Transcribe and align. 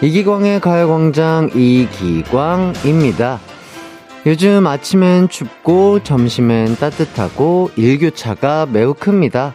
이기광의 0.00 0.60
가요광장 0.60 1.50
이기광입니다. 1.56 3.40
요즘 4.26 4.64
아침엔 4.68 5.28
춥고 5.28 6.04
점심엔 6.04 6.76
따뜻하고 6.76 7.72
일교차가 7.74 8.66
매우 8.66 8.94
큽니다. 8.94 9.54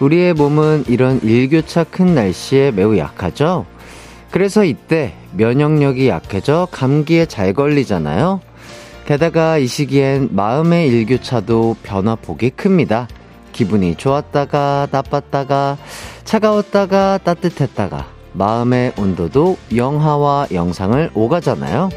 우리의 0.00 0.32
몸은 0.32 0.84
이런 0.88 1.20
일교차 1.22 1.84
큰 1.84 2.14
날씨에 2.14 2.70
매우 2.70 2.96
약하죠? 2.96 3.66
그래서 4.30 4.64
이때 4.64 5.12
면역력이 5.32 6.08
약해져 6.08 6.66
감기에 6.70 7.26
잘 7.26 7.52
걸리잖아요? 7.52 8.40
게다가 9.04 9.58
이 9.58 9.66
시기엔 9.66 10.30
마음의 10.32 10.88
일교차도 10.88 11.76
변화폭이 11.82 12.50
큽니다. 12.50 13.08
기분이 13.52 13.96
좋았다가 13.96 14.88
나빴다가 14.90 15.76
차가웠다가 16.24 17.18
따뜻했다가 17.18 18.15
마음의 18.36 18.92
온도도 18.98 19.56
영하와 19.74 20.48
영상을 20.52 21.10
오가잖아요. 21.14 21.88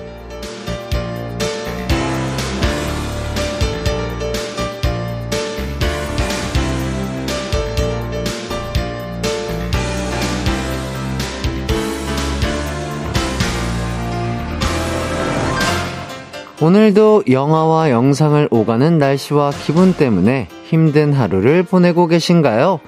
오늘도 16.62 17.24
영화와 17.30 17.90
영상을 17.90 18.50
오가는 18.52 18.98
날씨와 18.98 19.52
기분 19.66 19.94
때문에 19.94 20.50
힘든 20.66 21.14
하루를 21.14 21.64
보내고 21.64 22.08
계신가요? 22.08 22.82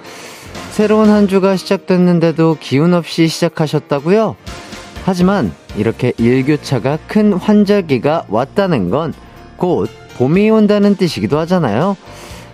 새로운 0.72 1.10
한 1.10 1.28
주가 1.28 1.56
시작됐는데도 1.56 2.58
기운 2.60 2.94
없이 2.94 3.28
시작하셨다고요? 3.28 4.36
하지만 5.04 5.54
이렇게 5.78 6.14
일교차가 6.18 6.98
큰 7.08 7.34
환절기가 7.34 8.26
왔다는 8.30 8.90
건 8.90 9.14
곧 9.62 9.92
봄이 10.18 10.50
온다는 10.50 10.96
뜻이기도 10.96 11.38
하잖아요. 11.42 11.96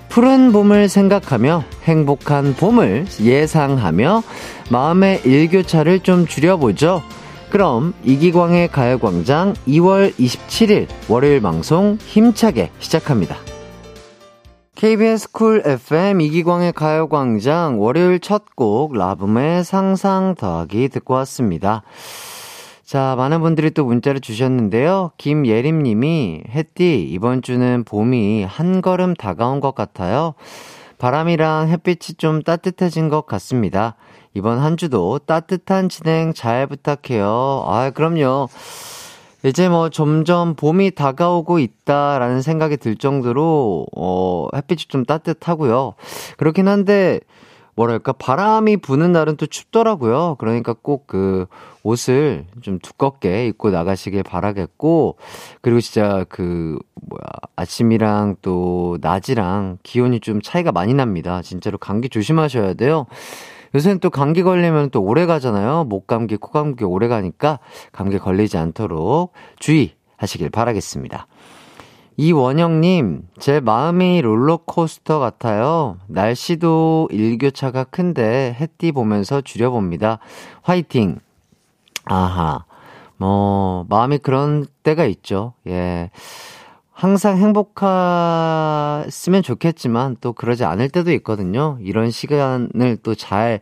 푸른 0.09 0.51
봄을 0.51 0.89
생각하며 0.89 1.63
행복한 1.85 2.53
봄을 2.53 3.05
예상하며 3.21 4.23
마음의 4.69 5.21
일교차를 5.23 6.01
좀 6.01 6.27
줄여보죠. 6.27 7.01
그럼 7.49 7.93
이기광의 8.03 8.67
가요광장 8.67 9.53
2월 9.69 10.13
27일 10.15 10.87
월요일 11.07 11.41
방송 11.41 11.97
힘차게 12.05 12.71
시작합니다. 12.79 13.37
KBS 14.77 15.31
쿨 15.31 15.63
FM 15.65 16.21
이기광의 16.21 16.71
가요광장 16.71 17.81
월요일 17.81 18.19
첫 18.19 18.45
곡 18.55 18.93
라붐의 18.95 19.63
상상 19.63 20.35
더하기 20.35 20.89
듣고 20.89 21.15
왔습니다. 21.15 21.81
자, 22.85 23.15
많은 23.17 23.41
분들이 23.41 23.71
또 23.71 23.85
문자를 23.85 24.21
주셨는데요. 24.21 25.13
김예림 25.17 25.81
님이, 25.81 26.43
햇디, 26.47 27.07
이번 27.09 27.41
주는 27.41 27.83
봄이 27.85 28.43
한 28.43 28.83
걸음 28.83 29.15
다가온 29.15 29.61
것 29.61 29.73
같아요. 29.73 30.35
바람이랑 30.99 31.69
햇빛이 31.69 32.17
좀 32.19 32.43
따뜻해진 32.43 33.09
것 33.09 33.25
같습니다. 33.25 33.95
이번 34.35 34.59
한 34.59 34.77
주도 34.77 35.17
따뜻한 35.17 35.89
진행 35.89 36.33
잘 36.35 36.67
부탁해요. 36.67 37.65
아, 37.65 37.89
그럼요. 37.89 38.47
이제 39.43 39.69
뭐 39.69 39.89
점점 39.89 40.55
봄이 40.55 40.91
다가오고 40.91 41.59
있다라는 41.59 42.41
생각이 42.41 42.77
들 42.77 42.95
정도로, 42.95 43.85
어, 43.95 44.47
햇빛이 44.55 44.85
좀 44.87 45.05
따뜻하고요. 45.05 45.93
그렇긴 46.37 46.67
한데, 46.67 47.19
뭐랄까, 47.75 48.11
바람이 48.11 48.77
부는 48.77 49.11
날은 49.11 49.37
또 49.37 49.45
춥더라고요. 49.45 50.35
그러니까 50.39 50.73
꼭 50.73 51.05
그 51.05 51.45
옷을 51.83 52.45
좀 52.61 52.79
두껍게 52.79 53.47
입고 53.47 53.69
나가시길 53.69 54.23
바라겠고, 54.23 55.17
그리고 55.61 55.79
진짜 55.79 56.25
그, 56.27 56.79
뭐야, 57.07 57.21
아침이랑 57.55 58.37
또 58.41 58.97
낮이랑 59.01 59.77
기온이 59.83 60.19
좀 60.19 60.41
차이가 60.41 60.71
많이 60.71 60.93
납니다. 60.95 61.41
진짜로 61.43 61.77
감기 61.77 62.09
조심하셔야 62.09 62.73
돼요. 62.73 63.05
요새는 63.77 63.99
또 63.99 64.09
감기 64.09 64.41
걸리면 64.41 64.89
또 64.89 65.03
오래 65.03 65.27
가잖아요. 65.27 65.83
목 65.83 66.07
감기, 66.07 66.35
코 66.35 66.49
감기 66.49 66.83
오래 66.83 67.07
가니까 67.07 67.59
감기 67.91 68.17
걸리지 68.17 68.57
않도록 68.57 69.33
주의하시길 69.59 70.49
바라겠습니다. 70.49 71.27
이원영님, 72.19 73.27
제 73.39 73.59
마음이 73.59 74.21
롤러코스터 74.21 75.19
같아요. 75.19 75.97
날씨도 76.07 77.09
일교차가 77.11 77.83
큰데 77.83 78.57
햇띠 78.59 78.91
보면서 78.91 79.41
줄여봅니다. 79.41 80.17
화이팅! 80.63 81.19
아하. 82.05 82.65
뭐, 83.17 83.85
마음이 83.89 84.17
그런 84.17 84.65
때가 84.81 85.05
있죠. 85.05 85.53
예. 85.67 86.09
항상 86.97 87.37
행복했으면 87.37 89.43
좋겠지만 89.43 90.17
또 90.19 90.33
그러지 90.33 90.65
않을 90.65 90.89
때도 90.89 91.11
있거든요. 91.13 91.77
이런 91.79 92.09
시간을 92.09 92.97
또 93.03 93.13
잘 93.13 93.59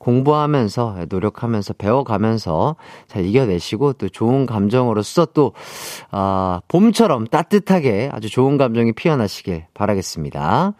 공부하면서 0.00 1.06
노력하면서 1.08 1.74
배워가면서 1.74 2.74
잘 3.06 3.26
이겨내시고 3.26 3.92
또 3.92 4.08
좋은 4.08 4.46
감정으로서 4.46 5.26
또, 5.26 5.52
아, 6.10 6.60
봄처럼 6.66 7.28
따뜻하게 7.28 8.10
아주 8.12 8.28
좋은 8.28 8.58
감정이 8.58 8.90
피어나시길 8.92 9.66
바라겠습니다. 9.72 10.72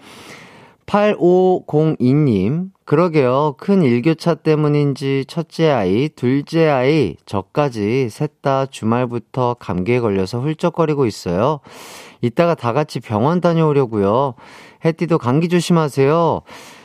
8502님, 0.86 2.70
그러게요. 2.84 3.54
큰 3.58 3.82
일교차 3.82 4.34
때문인지 4.34 5.24
첫째 5.26 5.70
아이, 5.70 6.08
둘째 6.10 6.68
아이, 6.68 7.16
저까지 7.26 8.08
셋 8.10 8.42
다 8.42 8.66
주말부터 8.66 9.56
감기에 9.58 10.00
걸려서 10.00 10.40
훌쩍거리고 10.40 11.06
있어요. 11.06 11.60
이따가 12.20 12.54
다 12.54 12.74
같이 12.74 13.00
병원 13.00 13.40
다녀오려고요. 13.40 14.34
해띠도 14.84 15.16
감기 15.16 15.48
조심하세요. 15.48 16.42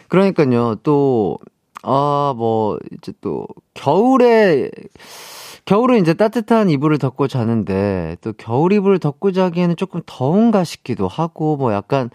그러니까요, 0.08 0.76
또, 0.84 1.38
아, 1.84 2.34
뭐, 2.38 2.78
이제 2.94 3.12
또, 3.20 3.46
겨울에, 3.74 4.70
겨울은 5.66 6.00
이제 6.00 6.14
따뜻한 6.14 6.70
이불을 6.70 6.98
덮고 6.98 7.28
자는데, 7.28 8.16
또 8.22 8.32
겨울 8.38 8.72
이불을 8.72 9.00
덮고 9.00 9.34
자기에는 9.34 9.76
조금 9.76 10.02
더운가 10.06 10.64
싶기도 10.64 11.10
하고, 11.10 11.58
뭐 11.58 11.74
약간, 11.74 12.10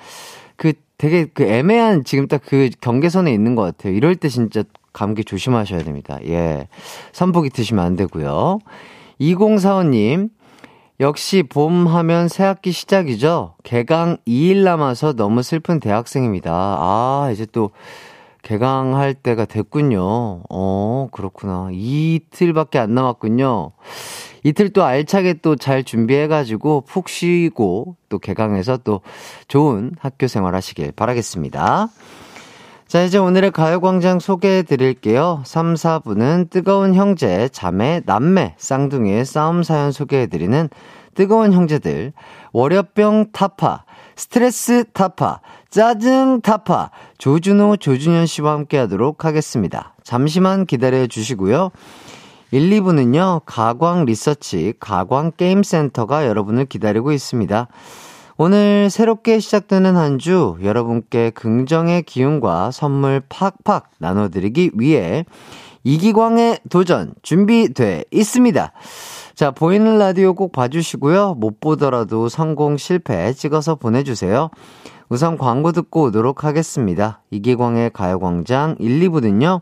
그 0.57 0.73
되게 1.05 1.27
그 1.27 1.43
애매한 1.43 2.03
지금 2.05 2.27
딱 2.29 2.41
그 2.47 2.71
경계선에 2.81 3.31
있는 3.31 3.55
것 3.55 3.63
같아요. 3.63 3.93
이럴 3.93 4.17
때 4.17 4.31
진짜 4.31 4.65
감기 4.95 5.23
조심하셔야 5.23 5.83
됩니다. 5.83 6.19
예. 6.27 6.67
선풍기 7.13 7.51
트시면 7.51 7.85
안 7.85 7.95
되고요. 7.97 8.61
2045님, 9.21 10.31
역시 11.01 11.43
봄 11.43 11.87
하면 11.89 12.29
새학기 12.29 12.73
시작이죠? 12.73 13.57
개강 13.65 14.17
2일 14.27 14.65
남아서 14.65 15.13
너무 15.13 15.43
슬픈 15.43 15.79
대학생입니다. 15.79 16.51
아, 16.53 17.29
이제 17.31 17.45
또 17.53 17.73
개강할 18.41 19.13
때가 19.13 19.45
됐군요. 19.45 20.43
어, 20.49 21.09
그렇구나. 21.13 21.69
이틀밖에 21.71 22.79
안 22.79 22.95
남았군요. 22.95 23.73
이틀 24.45 24.69
또 24.69 24.85
알차게 24.85 25.35
또 25.43 25.57
잘 25.57 25.83
준비해가지고 25.83 26.83
푹 26.83 27.09
쉬고 27.09 27.97
또 28.09 28.19
개강해서 28.19 28.77
또 28.85 29.01
좋은 29.49 29.93
학교 29.99 30.27
생활 30.27 30.55
하시길 30.55 30.93
바라겠습니다. 30.93 31.89
자, 32.87 33.03
이제 33.03 33.19
오늘의 33.19 33.51
가요광장 33.51 34.21
소개해 34.21 34.63
드릴게요. 34.63 35.43
3, 35.47 35.75
4부는 35.75 36.51
뜨거운 36.51 36.95
형제, 36.95 37.49
자매, 37.49 38.03
남매, 38.05 38.55
쌍둥이의 38.59 39.25
싸움 39.25 39.63
사연 39.63 39.91
소개해 39.91 40.27
드리는 40.27 40.69
뜨거운 41.15 41.53
형제들, 41.53 42.13
월요병 42.53 43.33
타파, 43.33 43.85
스트레스 44.17 44.85
타파, 44.93 45.41
짜증 45.71 46.41
타파, 46.43 46.91
조준호, 47.19 47.79
조준현 47.79 48.27
씨와 48.27 48.53
함께 48.53 48.77
하도록 48.79 49.25
하겠습니다. 49.25 49.95
잠시만 50.03 50.67
기다려 50.67 51.07
주시고요. 51.07 51.71
1, 52.55 52.71
2부는요, 52.71 53.41
가광 53.47 54.05
리서치, 54.05 54.75
가광 54.79 55.33
게임센터가 55.37 56.29
여러분을 56.29 56.67
기다리고 56.67 57.11
있습니다. 57.11 57.67
오늘 58.37 58.91
새롭게 58.91 59.41
시작되는 59.41 59.97
한 59.97 60.19
주 60.21 60.57
여러분께 60.63 61.31
긍정의 61.31 62.05
기운과 62.05 62.71
선물 62.71 63.23
팍팍 63.29 63.91
나눠드리기 63.99 64.71
위해 64.75 65.25
이기광의 65.83 66.61
도전 66.71 67.15
준비돼 67.23 68.05
있습니다. 68.13 68.71
자, 69.35 69.51
보이는 69.51 69.99
라디오 69.99 70.35
꼭 70.35 70.53
봐주시고요. 70.53 71.35
못 71.35 71.59
보더라도 71.59 72.29
성공 72.29 72.77
실패 72.77 73.33
찍어서 73.33 73.75
보내주세요. 73.75 74.51
우선 75.09 75.39
광고 75.39 75.73
듣고 75.73 76.05
오도록 76.05 76.45
하겠습니다. 76.45 77.21
이기광의 77.33 77.91
가요광장 77.91 78.77
1, 78.79 79.01
2부는요. 79.11 79.61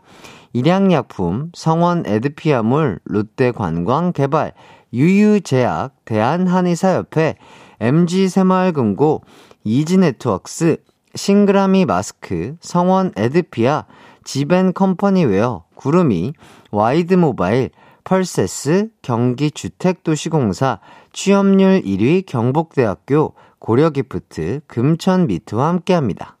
일양약품, 0.53 1.51
성원 1.55 2.03
에드피아몰, 2.05 2.99
롯데관광개발, 3.05 4.53
유유제약, 4.93 6.05
대한한의사협회, 6.05 7.35
MG새마을금고, 7.79 9.23
이지네트웍스, 9.63 10.77
싱그라미 11.15 11.85
마스크, 11.85 12.55
성원 12.61 13.11
에드피아, 13.15 13.85
지벤컴퍼니웨어, 14.23 15.63
구름이, 15.75 16.33
와이드모바일, 16.71 17.71
펄세스, 18.03 18.89
경기주택도시공사, 19.01 20.79
취업률 21.13 21.81
1위 21.81 22.25
경북대학교, 22.25 23.33
고려기프트, 23.59 24.61
금천미트와 24.67 25.67
함께합니다. 25.69 26.37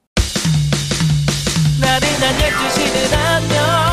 나른한 1.81 2.35
12시는 2.37 3.17
안녕 3.17 3.92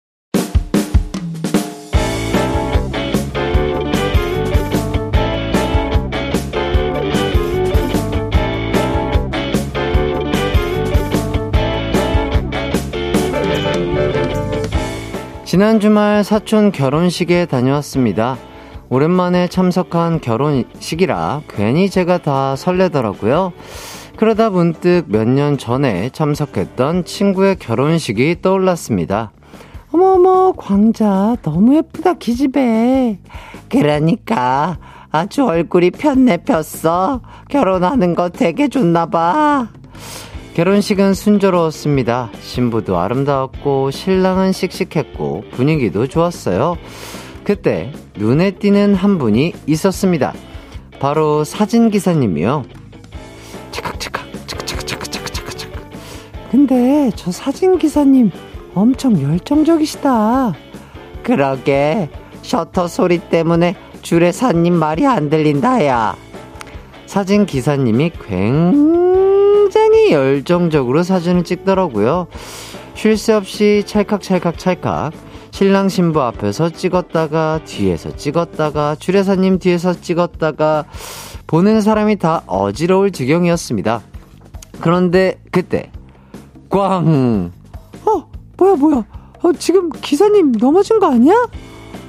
지난 15.51 15.81
주말 15.81 16.23
사촌 16.23 16.71
결혼식에 16.71 17.45
다녀왔습니다. 17.45 18.37
오랜만에 18.87 19.49
참석한 19.49 20.21
결혼식이라 20.21 21.41
괜히 21.49 21.89
제가 21.89 22.19
다 22.19 22.55
설레더라고요. 22.55 23.51
그러다 24.15 24.49
문득 24.49 25.03
몇 25.09 25.27
년 25.27 25.57
전에 25.57 26.09
참석했던 26.11 27.03
친구의 27.03 27.57
결혼식이 27.57 28.41
떠올랐습니다. 28.41 29.33
어머어머, 29.91 30.53
광자, 30.53 31.35
너무 31.41 31.75
예쁘다, 31.75 32.13
기집애. 32.13 33.19
그러니까, 33.67 34.77
아주 35.11 35.43
얼굴이 35.43 35.91
폈네, 35.91 36.45
폈어. 36.45 37.19
결혼하는 37.49 38.15
거 38.15 38.29
되게 38.29 38.69
좋나봐. 38.69 39.67
결혼식은 40.53 41.13
순조로웠습니다. 41.13 42.29
신부도 42.41 42.99
아름다웠고 42.99 43.89
신랑은 43.91 44.51
씩씩했고 44.51 45.45
분위기도 45.51 46.07
좋았어요. 46.07 46.77
그때 47.43 47.91
눈에 48.15 48.51
띄는 48.51 48.95
한 48.95 49.17
분이 49.17 49.53
있었습니다. 49.65 50.33
바로 50.99 51.43
사진 51.43 51.89
기사님이요. 51.89 52.65
근데 56.51 57.09
저 57.15 57.31
사진 57.31 57.77
기사님 57.77 58.29
엄청 58.75 59.21
열정적이시다. 59.21 60.53
그러게 61.23 62.09
셔터 62.41 62.89
소리 62.89 63.19
때문에 63.19 63.75
주례사님 64.01 64.73
말이 64.73 65.07
안 65.07 65.29
들린다야. 65.29 66.15
사진 67.05 67.45
기사님이 67.45 68.11
굉장히 68.27 69.01
굉장히 69.71 70.11
열정적으로 70.11 71.01
사진을 71.01 71.45
찍더라고요. 71.45 72.27
쉴 72.93 73.15
새 73.15 73.31
없이 73.31 73.83
찰칵 73.85 74.21
찰칵 74.21 74.57
찰칵. 74.59 75.13
신랑 75.51 75.87
신부 75.87 76.21
앞에서 76.21 76.69
찍었다가 76.69 77.61
뒤에서 77.63 78.13
찍었다가 78.15 78.95
주례사님 78.99 79.59
뒤에서 79.59 79.93
찍었다가 79.99 80.85
보는 81.47 81.79
사람이 81.79 82.17
다 82.17 82.43
어지러울 82.47 83.11
지경이었습니다. 83.11 84.01
그런데 84.81 85.39
그때 85.51 85.89
꽝! 86.69 87.51
어 88.05 88.25
뭐야 88.57 88.75
뭐야 88.75 89.05
어, 89.41 89.53
지금 89.57 89.89
기사님 89.89 90.51
넘어진 90.53 90.99
거 90.99 91.11
아니야? 91.11 91.33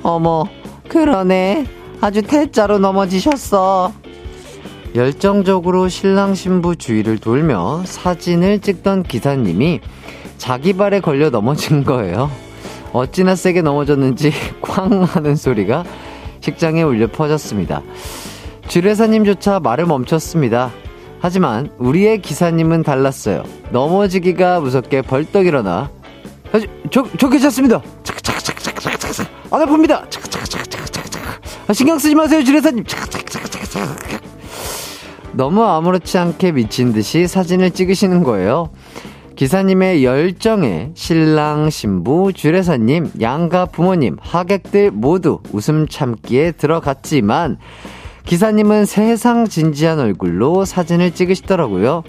어머 0.02 0.44
그러네 0.88 1.66
아주 2.00 2.22
대자로 2.22 2.78
넘어지셨어. 2.78 3.92
열정적으로 4.94 5.88
신랑 5.88 6.34
신부 6.34 6.76
주위를 6.76 7.18
돌며 7.18 7.82
사진을 7.84 8.60
찍던 8.60 9.04
기사님이 9.04 9.80
자기 10.36 10.74
발에 10.74 11.00
걸려 11.00 11.30
넘어진 11.30 11.84
거예요. 11.84 12.30
어찌나 12.92 13.34
세게 13.34 13.62
넘어졌는지 13.62 14.32
쾅 14.60 15.02
하는 15.04 15.34
소리가 15.34 15.84
식장에 16.40 16.82
울려 16.82 17.06
퍼졌습니다. 17.06 17.82
주례사님조차 18.68 19.60
말을 19.60 19.86
멈췄습니다. 19.86 20.70
하지만 21.20 21.70
우리의 21.78 22.20
기사님은 22.20 22.82
달랐어요. 22.82 23.44
넘어지기가 23.70 24.60
무섭게 24.60 25.02
벌떡 25.02 25.46
일어나 25.46 25.90
저, 26.90 27.06
저 27.18 27.30
괜찮습니다. 27.30 27.80
안 29.50 29.60
아픕니다. 29.62 30.08
신경 31.72 31.98
쓰지 31.98 32.14
마세요, 32.14 32.42
주례사님. 32.44 32.84
너무 35.34 35.64
아무렇지 35.64 36.18
않게 36.18 36.52
미친 36.52 36.92
듯이 36.92 37.26
사진을 37.26 37.70
찍으시는 37.70 38.22
거예요. 38.22 38.70
기사님의 39.36 40.04
열정에 40.04 40.90
신랑, 40.94 41.70
신부, 41.70 42.32
주례사님, 42.32 43.12
양가 43.20 43.66
부모님, 43.66 44.16
하객들 44.20 44.90
모두 44.90 45.40
웃음 45.52 45.88
참기에 45.88 46.52
들어갔지만 46.52 47.56
기사님은 48.26 48.84
세상 48.84 49.48
진지한 49.48 49.98
얼굴로 49.98 50.64
사진을 50.64 51.12
찍으시더라고요. 51.12 52.02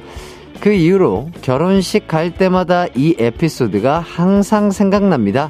그 0.59 0.71
이후로 0.71 1.29
결혼식 1.41 2.07
갈 2.07 2.35
때마다 2.35 2.85
이 2.93 3.15
에피소드가 3.17 3.99
항상 3.99 4.69
생각납니다. 4.71 5.49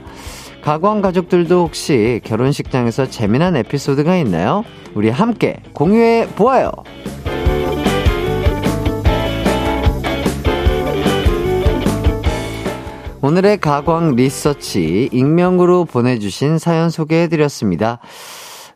가광 0.61 1.01
가족들도 1.01 1.63
혹시 1.63 2.21
결혼식장에서 2.23 3.09
재미난 3.09 3.57
에피소드가 3.57 4.15
있나요? 4.17 4.63
우리 4.95 5.09
함께 5.09 5.57
공유해 5.73 6.27
보아요. 6.35 6.71
오늘의 13.23 13.61
가광 13.61 14.18
리서치 14.18 15.07
익명으로 15.13 15.85
보내주신 15.85 16.57
사연 16.57 16.89
소개해드렸습니다. 16.89 17.99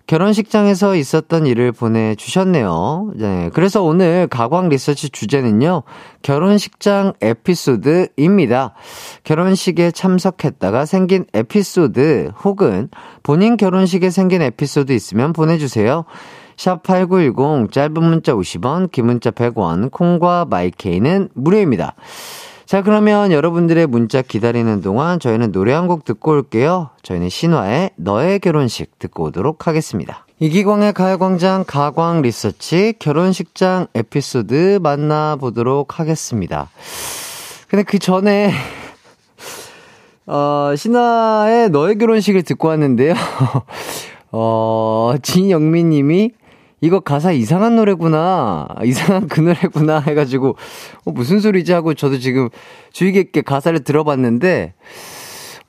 결혼식장에서 0.06 0.96
있었던 0.96 1.46
일을 1.46 1.74
보내주셨네요. 1.74 3.12
네. 3.16 3.50
그래서 3.54 3.84
오늘 3.84 4.28
가광 4.28 4.70
리서치 4.70 5.10
주제는요, 5.10 5.84
결혼식장 6.22 7.12
에피소드입니다. 7.20 8.74
결혼식에 9.26 9.92
참석했다가 9.92 10.86
생긴 10.86 11.26
에피소드 11.34 12.32
혹은 12.46 12.88
본인 13.24 13.58
결혼식에 13.58 14.10
생긴 14.10 14.42
에피소드 14.44 14.94
있으면 14.94 15.34
보내주세요. 15.34 16.06
샵8910 16.56 17.74
짧은 17.74 18.02
문자 18.02 18.34
50원, 18.34 18.94
긴 18.94 19.08
문자 19.08 19.30
100원, 19.30 19.92
콩과 19.92 20.46
마이케이는 20.50 21.32
무료입니다. 21.34 21.96
자, 22.68 22.82
그러면 22.82 23.32
여러분들의 23.32 23.88
문자 23.88 24.22
기다리는 24.22 24.82
동안 24.82 25.22
저희는 25.22 25.54
노래 25.54 25.72
한 25.72 25.88
곡 25.88 26.04
듣고 26.04 26.32
올게요. 26.32 26.90
저희는 27.02 27.30
신화의 27.30 27.92
너의 27.96 28.40
결혼식 28.40 29.00
듣고 29.00 29.26
오도록 29.26 29.68
하겠습니다. 29.68 30.26
이기광의 30.40 30.92
가요광장 30.92 31.64
가광 31.66 32.22
리서치 32.24 32.96
결혼식장 33.00 33.88
에피소드 33.96 34.80
만나보도록 34.84 35.98
하겠습니다. 35.98 36.70
근데 37.70 37.84
그 37.84 38.00
전에, 38.00 38.52
어, 40.26 40.74
신화의 40.76 41.70
너의 41.70 41.98
결혼식을 41.98 42.44
듣고 42.44 42.68
왔는데요. 42.68 43.14
어, 44.34 45.16
진영민 45.22 45.90
님이 45.90 46.32
이거 46.80 47.00
가사 47.00 47.32
이상한 47.32 47.76
노래구나. 47.76 48.68
이상한 48.84 49.28
그 49.28 49.40
노래구나. 49.40 50.00
해가지고, 50.08 50.56
어, 51.06 51.12
무슨 51.12 51.40
소리지 51.40 51.74
하고 51.74 51.94
저도 51.96 52.20
지금 52.20 52.50
주의 52.92 53.12
깊게 53.12 53.42
가사를 53.42 53.80
들어봤는데, 53.84 54.74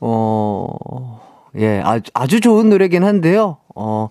어, 0.01 1.21
예, 1.57 1.81
아주, 1.83 2.11
아주 2.13 2.41
좋은 2.41 2.69
노래긴 2.69 3.05
한데요. 3.05 3.57
어, 3.75 4.09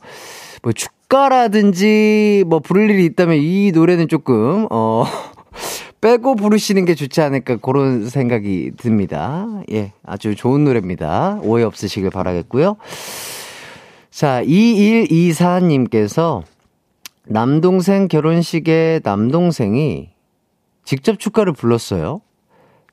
뭐, 0.63 0.73
주가라든지, 0.73 2.43
뭐, 2.47 2.59
부를 2.59 2.89
일이 2.89 3.05
있다면 3.05 3.37
이 3.37 3.71
노래는 3.71 4.07
조금, 4.07 4.67
어, 4.71 5.05
빼고 6.01 6.35
부르시는 6.35 6.85
게 6.85 6.95
좋지 6.95 7.21
않을까, 7.21 7.57
그런 7.57 8.09
생각이 8.09 8.71
듭니다. 8.77 9.47
예, 9.71 9.93
아주 10.03 10.35
좋은 10.35 10.63
노래입니다. 10.63 11.39
오해 11.43 11.63
없으시길 11.63 12.09
바라겠고요. 12.09 12.77
자, 14.09 14.41
2124님께서 14.43 16.41
남동생 17.29 18.07
결혼식에 18.07 19.01
남동생이 19.03 20.09
직접 20.83 21.19
축가를 21.19 21.53
불렀어요. 21.53 22.21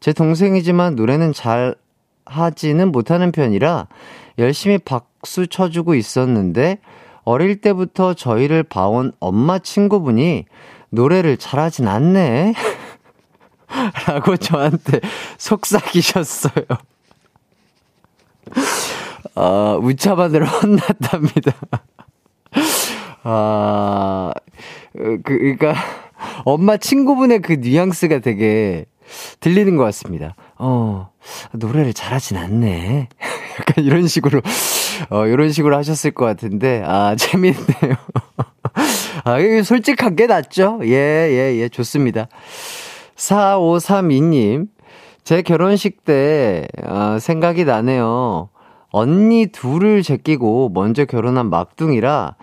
제 0.01 0.13
동생이지만 0.13 0.97
노래는 0.97 1.33
잘 1.33 1.77
하지는 2.27 2.91
못하는 2.91 3.33
편이라 3.33 3.87
열심히 4.39 4.79
박수 4.79 5.47
쳐주고 5.47 5.95
있었는데 5.95 6.79
어릴 7.23 7.61
때부터 7.61 8.15
저희를 8.15 8.65
봐온 8.65 9.13
엄마 9.21 9.59
친구분이 9.59 10.47
노래를 10.91 11.37
잘하진 11.37 11.89
않네. 11.89 12.55
라고 14.07 14.37
저한테 14.37 15.01
속삭이셨어요. 15.39 16.65
아, 19.35 19.79
우차반으로 19.81 20.47
혼났답니다. 20.47 21.53
아, 23.25 24.33
그, 24.93 25.21
그니까, 25.23 25.75
엄마 26.45 26.77
친구분의 26.77 27.41
그 27.41 27.55
뉘앙스가 27.55 28.21
되게 28.21 28.85
들리는 29.41 29.77
것 29.77 29.85
같습니다. 29.85 30.35
어, 30.59 31.11
노래를 31.53 31.95
잘하진 31.95 32.37
않네. 32.37 33.09
약간 33.59 33.85
이런 33.85 34.07
식으로, 34.07 34.41
어, 35.11 35.27
이런 35.27 35.51
식으로 35.51 35.77
하셨을 35.77 36.11
것 36.13 36.25
같은데, 36.27 36.83
아, 36.85 37.17
재밌네요. 37.19 37.97
아, 39.25 39.37
솔직한 39.65 40.17
게 40.17 40.27
낫죠? 40.27 40.81
예, 40.85 40.89
예, 40.91 41.57
예, 41.57 41.69
좋습니다. 41.69 42.29
4532님, 43.17 44.69
제 45.23 45.41
결혼식 45.41 46.05
때, 46.05 46.69
아, 46.83 47.19
생각이 47.19 47.65
나네요. 47.65 48.51
언니 48.91 49.47
둘을 49.47 50.03
제끼고 50.03 50.71
먼저 50.73 51.05
결혼한 51.05 51.51
막둥이라 51.51 52.37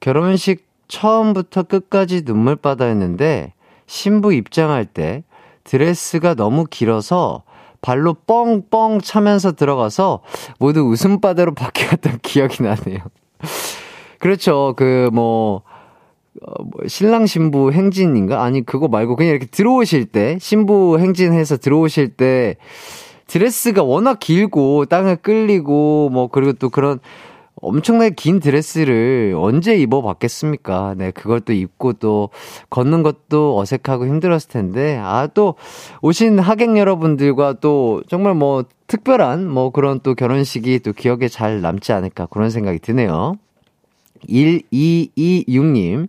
결혼식 0.00 0.66
처음부터 0.88 1.64
끝까지 1.64 2.22
눈물바다였는데 2.24 3.52
신부 3.86 4.32
입장할 4.32 4.84
때 4.84 5.24
드레스가 5.64 6.34
너무 6.34 6.64
길어서 6.64 7.42
발로 7.80 8.14
뻥뻥 8.14 9.00
차면서 9.00 9.52
들어가서 9.52 10.20
모두 10.58 10.80
웃음바다로 10.80 11.54
바뀌었던 11.56 12.18
기억이 12.22 12.62
나네요. 12.62 12.98
그렇죠. 14.18 14.74
그, 14.76 15.10
뭐, 15.12 15.62
어, 16.42 16.62
뭐 16.62 16.86
신랑 16.86 17.26
신부 17.26 17.72
행진인가? 17.72 18.42
아니, 18.42 18.64
그거 18.64 18.88
말고 18.88 19.16
그냥 19.16 19.30
이렇게 19.30 19.46
들어오실 19.46 20.06
때, 20.06 20.38
신부 20.40 20.98
행진해서 20.98 21.58
들어오실 21.58 22.16
때, 22.16 22.56
드레스가 23.28 23.82
워낙 23.84 24.18
길고, 24.18 24.86
땅을 24.86 25.16
끌리고, 25.16 26.10
뭐, 26.10 26.28
그리고 26.28 26.54
또 26.54 26.70
그런 26.70 26.98
엄청나게 27.60 28.14
긴 28.14 28.40
드레스를 28.40 29.34
언제 29.36 29.76
입어봤겠습니까? 29.76 30.94
네, 30.96 31.10
그걸 31.10 31.40
또 31.40 31.52
입고 31.52 31.94
또 31.94 32.30
걷는 32.70 33.02
것도 33.02 33.58
어색하고 33.58 34.06
힘들었을 34.06 34.48
텐데, 34.48 34.98
아, 35.02 35.28
또 35.32 35.54
오신 36.02 36.38
하객 36.38 36.76
여러분들과 36.76 37.54
또 37.60 38.02
정말 38.08 38.34
뭐 38.34 38.64
특별한 38.86 39.48
뭐 39.48 39.70
그런 39.70 40.00
또 40.00 40.14
결혼식이 40.14 40.80
또 40.80 40.92
기억에 40.92 41.28
잘 41.28 41.60
남지 41.60 41.92
않을까 41.92 42.26
그런 42.26 42.50
생각이 42.50 42.78
드네요. 42.78 43.34
1226님. 44.28 46.08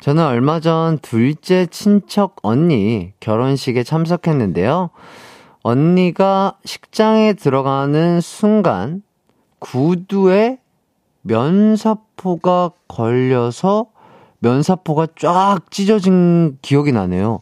저는 0.00 0.24
얼마 0.24 0.58
전 0.58 0.98
둘째 0.98 1.66
친척 1.66 2.36
언니 2.42 3.12
결혼식에 3.20 3.84
참석했는데요. 3.84 4.90
언니가 5.62 6.58
식장에 6.64 7.34
들어가는 7.34 8.20
순간 8.20 9.02
구두에 9.62 10.58
면사포가 11.22 12.72
걸려서 12.88 13.86
면사포가 14.40 15.06
쫙 15.16 15.60
찢어진 15.70 16.58
기억이 16.62 16.90
나네요. 16.90 17.40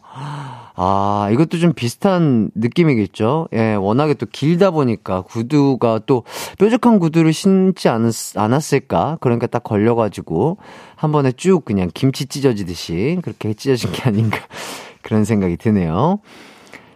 아, 0.75 1.29
이것도 1.33 1.57
좀 1.57 1.73
비슷한 1.73 2.51
느낌이겠죠? 2.53 3.47
예, 3.53 3.73
워낙에 3.73 4.13
또 4.13 4.27
길다 4.31 4.69
보니까 4.69 5.21
구두가 5.21 6.01
또 6.05 6.23
뾰족한 6.59 6.99
구두를 6.99 7.33
신지 7.33 7.89
않았, 7.89 8.37
않았을까? 8.37 9.17
그러니까 9.19 9.47
딱 9.47 9.63
걸려가지고 9.63 10.57
한 10.95 11.11
번에 11.11 11.31
쭉 11.31 11.65
그냥 11.65 11.89
김치 11.93 12.27
찢어지듯이 12.27 13.19
그렇게 13.23 13.53
찢어진 13.55 13.91
게 13.91 14.03
아닌가. 14.03 14.37
그런 15.01 15.25
생각이 15.25 15.57
드네요. 15.57 16.19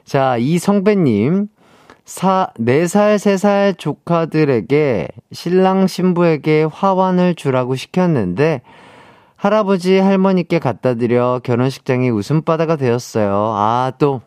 자, 0.03 0.37
이성배님. 0.37 1.47
사, 2.05 2.49
4살, 2.59 3.15
3살 3.15 3.77
조카들에게 3.79 5.07
신랑 5.31 5.87
신부에게 5.87 6.67
화환을 6.71 7.33
주라고 7.33 7.75
시켰는데 7.75 8.61
할아버지 9.35 9.97
할머니께 9.97 10.59
갖다 10.59 10.93
드려 10.93 11.41
결혼식장이 11.43 12.09
웃음바다가 12.11 12.75
되었어요. 12.75 13.53
아, 13.55 13.91
또, 13.97 14.21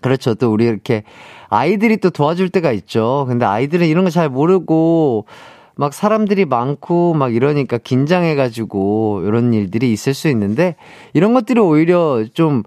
그렇죠. 0.00 0.34
또 0.34 0.52
우리 0.52 0.64
이렇게 0.64 1.02
아이들이 1.48 1.96
또 1.96 2.10
도와줄 2.10 2.48
때가 2.50 2.72
있죠. 2.72 3.24
근데 3.28 3.44
아이들은 3.44 3.86
이런 3.86 4.04
거 4.04 4.10
잘 4.10 4.28
모르고 4.28 5.26
막 5.74 5.94
사람들이 5.94 6.44
많고 6.44 7.14
막 7.14 7.34
이러니까 7.34 7.78
긴장해가지고 7.78 9.22
이런 9.24 9.52
일들이 9.54 9.92
있을 9.92 10.14
수 10.14 10.28
있는데 10.28 10.76
이런 11.14 11.34
것들이 11.34 11.60
오히려 11.60 12.24
좀 12.34 12.62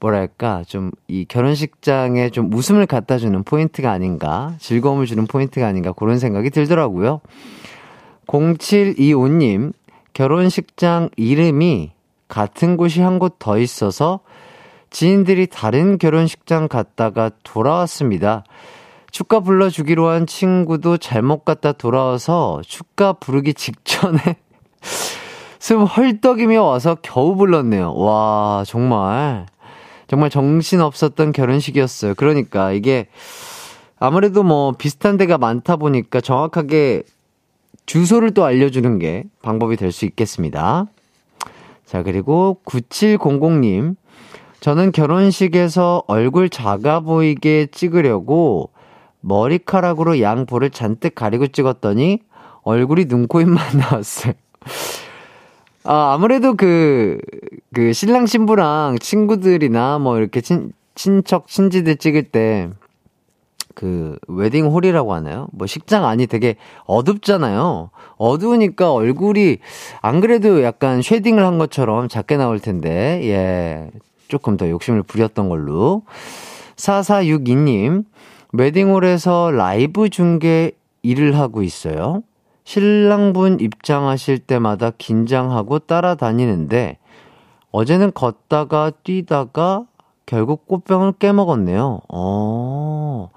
뭐랄까, 0.00 0.62
좀 0.66 0.90
이 1.08 1.24
결혼식장에 1.28 2.30
좀 2.30 2.52
웃음을 2.52 2.86
갖다 2.86 3.18
주는 3.18 3.42
포인트가 3.44 3.90
아닌가, 3.92 4.54
즐거움을 4.58 5.06
주는 5.06 5.26
포인트가 5.26 5.66
아닌가, 5.66 5.92
그런 5.92 6.18
생각이 6.18 6.50
들더라고요. 6.50 7.20
0725님, 8.26 9.72
결혼식장 10.12 11.10
이름이 11.16 11.90
같은 12.28 12.76
곳이 12.76 13.00
한 13.00 13.18
곳 13.18 13.34
더 13.38 13.58
있어서 13.58 14.20
지인들이 14.90 15.46
다른 15.46 15.98
결혼식장 15.98 16.68
갔다가 16.68 17.30
돌아왔습니다. 17.42 18.44
축가 19.10 19.40
불러주기로 19.40 20.08
한 20.08 20.26
친구도 20.26 20.96
잘못 20.98 21.44
갔다 21.44 21.72
돌아와서 21.72 22.60
축가 22.64 23.14
부르기 23.14 23.54
직전에 23.54 24.18
숨 25.58 25.82
헐떡이며 25.84 26.62
와서 26.62 26.96
겨우 27.02 27.34
불렀네요. 27.36 27.94
와, 27.94 28.62
정말. 28.66 29.46
정말 30.10 30.28
정신 30.28 30.80
없었던 30.80 31.30
결혼식이었어요. 31.30 32.14
그러니까 32.16 32.72
이게 32.72 33.06
아무래도 34.00 34.42
뭐 34.42 34.72
비슷한 34.72 35.16
데가 35.16 35.38
많다 35.38 35.76
보니까 35.76 36.20
정확하게 36.20 37.04
주소를 37.86 38.34
또 38.34 38.44
알려주는 38.44 38.98
게 38.98 39.22
방법이 39.40 39.76
될 39.76 39.92
수 39.92 40.06
있겠습니다. 40.06 40.86
자, 41.86 42.02
그리고 42.02 42.58
9700님. 42.64 43.94
저는 44.58 44.90
결혼식에서 44.90 46.02
얼굴 46.08 46.50
작아 46.50 46.98
보이게 47.00 47.68
찍으려고 47.70 48.70
머리카락으로 49.20 50.20
양 50.20 50.44
볼을 50.44 50.70
잔뜩 50.70 51.14
가리고 51.14 51.46
찍었더니 51.46 52.18
얼굴이 52.62 53.04
눈, 53.04 53.28
코, 53.28 53.40
입만 53.40 53.64
나왔어요. 53.78 54.32
아, 55.84 56.12
아무래도 56.14 56.54
그, 56.54 57.18
그 57.72 57.92
신랑 57.92 58.26
신부랑 58.26 58.98
친구들이나 58.98 59.98
뭐 59.98 60.18
이렇게 60.18 60.40
친, 60.40 60.72
친척, 60.94 61.48
친지들 61.48 61.96
찍을 61.96 62.24
때, 62.24 62.68
그, 63.74 64.18
웨딩홀이라고 64.28 65.14
하나요? 65.14 65.48
뭐 65.52 65.66
식장 65.66 66.04
안이 66.04 66.26
되게 66.26 66.56
어둡잖아요. 66.84 67.90
어두우니까 68.18 68.92
얼굴이 68.92 69.58
안 70.02 70.20
그래도 70.20 70.62
약간 70.62 71.00
shading을 71.00 71.44
한 71.44 71.56
것처럼 71.58 72.08
작게 72.08 72.36
나올 72.36 72.60
텐데, 72.60 73.20
예. 73.24 73.90
조금 74.28 74.56
더 74.56 74.68
욕심을 74.68 75.02
부렸던 75.02 75.48
걸로. 75.48 76.02
4462님, 76.76 78.04
웨딩홀에서 78.52 79.50
라이브 79.52 80.10
중계 80.10 80.72
일을 81.02 81.38
하고 81.38 81.62
있어요. 81.62 82.22
신랑분 82.64 83.60
입장하실 83.60 84.40
때마다 84.40 84.90
긴장하고 84.90 85.80
따라다니는데 85.80 86.98
어제는 87.72 88.12
걷다가 88.12 88.92
뛰다가 89.04 89.86
결국 90.26 90.68
꽃병을 90.68 91.14
깨먹었네요. 91.18 92.02
어, 92.08 93.30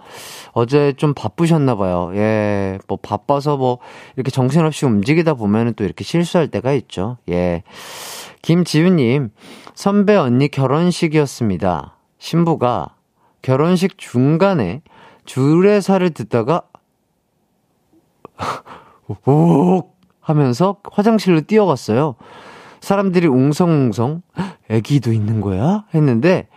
어제 0.51 0.93
좀 0.93 1.15
바쁘셨나봐요. 1.15 2.11
예, 2.15 2.77
뭐 2.87 2.99
바빠서 3.01 3.57
뭐 3.57 3.79
이렇게 4.15 4.29
정신없이 4.29 4.85
움직이다 4.85 5.33
보면은 5.33 5.73
또 5.73 5.83
이렇게 5.83 6.03
실수할 6.03 6.49
때가 6.49 6.73
있죠. 6.73 7.17
예. 7.29 7.63
김지윤님, 8.43 9.31
선배 9.73 10.15
언니 10.15 10.49
결혼식이었습니다. 10.49 11.97
신부가 12.19 12.95
결혼식 13.41 13.97
중간에 13.97 14.83
주례사를 15.25 16.07
듣다가 16.11 16.63
오 19.07 19.89
하면서 20.19 20.77
화장실로 20.91 21.41
뛰어갔어요. 21.41 22.15
사람들이 22.79 23.27
웅성웅성 23.27 24.21
애기도 24.69 25.13
있는 25.13 25.41
거야? 25.41 25.85
했는데 25.93 26.47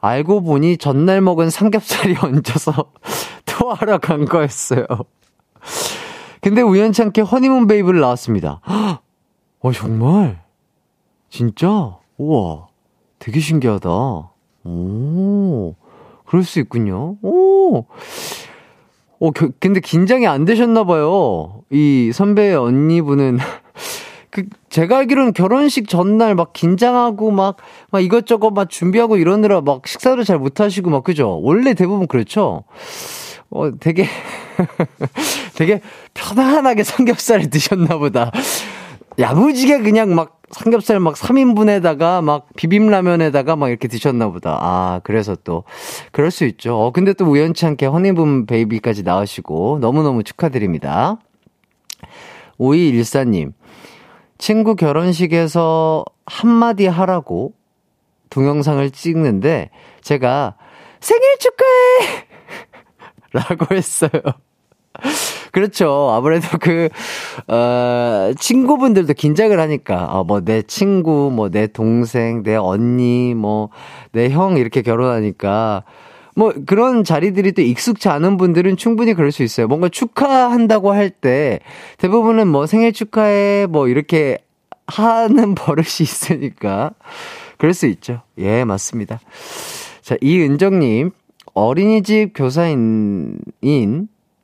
알고 0.00 0.42
보니 0.42 0.76
전날 0.76 1.20
먹은 1.20 1.50
삼겹살이 1.50 2.16
얹어서 2.20 2.92
토하러 3.46 3.98
간 3.98 4.24
거였어요. 4.26 4.86
근데 6.40 6.60
우연찮게 6.60 7.22
허니문 7.22 7.66
베이브를 7.66 8.00
나왔습니다. 8.00 8.60
어, 9.60 9.72
정말? 9.72 10.42
진짜? 11.30 11.96
우와, 12.18 12.66
되게 13.18 13.40
신기하다. 13.40 13.88
오, 14.64 15.74
그럴 16.26 16.44
수 16.44 16.60
있군요. 16.60 17.16
오, 17.22 17.86
어, 19.24 19.30
그, 19.30 19.52
근데 19.58 19.80
긴장이 19.80 20.26
안 20.26 20.44
되셨나 20.44 20.84
봐요. 20.84 21.62
이 21.70 22.10
선배 22.12 22.52
언니분은 22.52 23.38
그, 24.28 24.44
제가 24.68 24.98
알기로는 24.98 25.32
결혼식 25.32 25.88
전날 25.88 26.34
막 26.34 26.52
긴장하고 26.52 27.30
막, 27.30 27.56
막 27.90 28.00
이것저것 28.00 28.50
막 28.50 28.68
준비하고 28.68 29.16
이러느라 29.16 29.62
막 29.62 29.86
식사를 29.86 30.22
잘 30.24 30.38
못하시고 30.38 30.90
막, 30.90 31.04
그죠? 31.04 31.40
원래 31.42 31.72
대부분 31.72 32.06
그렇죠? 32.06 32.64
어, 33.48 33.70
되게, 33.80 34.06
되게 35.56 35.80
편안하게 36.12 36.82
삼겹살을 36.84 37.48
드셨나 37.48 37.96
보다. 37.96 38.30
야무지게 39.18 39.78
그냥 39.80 40.14
막 40.14 40.40
삼겹살 40.50 41.00
막 41.00 41.14
3인분에다가 41.14 42.22
막 42.22 42.46
비빔라면에다가 42.56 43.56
막 43.56 43.68
이렇게 43.68 43.88
드셨나 43.88 44.30
보다. 44.30 44.58
아, 44.60 45.00
그래서 45.04 45.36
또 45.42 45.64
그럴 46.12 46.30
수 46.30 46.44
있죠. 46.44 46.78
어, 46.78 46.90
근데 46.92 47.12
또 47.12 47.24
우연치 47.24 47.66
않게 47.66 47.86
허니문 47.86 48.46
베이비까지 48.46 49.02
나오시고 49.02 49.78
너무너무 49.80 50.22
축하드립니다. 50.22 51.18
5214님. 52.58 53.52
친구 54.38 54.76
결혼식에서 54.76 56.04
한마디 56.26 56.86
하라고 56.86 57.54
동영상을 58.30 58.88
찍는데 58.90 59.70
제가 60.02 60.56
생일 61.00 61.38
축하해! 61.38 62.26
라고 63.32 63.74
했어요. 63.74 64.10
그렇죠. 65.54 66.10
아무래도 66.12 66.48
그, 66.60 66.88
어, 67.46 68.32
친구분들도 68.36 69.14
긴장을 69.14 69.58
하니까, 69.58 70.06
어, 70.06 70.24
뭐, 70.24 70.40
내 70.40 70.62
친구, 70.62 71.30
뭐, 71.32 71.48
내 71.48 71.68
동생, 71.68 72.42
내 72.42 72.56
언니, 72.56 73.34
뭐, 73.34 73.68
내 74.10 74.28
형 74.30 74.56
이렇게 74.56 74.82
결혼하니까, 74.82 75.84
뭐, 76.34 76.52
그런 76.66 77.04
자리들이 77.04 77.52
또 77.52 77.62
익숙치 77.62 78.08
않은 78.08 78.36
분들은 78.36 78.76
충분히 78.76 79.14
그럴 79.14 79.30
수 79.30 79.44
있어요. 79.44 79.68
뭔가 79.68 79.88
축하한다고 79.88 80.92
할 80.92 81.10
때, 81.10 81.60
대부분은 81.98 82.48
뭐, 82.48 82.66
생일 82.66 82.92
축하해, 82.92 83.66
뭐, 83.70 83.86
이렇게 83.86 84.38
하는 84.88 85.54
버릇이 85.56 86.00
있으니까, 86.00 86.90
그럴 87.58 87.74
수 87.74 87.86
있죠. 87.86 88.22
예, 88.38 88.64
맞습니다. 88.64 89.20
자, 90.02 90.16
이은정님, 90.20 91.12
어린이집 91.54 92.32
교사인, 92.34 93.38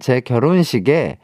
제 0.00 0.20
결혼식에 0.20 1.18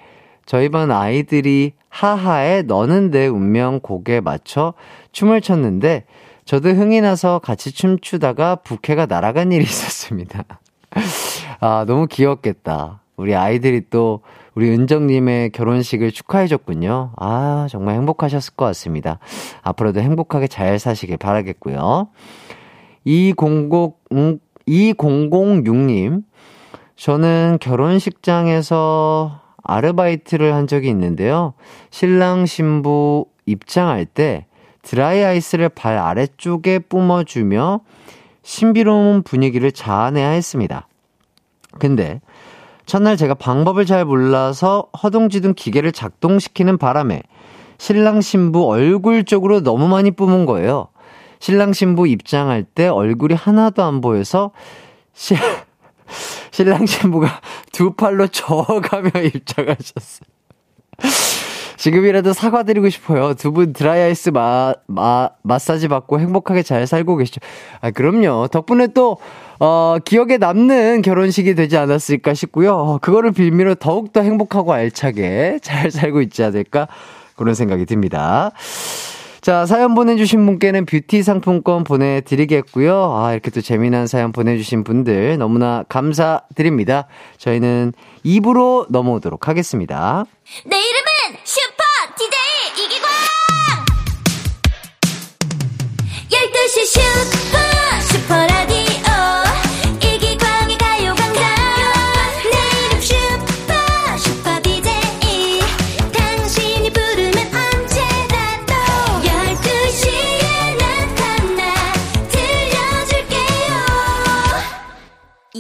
저희 0.45 0.69
반 0.69 0.91
아이들이 0.91 1.73
하하의 1.89 2.65
너는 2.65 3.11
내 3.11 3.27
운명 3.27 3.81
곡에 3.81 4.21
맞춰 4.21 4.75
춤을 5.13 5.41
췄는데 5.41 6.05
저도 6.45 6.69
흥이 6.71 7.01
나서 7.01 7.41
같이 7.41 7.73
춤추다가 7.73 8.57
부케가 8.57 9.07
날아간 9.07 9.51
일이 9.51 9.65
있었습니다. 9.65 10.45
아, 11.61 11.85
너무 11.87 12.07
귀엽겠다. 12.07 13.01
우리 13.17 13.35
아이들이 13.35 13.83
또 13.91 14.21
우리 14.55 14.71
은정님의 14.71 15.51
결혼식을 15.51 16.13
축하해줬군요. 16.13 17.13
아, 17.17 17.67
정말 17.69 17.97
행복하셨을 17.97 18.55
것 18.55 18.65
같습니다. 18.67 19.19
앞으로도 19.63 20.01
행복하게 20.01 20.47
잘 20.47 20.79
사시길 20.79 21.17
바라겠고요. 21.17 22.09
20, 23.05 23.37
2006님, 24.69 26.23
저는 26.97 27.59
결혼식장에서 27.61 29.41
아르바이트를 29.63 30.55
한 30.55 30.67
적이 30.67 30.89
있는데요. 30.91 31.55
신랑 31.91 32.47
신부 32.47 33.27
입장할 33.45 34.07
때 34.07 34.47
드라이 34.83 35.23
아이스를 35.23 35.69
발 35.69 35.99
아래쪽에 35.99 36.79
뿜어주며 36.79 37.81
신비로운 38.43 39.23
분위기를 39.23 39.73
자아내야 39.73 40.31
했습니다. 40.31 40.87
근데 41.79 42.21
첫날 42.87 43.17
제가 43.17 43.35
방법을 43.35 43.85
잘 43.85 44.05
몰라서 44.05 44.89
허둥지둥 45.03 45.55
기계를 45.55 45.91
작동시키는 45.91 46.79
바람에 46.79 47.23
신랑 47.79 48.21
신부 48.21 48.69
얼굴 48.69 49.25
쪽으로 49.25 49.63
너무 49.63 49.89
많이 49.89 50.13
뿜은 50.13 50.47
거예요. 50.47 50.89
신랑 51.41 51.73
신부 51.73 52.07
입장할 52.07 52.63
때 52.63 52.87
얼굴이 52.87 53.35
하나도 53.35 53.83
안 53.83 54.01
보여서 54.01 54.53
시, 55.13 55.35
신랑 56.57 56.87
신부가 56.87 57.43
두 57.71 57.93
팔로 57.93 58.29
저어가며 58.29 59.11
입장하셨어요. 59.35 60.27
지금이라도 61.77 62.33
사과드리고 62.33 62.89
싶어요. 62.89 63.35
두 63.35 63.53
분 63.53 63.75
드라이아이스 63.75 64.31
마, 64.31 64.73
마, 64.87 65.29
마사지 65.43 65.89
받고 65.89 66.19
행복하게 66.19 66.63
잘 66.63 66.87
살고 66.87 67.17
계시죠. 67.19 67.43
아, 67.83 67.91
그럼요. 67.91 68.49
덕분에 68.49 68.87
또, 68.95 69.19
어, 69.61 69.99
기억에 70.03 70.39
남는 70.39 71.03
결혼식이 71.03 71.55
되지 71.55 71.77
않았을까 71.77 72.33
싶고요. 72.33 72.75
어, 72.75 72.99
그거를 73.03 73.33
빌미로 73.33 73.75
더욱더 73.75 74.23
행복하고 74.23 74.73
알차게 74.73 75.59
잘 75.61 75.91
살고 75.91 76.23
있지 76.23 76.43
않을까 76.43 76.89
그런 77.37 77.55
생각이 77.55 77.85
듭니다. 77.85 78.53
자, 79.47 79.65
사연 79.65 79.95
보내주신 79.95 80.45
분께는 80.45 80.87
뷰티 80.87 81.23
상품권 81.23 81.85
보내드리겠고요. 81.85 83.15
아, 83.15 83.33
이렇게 83.33 83.53
또 83.53 83.61
재미난 83.61 84.09
사연 84.09 84.33
보내주신 84.33 84.83
분들 84.83 85.39
너무나 85.39 85.85
감사드립니다. 85.89 87.07
저희는 87.39 87.93
입으로 88.25 88.87
넘어오도록 88.91 89.47
하겠습니다. 89.47 90.25
내이 90.69 90.96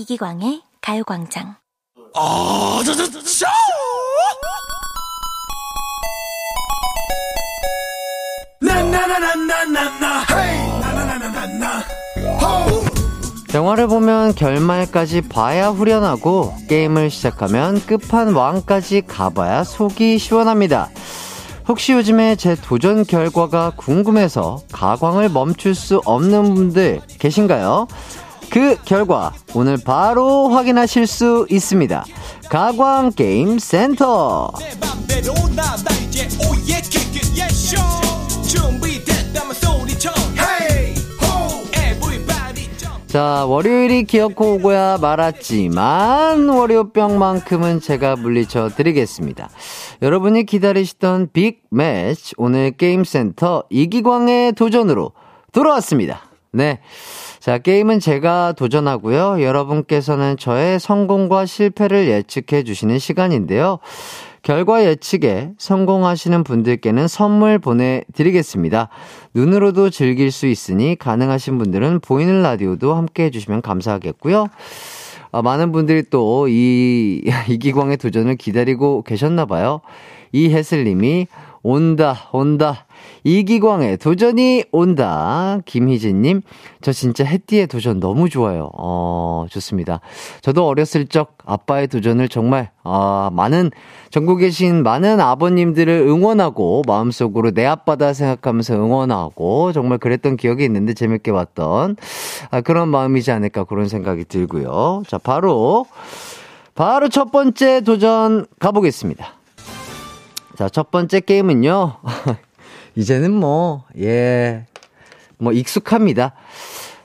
이기광의 0.06 0.62
가요광장. 0.80 1.56
아, 2.14 2.80
저, 2.86 2.94
저, 2.94 3.10
저, 3.10 3.20
저! 3.20 3.46
영화를 13.52 13.88
보면 13.88 14.34
결말까지 14.34 15.22
봐야 15.22 15.70
후련하고 15.70 16.54
게임을 16.68 17.10
시작하면 17.10 17.80
끝판왕까지 17.86 19.06
가봐야 19.06 19.64
속이 19.64 20.18
시원합니다. 20.18 20.90
혹시 21.66 21.92
요즘에 21.92 22.36
제 22.36 22.54
도전 22.54 23.04
결과가 23.04 23.72
궁금해서 23.76 24.60
가광을 24.70 25.30
멈출 25.30 25.74
수 25.74 26.00
없는 26.04 26.54
분들 26.54 27.00
계신가요? 27.18 27.88
그 28.50 28.76
결과 28.84 29.32
오늘 29.54 29.76
바로 29.82 30.48
확인하실 30.48 31.06
수 31.06 31.46
있습니다. 31.50 32.04
가광 32.48 33.12
게임 33.12 33.58
센터. 33.58 34.52
자, 43.16 43.46
월요일이 43.46 44.04
기어코 44.04 44.56
오고야 44.56 44.98
말았지만, 44.98 46.50
월요병만큼은 46.50 47.80
제가 47.80 48.16
물리쳐 48.16 48.70
드리겠습니다. 48.76 49.48
여러분이 50.02 50.44
기다리시던 50.44 51.30
빅 51.32 51.62
매치, 51.70 52.34
오늘 52.36 52.72
게임센터 52.72 53.64
이기광의 53.70 54.52
도전으로 54.52 55.12
돌아왔습니다. 55.52 56.20
네. 56.52 56.80
자, 57.46 57.58
게임은 57.58 58.00
제가 58.00 58.54
도전하고요. 58.54 59.40
여러분께서는 59.40 60.36
저의 60.36 60.80
성공과 60.80 61.46
실패를 61.46 62.08
예측해 62.08 62.64
주시는 62.64 62.98
시간인데요. 62.98 63.78
결과 64.42 64.84
예측에 64.84 65.52
성공하시는 65.56 66.42
분들께는 66.42 67.06
선물 67.06 67.60
보내드리겠습니다. 67.60 68.88
눈으로도 69.34 69.90
즐길 69.90 70.32
수 70.32 70.48
있으니 70.48 70.96
가능하신 70.96 71.58
분들은 71.58 72.00
보이는 72.00 72.42
라디오도 72.42 72.94
함께 72.94 73.26
해주시면 73.26 73.62
감사하겠고요. 73.62 74.48
아, 75.30 75.40
많은 75.40 75.70
분들이 75.70 76.02
또 76.10 76.48
이 76.48 77.22
이기광의 77.48 77.98
도전을 77.98 78.34
기다리고 78.34 79.02
계셨나봐요. 79.02 79.82
이혜슬님이 80.32 81.28
온다, 81.66 82.28
온다. 82.30 82.86
이기광의 83.24 83.96
도전이 83.96 84.66
온다. 84.70 85.58
김희진님, 85.64 86.42
저 86.80 86.92
진짜 86.92 87.24
해띠의 87.24 87.66
도전 87.66 87.98
너무 87.98 88.28
좋아요. 88.28 88.70
어, 88.78 89.46
좋습니다. 89.50 90.00
저도 90.42 90.64
어렸을 90.64 91.08
적 91.08 91.36
아빠의 91.44 91.88
도전을 91.88 92.28
정말, 92.28 92.70
아, 92.84 93.30
많은, 93.32 93.72
전국에 94.10 94.46
계신 94.46 94.84
많은 94.84 95.18
아버님들을 95.18 95.92
응원하고, 96.06 96.82
마음속으로 96.86 97.50
내 97.50 97.66
아빠다 97.66 98.12
생각하면서 98.12 98.74
응원하고, 98.76 99.72
정말 99.72 99.98
그랬던 99.98 100.36
기억이 100.36 100.64
있는데 100.64 100.94
재밌게 100.94 101.32
봤던, 101.32 101.96
아, 102.52 102.60
그런 102.60 102.90
마음이지 102.90 103.32
않을까 103.32 103.64
그런 103.64 103.88
생각이 103.88 104.24
들고요. 104.26 105.02
자, 105.08 105.18
바로, 105.18 105.84
바로 106.76 107.08
첫 107.08 107.32
번째 107.32 107.80
도전 107.80 108.46
가보겠습니다. 108.60 109.34
자, 110.56 110.68
첫 110.68 110.90
번째 110.90 111.20
게임은요. 111.20 111.96
이제는 112.96 113.32
뭐, 113.32 113.84
예, 113.98 114.64
뭐 115.38 115.52
익숙합니다. 115.52 116.32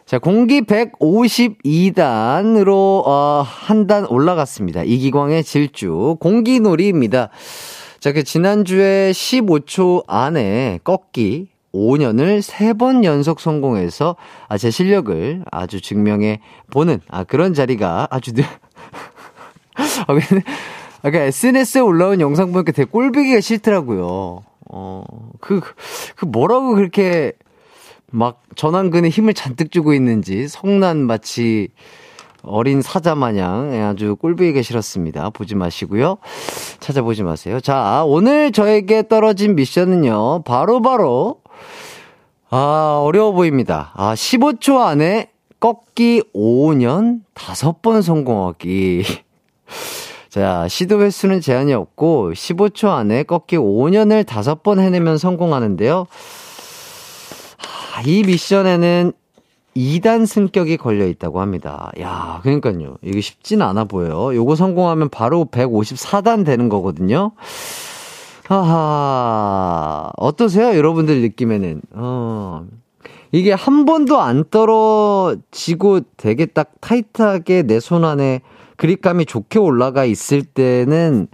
자, 0.06 0.18
공기 0.20 0.62
152단으로, 0.62 3.04
어, 3.06 3.44
한 3.46 3.88
단 3.88 4.06
올라갔습니다. 4.06 4.84
이기광의 4.84 5.44
질주, 5.44 6.16
공기놀이입니다. 6.20 7.30
자, 8.00 8.12
그 8.14 8.24
지난주에 8.24 9.12
15초 9.12 10.04
안에 10.08 10.80
꺾기 10.84 11.48
5년을 11.74 12.42
3번 12.42 13.04
연속 13.04 13.40
성공해서, 13.42 14.16
아, 14.48 14.58
제 14.58 14.72
실력을 14.72 15.44
아주 15.52 15.82
증명해 15.82 16.40
보는, 16.72 17.02
아, 17.10 17.24
그런 17.26 17.54
자리가 17.54 18.08
아주, 18.12 18.32
아, 19.76 20.06
근데, 20.14 20.44
아, 21.04 21.10
그 21.10 21.18
SNS에 21.18 21.82
올라온 21.82 22.22
영상 22.22 22.52
보니까 22.52 22.72
되게 22.72 22.90
꼴보기가 22.90 23.42
싫더라고요. 23.42 24.44
어, 24.70 25.04
그, 25.40 25.62
그 26.16 26.26
뭐라고 26.26 26.76
그렇게 26.76 27.34
막 28.12 28.42
전완근에 28.56 29.10
힘을 29.10 29.34
잔뜩 29.34 29.72
주고 29.72 29.94
있는지 29.94 30.48
성난 30.48 30.98
마치 30.98 31.70
어린 32.44 32.82
사자 32.82 33.16
마냥 33.16 33.72
아주 33.88 34.16
꼴보기가 34.16 34.62
싫었습니다. 34.62 35.30
보지 35.32 35.56
마시고요. 35.56 36.18
찾아보지 36.80 37.24
마세요. 37.24 37.60
자, 37.60 38.04
오늘 38.06 38.52
저에게 38.52 39.08
떨어진 39.08 39.56
미션은요. 39.56 40.44
바로바로 40.44 40.82
바로 40.82 41.42
아, 42.50 43.00
어려워 43.02 43.32
보입니다. 43.32 43.92
아, 43.96 44.14
15초 44.14 44.80
안에 44.82 45.32
꺾기 45.60 46.24
5년 46.36 47.22
5번 47.34 48.02
성공하기. 48.02 49.04
자, 50.32 50.66
시도 50.70 51.02
횟수는 51.02 51.42
제한이 51.42 51.74
없고 51.74 52.32
15초 52.32 52.88
안에 52.88 53.24
꺾기 53.24 53.58
5년을 53.58 54.24
5번 54.24 54.80
해내면 54.80 55.18
성공하는데요. 55.18 56.08
이 58.06 58.24
미션에는 58.24 59.12
2단 59.76 60.26
승격이 60.26 60.78
걸려 60.78 61.06
있다고 61.06 61.42
합니다. 61.42 61.92
야, 62.00 62.40
그러니까요. 62.44 62.96
이게 63.02 63.20
쉽진 63.20 63.62
않아 63.62 63.84
보여요. 63.84 64.34
요거 64.34 64.56
성공하면 64.56 65.10
바로 65.10 65.44
154단 65.52 66.46
되는 66.46 66.70
거거든요. 66.70 67.34
하하. 68.48 70.12
어떠세요? 70.16 70.78
여러분들 70.78 71.22
느낌에는. 71.24 71.82
어. 71.92 72.66
이게 73.34 73.52
한 73.52 73.84
번도 73.86 74.22
안 74.22 74.46
떨어지고 74.50 76.02
되게 76.16 76.46
딱 76.46 76.72
타이트하게 76.80 77.64
내 77.64 77.80
손 77.82 78.06
안에 78.06 78.40
그립감이 78.82 79.28
좋게 79.28 79.60
올라가 79.60 80.06
있을 80.06 80.42
때는, 80.42 81.28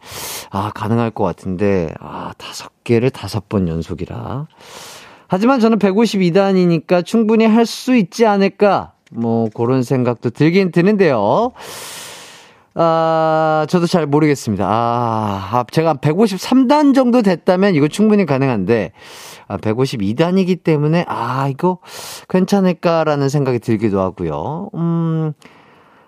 아, 0.49 0.69
가능할 0.75 1.11
것 1.11 1.23
같은데, 1.23 1.93
아, 1.97 2.33
다섯 2.37 2.83
개를 2.83 3.09
다섯 3.09 3.47
번 3.47 3.69
연속이라. 3.69 4.47
하지만 5.29 5.61
저는 5.61 5.79
152단이니까 5.79 7.05
충분히 7.05 7.45
할 7.45 7.65
수 7.65 7.95
있지 7.95 8.25
않을까? 8.25 8.91
뭐, 9.11 9.47
그런 9.53 9.81
생각도 9.81 10.29
들긴 10.31 10.73
드는데요. 10.73 11.53
아, 12.73 13.65
저도 13.69 13.87
잘 13.87 14.05
모르겠습니다. 14.07 14.67
아, 14.67 15.49
아 15.53 15.63
제가 15.71 15.93
153단 15.93 16.93
정도 16.93 17.21
됐다면 17.21 17.75
이거 17.75 17.87
충분히 17.87 18.25
가능한데, 18.25 18.91
아, 19.47 19.55
152단이기 19.55 20.63
때문에, 20.63 21.05
아, 21.07 21.47
이거 21.47 21.77
괜찮을까라는 22.27 23.29
생각이 23.29 23.59
들기도 23.59 24.01
하고요. 24.01 24.69
음, 24.75 25.31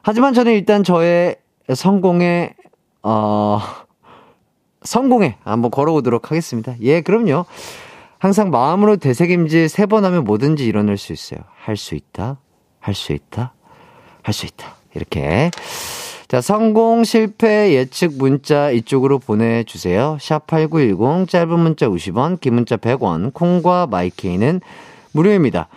하지만 0.02 0.34
저는 0.34 0.54
일단 0.54 0.84
저의 0.84 1.36
성공에, 1.74 2.56
어, 3.04 3.60
성공에 4.84 5.38
한번 5.44 5.72
걸어보도록 5.72 6.32
하겠습니다. 6.32 6.76
예, 6.82 7.02
그럼요. 7.02 7.46
항상 8.18 8.50
마음으로 8.50 8.98
되새김질 8.98 9.70
세 9.70 9.86
번 9.86 10.04
하면 10.06 10.24
뭐든지 10.24 10.66
일어날 10.66 10.98
수 10.98 11.14
있어요. 11.14 11.40
할 11.64 11.78
수 11.78 11.96
있다. 11.96 12.38
할 12.80 12.94
수 12.94 13.14
있다. 13.14 13.54
할 14.24 14.34
수 14.34 14.46
있다. 14.46 14.76
이렇게. 14.96 15.52
자, 16.28 16.42
성공, 16.42 17.04
실패, 17.04 17.74
예측 17.74 18.18
문자 18.18 18.70
이쪽으로 18.72 19.20
보내주세요. 19.20 20.18
샵8910, 20.20 21.28
짧은 21.28 21.60
문자 21.60 21.88
50원, 21.88 22.40
긴 22.40 22.56
문자 22.56 22.78
100원, 22.78 23.34
콩과 23.34 23.88
마이케이는 23.88 24.62
무료입니다. 25.12 25.68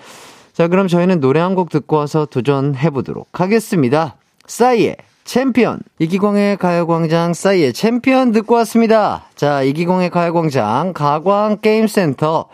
자, 0.53 0.69
그럼 0.69 0.87
저희는 0.89 1.21
노래 1.21 1.41
한 1.41 1.55
곡 1.55 1.71
듣고 1.71 1.97
와서 1.97 2.27
도전해보도록 2.27 3.41
하겠습니다. 3.41 4.17
싸이의 4.47 4.97
챔피언. 5.25 5.81
이기광의 5.99 6.57
가요광장 6.57 7.33
싸이의 7.35 7.73
챔피언 7.73 8.33
듣고 8.33 8.55
왔습니다. 8.57 9.25
자, 9.35 9.63
이기광의 9.63 10.11
가요광장 10.11 10.93
가광게임센터. 10.95 12.49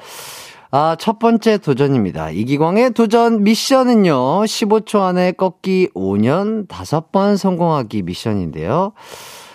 아, 0.71 0.97
첫 0.99 1.19
번째 1.19 1.57
도전입니다. 1.59 2.31
이기광의 2.31 2.91
도전 2.91 3.43
미션은요, 3.43 4.13
15초 4.45 5.01
안에 5.01 5.33
꺾기 5.33 5.89
5년 5.95 6.69
5번 6.69 7.39
성공하기 7.39 8.03
미션인데요. 8.03 8.93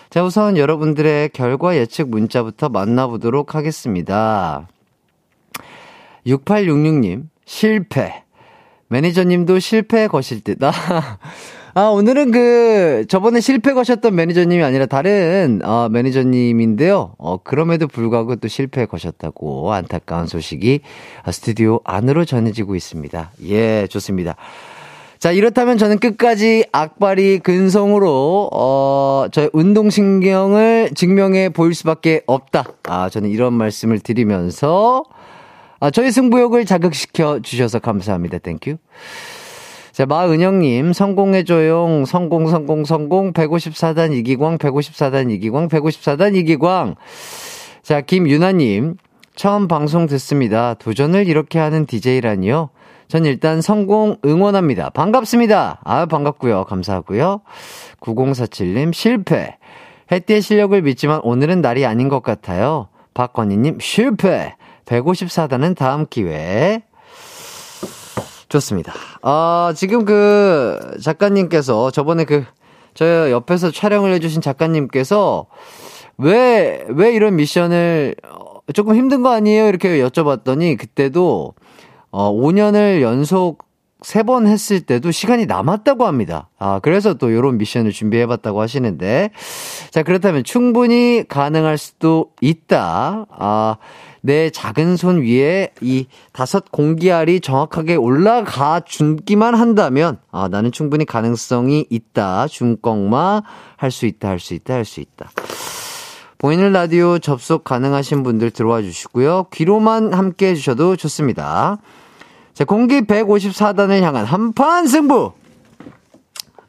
자, 0.10 0.24
우선 0.24 0.58
여러분들의 0.58 1.30
결과 1.30 1.76
예측 1.76 2.10
문자부터 2.10 2.70
만나보도록 2.70 3.54
하겠습니다. 3.54 4.68
6866님, 6.26 7.26
실패. 7.46 8.23
매니저님도 8.94 9.58
실패 9.58 10.08
거실 10.08 10.42
듯. 10.42 10.64
아, 10.64 10.72
아, 11.74 11.86
오늘은 11.86 12.30
그, 12.30 13.06
저번에 13.10 13.40
실패 13.40 13.74
거셨던 13.74 14.14
매니저님이 14.14 14.64
아니라 14.64 14.86
다른, 14.86 15.62
어, 15.64 15.90
매니저님인데요. 15.90 17.16
어, 17.18 17.38
그럼에도 17.38 17.88
불구하고 17.88 18.36
또 18.36 18.48
실패 18.48 18.86
거셨다고 18.86 19.74
안타까운 19.74 20.28
소식이 20.28 20.82
스튜디오 21.32 21.80
안으로 21.84 22.26
전해지고 22.26 22.76
있습니다. 22.76 23.32
예, 23.48 23.88
좋습니다. 23.88 24.36
자, 25.18 25.32
이렇다면 25.32 25.80
저는 25.80 25.98
끝까지 25.98 26.66
악발이 26.72 27.40
근성으로, 27.40 28.52
어, 28.54 29.26
저의 29.32 29.50
운동신경을 29.54 30.92
증명해 30.94 31.50
보일 31.50 31.74
수밖에 31.74 32.22
없다. 32.28 32.66
아, 32.84 33.10
저는 33.10 33.32
이런 33.32 33.54
말씀을 33.54 34.00
드리면서, 34.00 35.04
아, 35.84 35.92
저희 35.92 36.12
승부욕을 36.12 36.64
자극시켜 36.64 37.42
주셔서 37.42 37.80
감사합니다. 37.80 38.38
Thank 38.38 38.60
you. 38.60 38.78
자, 39.92 40.06
마은영님, 40.06 40.94
성공해줘용, 40.94 42.06
성공, 42.06 42.48
성공, 42.48 42.86
성공, 42.86 43.34
154단 43.34 44.14
이기광, 44.14 44.60
154단 44.60 45.30
이기광, 45.30 45.68
154단 45.68 46.38
이기광. 46.38 46.96
자, 47.82 48.00
김유나님, 48.00 48.96
처음 49.36 49.68
방송 49.68 50.06
듣습니다. 50.06 50.74
도전을 50.76 51.28
이렇게 51.28 51.60
하는 51.60 51.86
DJ라니요? 51.86 52.70
전 53.10 53.26
일단 53.26 53.60
성공 53.60 54.16
응원합니다. 54.24 54.92
반갑습니다. 54.92 55.82
아, 55.84 56.06
반갑고요. 56.06 56.64
감사하고요. 56.64 57.42
9047님, 58.00 58.94
실패. 58.94 59.58
해띠의 60.14 60.44
실력을 60.44 60.82
믿지만 60.82 61.20
오늘은 61.24 61.60
날이 61.60 61.86
아닌 61.86 62.08
것 62.08 62.24
같아요. 62.24 62.88
박건희님, 63.14 63.80
실패. 63.82 64.56
154단은 64.86 65.76
다음 65.76 66.06
기회에. 66.10 66.84
좋습니다. 68.50 68.94
아, 69.22 69.74
지금 69.76 70.06
그 70.06 70.80
작가님께서 71.02 71.92
저번에 71.92 72.24
그, 72.24 72.46
저 72.94 73.32
옆에서 73.32 73.72
촬영을 73.72 74.14
해주신 74.14 74.42
작가님께서 74.42 75.48
왜, 76.18 76.86
왜 76.90 77.14
이런 77.14 77.36
미션을 77.36 78.16
조금 78.74 78.96
힘든 78.96 79.24
거 79.24 79.32
아니에요? 79.32 79.68
이렇게 79.68 80.00
여쭤봤더니 80.00 80.78
그때도 80.78 81.56
어, 82.12 82.32
5년을 82.32 83.02
연속 83.02 83.66
세 84.04 84.24
번 84.24 84.48
했을 84.48 84.82
때도 84.82 85.12
시간이 85.12 85.46
남았다고 85.48 86.06
합니다. 86.06 86.50
아, 86.60 86.80
그래서 86.82 87.14
또 87.14 87.30
이런 87.30 87.58
미션을 87.58 87.92
준비해 87.92 88.26
봤다고 88.26 88.62
하시는데. 88.62 89.32
자, 89.92 90.04
그렇다면 90.04 90.44
충분히 90.44 91.24
가능할 91.28 91.78
수도 91.78 92.32
있다. 92.42 93.26
아, 93.30 93.78
내 94.22 94.50
작은 94.50 94.96
손 94.96 95.22
위에 95.24 95.70
이 95.82 96.06
다섯 96.32 96.72
공기알이 96.72 97.42
정확하게 97.42 97.96
올라가 97.96 98.80
준기만 98.80 99.56
한다면 99.56 100.20
아, 100.32 100.48
나는 100.48 100.72
충분히 100.72 101.04
가능성이 101.06 101.86
있다. 101.90 102.48
중꺽마 102.48 103.42
할 103.76 103.92
수 103.92 104.06
있다. 104.06 104.30
할 104.30 104.40
수 104.40 104.54
있다. 104.54 104.74
할 104.76 104.86
수 104.86 105.02
있다. 105.02 105.30
보이는 106.38 106.72
라디오 106.74 107.20
접속 107.20 107.64
가능하신 107.64 108.24
분들 108.24 108.52
들어와 108.52 108.82
주시고요. 108.82 109.48
귀로만 109.54 110.14
함께 110.14 110.48
해주셔도 110.50 110.96
좋습니다. 110.98 111.78
자, 112.54 112.66
공기 112.66 113.02
154단을 113.02 114.02
향한 114.02 114.26
한판 114.26 114.88
승부! 114.88 115.34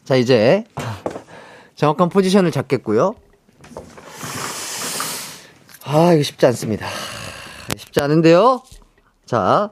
자, 0.04 0.16
이제 0.16 0.64
정확한 1.74 2.08
포지션을 2.08 2.50
잡겠고요. 2.52 3.14
아, 5.84 6.14
이거 6.14 6.22
쉽지 6.22 6.46
않습니다. 6.46 6.88
쉽지 7.76 8.00
않은데요? 8.00 8.62
자. 9.26 9.70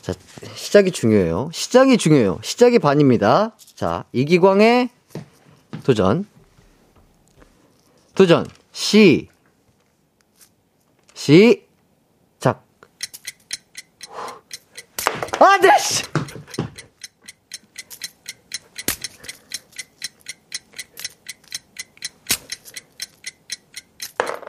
자, 0.00 0.12
시작이 0.54 0.90
중요해요. 0.90 1.50
시작이 1.52 1.96
중요해요. 1.96 2.40
시작이 2.42 2.80
반입니다. 2.80 3.52
자, 3.76 4.04
이기광의 4.12 4.88
도전. 5.84 6.26
도전. 8.16 8.48
시. 8.72 9.28
시. 11.14 11.67
아, 15.40 15.56
네, 15.58 15.70
씨! 15.78 16.02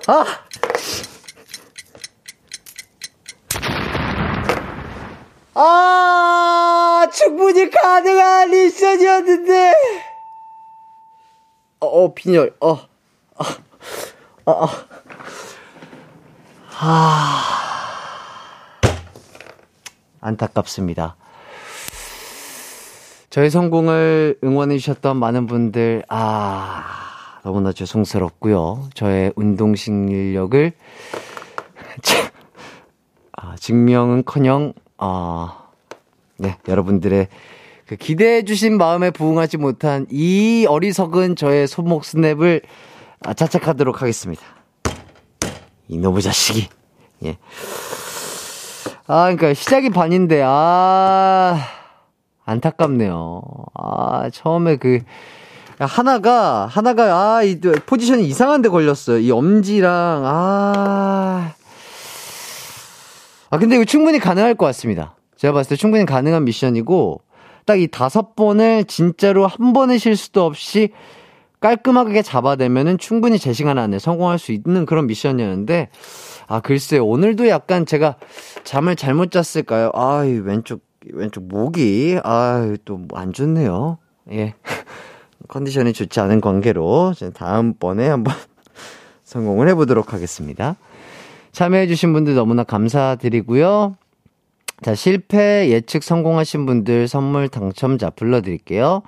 아! 0.07 0.25
아, 5.53 7.07
충분히 7.13 7.69
가능한 7.69 8.49
미션이었는데. 8.49 9.73
어, 11.81 11.85
어 11.85 12.13
빈혈, 12.15 12.55
어, 12.61 12.73
아, 13.35 13.45
아, 14.45 14.51
아. 14.51 14.87
아. 16.81 17.58
안타깝습니다. 20.21 21.15
저희 23.29 23.49
성공을 23.49 24.39
응원해주셨던 24.43 25.17
많은 25.17 25.45
분들, 25.45 26.03
아, 26.09 26.83
너무나 27.43 27.71
죄송스럽고요. 27.71 28.89
저의 28.95 29.31
운동 29.35 29.75
실력을, 29.75 30.71
아, 33.33 33.55
증명은 33.55 34.23
커녕, 34.25 34.73
아, 34.97 35.69
네, 36.37 36.57
여러분들의 36.67 37.27
그 37.85 37.95
기대해주신 37.95 38.77
마음에 38.77 39.11
부응하지 39.11 39.57
못한 39.57 40.05
이 40.11 40.65
어리석은 40.67 41.35
저의 41.35 41.67
손목 41.67 42.05
스냅을 42.05 42.61
아, 43.25 43.33
자책하도록 43.33 44.01
하겠습니다. 44.01 44.41
이놈의 45.87 46.21
자식이. 46.21 46.67
예. 47.25 47.37
아, 49.11 49.23
그러니까 49.23 49.55
시작이 49.55 49.89
반인데, 49.89 50.43
아, 50.45 51.59
안타깝네요. 52.45 53.41
아, 53.73 54.29
처음에 54.31 54.75
그, 54.75 54.99
하나가, 55.79 56.67
하나가, 56.67 57.37
아, 57.37 57.41
이 57.41 57.59
포지션이 57.59 58.23
이상한 58.27 58.61
데 58.61 58.69
걸렸어요. 58.69 59.17
이 59.17 59.31
엄지랑, 59.31 60.21
아. 60.25 61.53
아, 63.49 63.57
근데 63.57 63.77
이거 63.77 63.85
충분히 63.85 64.19
가능할 64.19 64.53
것 64.53 64.67
같습니다. 64.67 65.15
제가 65.37 65.53
봤을 65.53 65.69
때 65.69 65.75
충분히 65.75 66.05
가능한 66.05 66.45
미션이고, 66.45 67.21
딱 67.65 67.79
이 67.79 67.87
다섯 67.87 68.35
번을 68.35 68.85
진짜로 68.85 69.47
한 69.47 69.73
번의 69.73 69.97
실수도 69.97 70.45
없이 70.45 70.89
깔끔하게 71.61 72.21
잡아내면은 72.21 72.99
충분히 72.99 73.39
제 73.39 73.53
시간 73.53 73.79
안에 73.79 73.97
성공할 73.97 74.37
수 74.37 74.51
있는 74.51 74.85
그런 74.85 75.07
미션이었는데, 75.07 75.89
아, 76.49 76.59
글쎄요. 76.61 77.05
오늘도 77.05 77.47
약간 77.47 77.85
제가 77.85 78.15
잠을 78.63 78.95
잘못 78.95 79.29
잤을까요? 79.29 79.91
아, 79.93 80.25
이 80.25 80.39
왼쪽, 80.39 80.81
왼쪽 81.13 81.47
목이, 81.47 82.19
아, 82.23 82.75
또안 82.85 83.33
좋네요. 83.33 83.99
예. 84.31 84.55
컨디션이 85.47 85.93
좋지 85.93 86.19
않은 86.19 86.41
관계로 86.41 87.13
다음번에 87.35 88.07
한번 88.07 88.33
성공을 89.23 89.69
해보도록 89.69 90.11
하겠습니다. 90.11 90.75
참여해주신 91.51 92.13
분들 92.13 92.33
너무나 92.33 92.63
감사드리고요. 92.63 93.95
자, 94.81 94.95
실패 94.95 95.69
예측 95.69 96.01
성공하신 96.01 96.65
분들 96.65 97.07
선물 97.07 97.47
당첨자 97.47 98.09
불러드릴게요. 98.09 99.03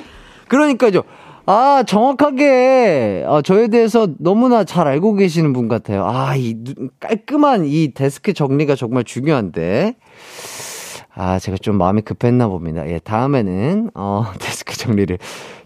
그러니까요. 0.50 1.04
아, 1.46 1.84
정확하게, 1.88 3.24
아, 3.26 3.42
저에 3.42 3.70
대해서 3.70 4.10
너무나 4.20 4.66
잘 4.66 4.88
알고 4.90 5.14
계시는 5.16 5.54
분 5.54 5.70
같아요. 5.70 6.06
아, 6.06 6.36
이 6.36 6.56
깔끔한 7.00 7.64
이 7.68 7.94
데스크 7.94 8.34
정리가 8.34 8.76
정말 8.76 9.06
중요한데. 9.06 9.96
아, 11.16 11.40
제가 11.40 11.58
좀 11.58 11.78
마음이 11.78 12.02
급했나 12.02 12.48
봅니다. 12.50 12.88
예, 12.90 13.00
다음에는, 13.00 13.92
어, 13.96 14.26
데스크 14.40 14.78
정리를 14.78 15.18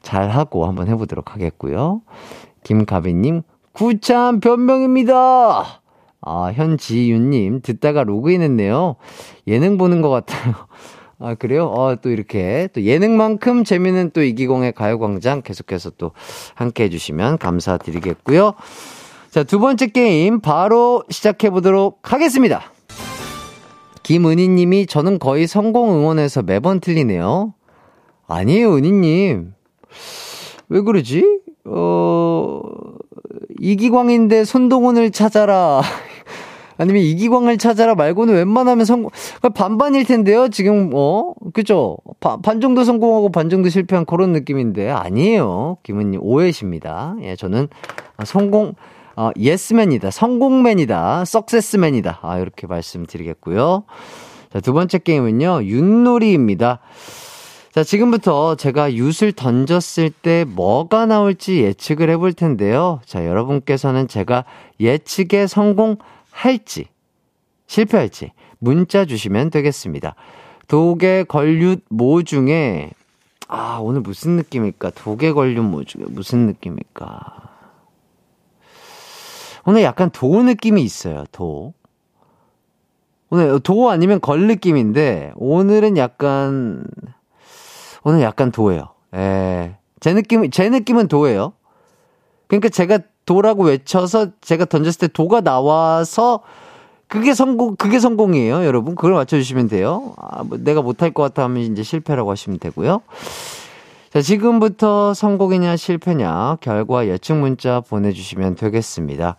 잘 0.03 0.29
하고 0.29 0.67
한번 0.67 0.88
해보도록 0.88 1.33
하겠고요. 1.33 2.01
김가비님, 2.63 3.41
구참 3.73 4.39
변명입니다! 4.39 5.81
아, 6.21 6.51
현지윤님, 6.53 7.62
듣다가 7.62 8.03
로그인 8.03 8.41
했네요. 8.41 8.95
예능 9.47 9.77
보는 9.77 10.01
것 10.01 10.09
같아요. 10.09 10.53
아, 11.19 11.33
그래요? 11.33 11.65
어, 11.65 11.95
또 11.95 12.12
이렇게, 12.12 12.69
또 12.73 12.83
예능만큼 12.83 13.63
재미는 13.63 14.12
또 14.12 14.21
이기공의 14.21 14.73
가요광장 14.73 15.41
계속해서 15.41 15.91
또 15.97 16.12
함께 16.53 16.83
해주시면 16.83 17.39
감사드리겠고요. 17.39 18.53
자, 19.31 19.43
두 19.43 19.59
번째 19.59 19.88
게임 19.88 20.41
바로 20.41 21.03
시작해보도록 21.09 22.13
하겠습니다. 22.13 22.71
김은희님이 24.10 24.88
저는 24.88 25.19
거의 25.19 25.45
성공 25.45 25.91
응원해서 25.91 26.41
매번 26.41 26.80
틀리네요. 26.80 27.54
아니에요, 28.28 28.76
은희님. 28.76 29.54
왜 30.69 30.82
그러지? 30.82 31.41
어, 31.65 32.60
이기광인데 33.60 34.45
손동훈을 34.45 35.12
찾아라. 35.12 35.84
아니면 36.80 37.04
이기광을 37.04 37.60
찾아라 37.60 37.93
말고는 37.93 38.34
웬만하면 38.34 38.84
성공, 38.84 39.12
그러니까 39.38 39.50
반반일 39.50 40.06
텐데요, 40.06 40.48
지금, 40.48 40.89
어? 40.95 41.36
그죠? 41.54 41.98
반, 42.19 42.41
반 42.41 42.62
정도 42.62 42.84
성공하고 42.84 43.30
반 43.32 43.52
정도 43.52 43.69
실패한 43.69 44.06
그런 44.06 44.32
느낌인데, 44.32 44.89
아니에요. 44.89 45.78
김은님, 45.84 46.22
오해십니다. 46.24 47.15
예, 47.22 47.36
저는 47.36 47.67
성공, 48.26 48.74
어, 49.19 49.32
예스맨이다. 49.36 50.12
성공맨이다. 50.12 51.25
석세스맨이다. 51.25 52.19
아, 52.21 52.39
이렇게 52.39 52.67
말씀드리겠고요. 52.67 53.84
자, 54.53 54.62
두 54.62 54.71
번째 54.71 54.97
게임은요, 54.97 55.63
윷놀이입니다. 55.65 56.79
자, 57.73 57.84
지금부터 57.84 58.55
제가 58.55 58.93
윷을 58.93 59.34
던졌을 59.34 60.10
때 60.10 60.45
뭐가 60.47 61.05
나올지 61.05 61.62
예측을 61.63 62.10
해볼 62.12 62.32
텐데요. 62.32 63.01
자, 63.05 63.25
여러분께서는 63.25 64.08
제가 64.08 64.45
예측에 64.79 65.47
성공할지, 65.47 66.86
실패할지, 67.67 68.32
문자 68.60 69.03
주시면 69.03 69.49
되겠습니다. 69.49 70.15
독에 70.69 71.25
걸윷 71.25 71.82
모 71.89 72.23
중에, 72.23 72.91
아, 73.49 73.79
오늘 73.82 73.99
무슨 73.99 74.38
느낌일까? 74.38 74.91
독에 74.91 75.34
걸윷 75.34 75.62
모 75.62 75.84
중에 75.84 76.05
무슨 76.08 76.45
느낌일까? 76.45 77.48
오늘 79.65 79.84
약간 79.84 80.10
도 80.12 80.43
느낌이 80.43 80.82
있어요, 80.82 81.26
도. 81.32 81.74
오늘 83.30 83.60
도 83.60 83.89
아니면 83.89 84.19
걸 84.19 84.48
느낌인데, 84.48 85.34
오늘은 85.36 85.98
약간, 85.98 86.84
오늘 88.04 88.22
약간 88.22 88.52
도예요. 88.52 88.89
예. 89.15 89.78
제 90.00 90.13
느낌, 90.13 90.50
제 90.50 90.69
느낌은 90.69 91.08
도예요. 91.08 91.54
그러니까 92.48 92.69
제가 92.69 93.00
도라고 93.26 93.65
외쳐서 93.65 94.30
제가 94.41 94.65
던졌을 94.65 95.00
때 95.00 95.08
도가 95.08 95.41
나와서 95.41 96.41
그게 97.08 97.34
성공, 97.34 97.76
그게 97.76 98.00
성공이에요, 98.00 98.65
여러분. 98.65 98.95
그걸 98.95 99.13
맞춰주시면 99.13 99.67
돼요. 99.67 100.13
아, 100.17 100.43
뭐 100.43 100.58
내가 100.60 100.82
못할 100.82 101.12
것 101.12 101.24
같아 101.24 101.43
하면 101.43 101.63
이제 101.63 101.84
실패라고 101.84 102.32
하시면 102.32 102.60
되고요. 102.60 103.02
자, 104.12 104.22
지금부터 104.22 105.13
성공이냐 105.13 105.76
실패냐 105.76 106.58
결과 106.62 107.08
예측 107.08 107.36
문자 107.36 107.80
보내주시면 107.82 108.56
되겠습니다. 108.56 109.36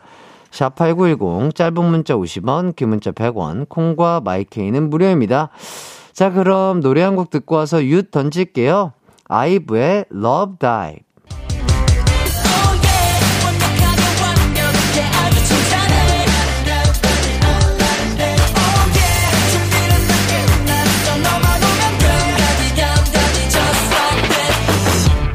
샵8910 0.52 1.54
짧은 1.54 1.84
문자 1.84 2.14
50원, 2.14 2.76
긴 2.76 2.90
문자 2.90 3.10
100원, 3.10 3.68
콩과 3.68 4.20
마이케이는 4.24 4.88
무료입니다. 4.90 5.50
자, 6.12 6.30
그럼 6.32 6.80
노래 6.80 7.02
한 7.02 7.16
곡 7.16 7.30
듣고 7.30 7.56
와서 7.56 7.82
윷 7.82 8.10
던질게요. 8.10 8.92
아이브의 9.28 10.06
Love 10.12 10.56
Dive. 10.58 11.09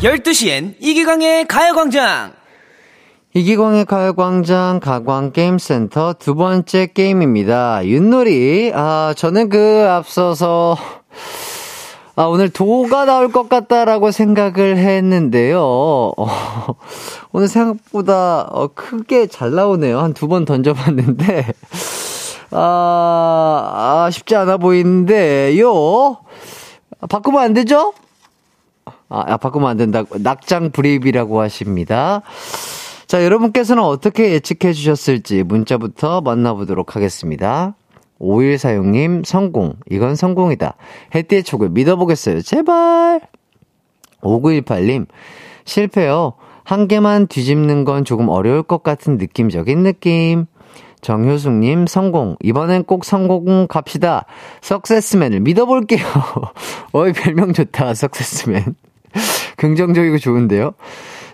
열두 0.05 0.33
시엔 0.33 0.75
이기광의 0.79 1.47
가요광장! 1.47 2.33
이기광의 3.33 3.85
가요광장 3.85 4.79
가광게임센터 4.79 6.13
두 6.19 6.35
번째 6.35 6.85
게임입니다. 6.93 7.87
윷놀이. 7.87 8.71
아, 8.75 9.15
저는 9.17 9.49
그 9.49 9.87
앞서서, 9.89 10.77
아, 12.15 12.25
오늘 12.25 12.49
도가 12.49 13.05
나올 13.05 13.31
것 13.31 13.49
같다라고 13.49 14.11
생각을 14.11 14.77
했는데요. 14.77 15.59
어, 16.15 16.27
오늘 17.31 17.47
생각보다 17.47 18.41
어, 18.51 18.67
크게 18.75 19.25
잘 19.25 19.55
나오네요. 19.55 19.99
한 20.01 20.13
두 20.13 20.27
번 20.27 20.45
던져봤는데, 20.45 21.47
아, 22.51 24.05
아, 24.05 24.09
쉽지 24.11 24.35
않아 24.35 24.57
보이는데요. 24.57 26.17
바꾸면 27.09 27.41
안 27.41 27.53
되죠? 27.55 27.93
아, 29.09 29.23
아 29.27 29.37
바꾸면 29.37 29.69
안 29.69 29.77
된다고. 29.77 30.17
낙장 30.17 30.71
불입이라고 30.71 31.41
하십니다. 31.41 32.21
자, 33.07 33.23
여러분께서는 33.23 33.83
어떻게 33.83 34.31
예측해 34.31 34.73
주셨을지 34.73 35.43
문자부터 35.43 36.21
만나보도록 36.21 36.95
하겠습니다. 36.95 37.75
5146님, 38.19 39.25
성공. 39.25 39.75
이건 39.89 40.15
성공이다. 40.15 40.75
해띠의 41.13 41.43
촉을 41.43 41.69
믿어보겠어요. 41.69 42.41
제발! 42.41 43.21
5918님, 44.21 45.05
실패요. 45.65 46.33
한 46.63 46.87
개만 46.87 47.27
뒤집는 47.27 47.85
건 47.85 48.05
조금 48.05 48.27
어려울 48.27 48.63
것 48.63 48.81
같은 48.81 49.17
느낌적인 49.17 49.83
느낌. 49.83 50.47
정효숙님, 51.01 51.85
성공. 51.85 52.35
이번엔 52.41 52.85
꼭 52.85 53.05
성공 53.05 53.67
갑시다. 53.67 54.25
석세스맨을 54.61 55.41
믿어볼게요. 55.41 56.03
어이, 56.93 57.13
별명 57.13 57.53
좋다, 57.53 57.93
석세스맨. 57.93 58.75
긍정적이고 59.57 60.17
좋은데요? 60.19 60.71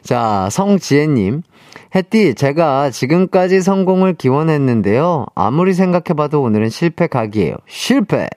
자, 0.04 0.48
성지혜님, 0.52 1.41
햇띠, 1.96 2.36
제가 2.36 2.89
지금까지 2.89 3.62
성공을 3.62 4.13
기원했는데요. 4.13 5.26
아무리 5.36 5.74
생각해봐도 5.74 6.41
오늘은 6.41 6.70
실패 6.70 7.08
각이에요. 7.08 7.56
실패! 7.67 8.28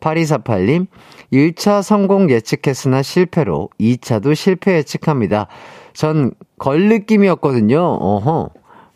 8248님, 0.00 0.86
1차 1.32 1.82
성공 1.82 2.30
예측했으나 2.30 3.02
실패로 3.02 3.70
2차도 3.80 4.34
실패 4.34 4.76
예측합니다. 4.76 5.48
전 5.92 6.32
걸 6.58 6.88
느낌이었거든요. 6.88 7.78
어허. 7.78 8.50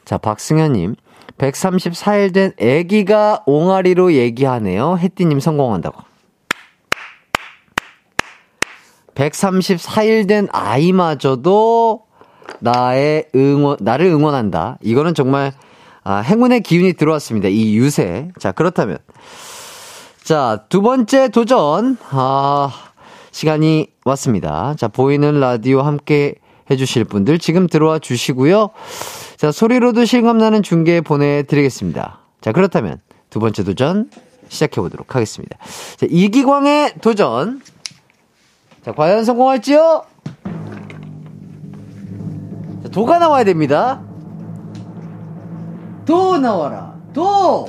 자, 0.05 0.19
박승현님, 0.19 0.95
134일 1.39 2.33
된 2.33 2.53
애기가 2.59 3.43
옹알이로 3.47 4.15
얘기하네요. 4.15 4.97
햇띠님 4.99 5.41
성공한다고. 5.41 6.03
134일 9.21 10.27
된 10.27 10.49
아이마저도 10.51 12.05
나의 12.61 13.27
응원, 13.35 13.77
나를 13.81 14.07
응원한다. 14.07 14.79
이거는 14.83 15.15
정말, 15.15 15.53
아, 16.03 16.17
행운의 16.17 16.63
기운이 16.63 16.95
들어왔습니다. 16.95 17.49
이 17.49 17.77
유세. 17.77 18.31
자, 18.39 18.53
그렇다면. 18.53 18.99
자, 20.25 20.65
두 20.69 20.81
번째 20.81 21.29
도전. 21.29 21.99
아, 22.11 22.71
시간이 23.31 23.89
왔습니다. 24.05 24.75
자, 24.77 24.89
보이는 24.89 25.39
라디오 25.39 25.83
함께 25.83 26.35
해주실 26.71 27.05
분들 27.05 27.39
지금 27.39 27.67
들어와 27.67 27.99
주시고요. 27.99 28.71
자, 29.37 29.53
소리로도 29.53 30.05
실감나는 30.05 30.63
중계 30.63 31.01
보내드리겠습니다. 31.01 32.21
자, 32.41 32.53
그렇다면 32.53 33.01
두 33.29 33.39
번째 33.39 33.65
도전 33.65 34.11
시작해보도록 34.49 35.15
하겠습니다. 35.15 35.57
자, 35.97 36.07
이기광의 36.09 36.95
도전. 37.01 37.61
자, 38.83 38.93
과연 38.93 39.25
성공할지요? 39.25 40.05
도가 42.93 43.19
나와야 43.19 43.45
됩니다. 43.45 44.03
도 46.07 46.39
나와라. 46.39 46.95
도! 47.13 47.67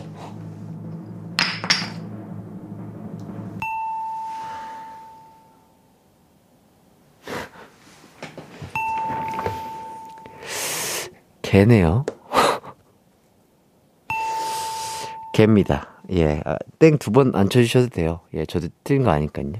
개네요. 11.41 12.05
개입니다. 15.33 15.87
예, 16.11 16.41
아, 16.45 16.55
땡두 16.79 17.11
번 17.11 17.35
안 17.35 17.49
쳐주셔도 17.49 17.89
돼요. 17.89 18.21
예, 18.33 18.45
저도 18.45 18.67
틀린 18.83 19.03
거 19.03 19.11
아니까요. 19.11 19.53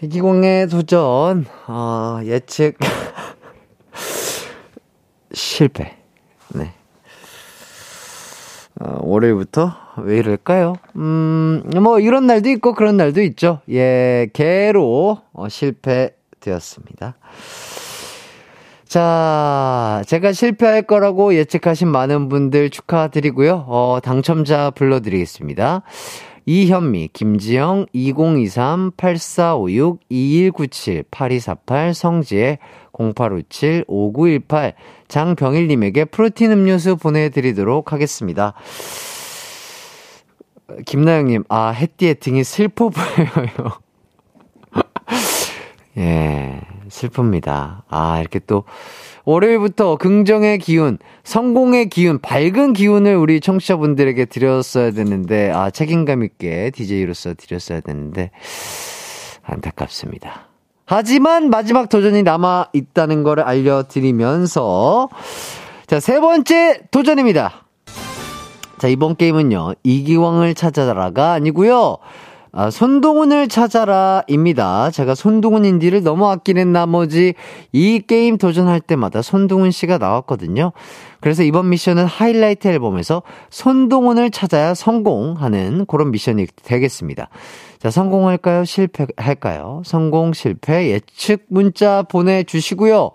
희기공의 0.00 0.68
도전, 0.68 1.46
어, 1.66 2.20
예측. 2.24 2.76
실패. 5.32 5.96
네. 6.54 6.72
어, 8.78 8.98
월요일부터 9.00 9.72
왜 9.98 10.18
이럴까요? 10.18 10.74
음, 10.96 11.62
뭐, 11.82 11.98
이런 11.98 12.26
날도 12.26 12.50
있고 12.50 12.74
그런 12.74 12.98
날도 12.98 13.22
있죠. 13.22 13.60
예, 13.70 14.28
개로 14.34 15.22
어, 15.32 15.48
실패되었습니다. 15.48 17.16
자, 18.86 20.02
제가 20.06 20.32
실패할 20.32 20.82
거라고 20.82 21.34
예측하신 21.34 21.88
많은 21.88 22.28
분들 22.28 22.70
축하드리고요. 22.70 23.64
어, 23.66 23.98
당첨자 24.02 24.70
불러드리겠습니다. 24.70 25.82
이현미, 26.48 27.08
김지영, 27.12 27.86
2023, 27.92 28.92
8456, 28.96 29.98
2197, 30.08 31.04
8248, 31.10 31.92
성지혜, 31.92 32.58
0857, 32.92 33.84
5918, 33.88 34.74
장병일님에게 35.08 36.04
프로틴 36.06 36.52
음료수 36.52 36.96
보내드리도록 36.96 37.92
하겠습니다. 37.92 38.54
김나영님, 40.86 41.42
아, 41.48 41.70
햇띠의 41.70 42.16
등이 42.20 42.44
슬퍼 42.44 42.90
보여요. 42.90 43.80
예, 45.98 46.60
슬픕니다. 46.88 47.82
아, 47.88 48.20
이렇게 48.20 48.38
또, 48.38 48.64
월요일부터 49.26 49.96
긍정의 49.96 50.58
기운, 50.58 50.98
성공의 51.24 51.88
기운, 51.88 52.20
밝은 52.20 52.74
기운을 52.74 53.16
우리 53.16 53.40
청취자분들에게 53.40 54.24
드렸어야 54.26 54.92
되는데, 54.92 55.50
아, 55.50 55.68
책임감 55.68 56.22
있게 56.22 56.70
DJ로서 56.70 57.34
드렸어야 57.34 57.80
되는데, 57.80 58.30
안타깝습니다. 59.42 60.46
하지만 60.86 61.50
마지막 61.50 61.88
도전이 61.88 62.22
남아 62.22 62.68
있다는 62.72 63.24
걸 63.24 63.40
알려드리면서, 63.40 65.08
자, 65.88 65.98
세 65.98 66.20
번째 66.20 66.82
도전입니다. 66.92 67.66
자, 68.78 68.86
이번 68.86 69.16
게임은요, 69.16 69.74
이기왕을 69.82 70.54
찾아라가 70.54 71.32
아니고요 71.32 71.98
아, 72.58 72.70
손동훈을 72.70 73.48
찾아라입니다. 73.48 74.90
제가 74.90 75.14
손동훈 75.14 75.66
인디를 75.66 76.02
너무 76.02 76.26
아끼는 76.26 76.72
나머지 76.72 77.34
이 77.70 78.00
게임 78.00 78.38
도전할 78.38 78.80
때마다 78.80 79.20
손동훈 79.20 79.70
씨가 79.70 79.98
나왔거든요. 79.98 80.72
그래서 81.20 81.42
이번 81.42 81.68
미션은 81.68 82.06
하이라이트 82.06 82.68
앨범에서 82.68 83.22
손동훈을 83.50 84.30
찾아야 84.30 84.72
성공하는 84.72 85.84
그런 85.84 86.10
미션이 86.10 86.46
되겠습니다. 86.64 87.28
자, 87.78 87.90
성공할까요? 87.90 88.64
실패할까요? 88.64 89.82
성공, 89.84 90.32
실패, 90.32 90.92
예측 90.92 91.44
문자 91.48 92.04
보내주시고요. 92.04 93.10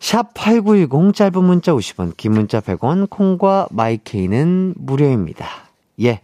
샵8910 0.00 1.14
짧은 1.14 1.44
문자 1.44 1.74
50원, 1.74 2.16
긴 2.16 2.32
문자 2.32 2.60
100원, 2.60 3.10
콩과 3.10 3.68
마이케이는 3.72 4.72
무료입니다. 4.78 5.46
예. 6.00 6.22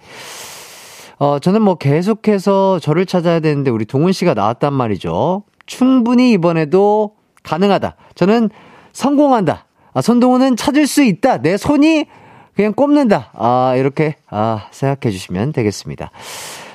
어, 1.18 1.38
저는 1.38 1.62
뭐 1.62 1.74
계속해서 1.76 2.78
저를 2.78 3.06
찾아야 3.06 3.40
되는데 3.40 3.70
우리 3.70 3.84
동훈 3.84 4.12
씨가 4.12 4.34
나왔단 4.34 4.72
말이죠. 4.72 5.42
충분히 5.66 6.32
이번에도 6.32 7.16
가능하다. 7.42 7.96
저는 8.14 8.50
성공한다. 8.92 9.66
아, 9.94 10.00
손동훈은 10.02 10.56
찾을 10.56 10.86
수 10.86 11.02
있다. 11.02 11.38
내 11.38 11.56
손이 11.56 12.06
그냥 12.54 12.72
꼽는다. 12.72 13.30
아, 13.34 13.74
이렇게, 13.76 14.16
아, 14.28 14.66
생각해 14.70 15.12
주시면 15.12 15.52
되겠습니다. 15.52 16.10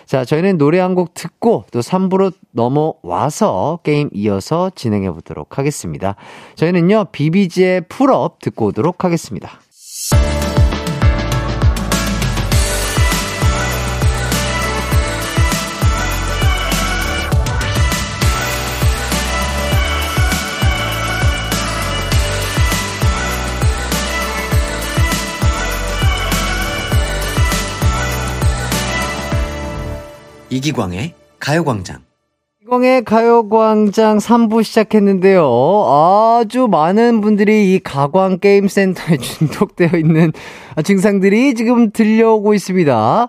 자, 0.06 0.26
저희는 0.26 0.58
노래 0.58 0.80
한 0.80 0.96
곡 0.96 1.14
듣고 1.14 1.66
또 1.72 1.80
3부로 1.80 2.34
넘어와서 2.52 3.80
게임 3.84 4.10
이어서 4.14 4.70
진행해 4.76 5.10
보도록 5.12 5.58
하겠습니다. 5.58 6.16
저희는요, 6.56 7.06
비비지의 7.12 7.86
PULL 7.90 8.23
UP 8.23 8.40
듣고 8.40 8.68
오도록 8.68 9.04
하겠습니다. 9.06 9.50
이기광의 30.54 31.14
가요광장. 31.40 32.02
이광의 32.62 33.06
가요광장 33.06 34.20
3부 34.20 34.64
시작했는데요. 34.64 35.44
아주 35.48 36.68
많은 36.68 37.22
분들이 37.22 37.74
이 37.74 37.80
가광 37.80 38.38
게임센터에 38.38 39.18
중독되어 39.18 39.98
있는 39.98 40.32
증상들이 40.84 41.56
지금 41.56 41.92
들려오고 41.92 42.54
있습니다. 42.54 43.28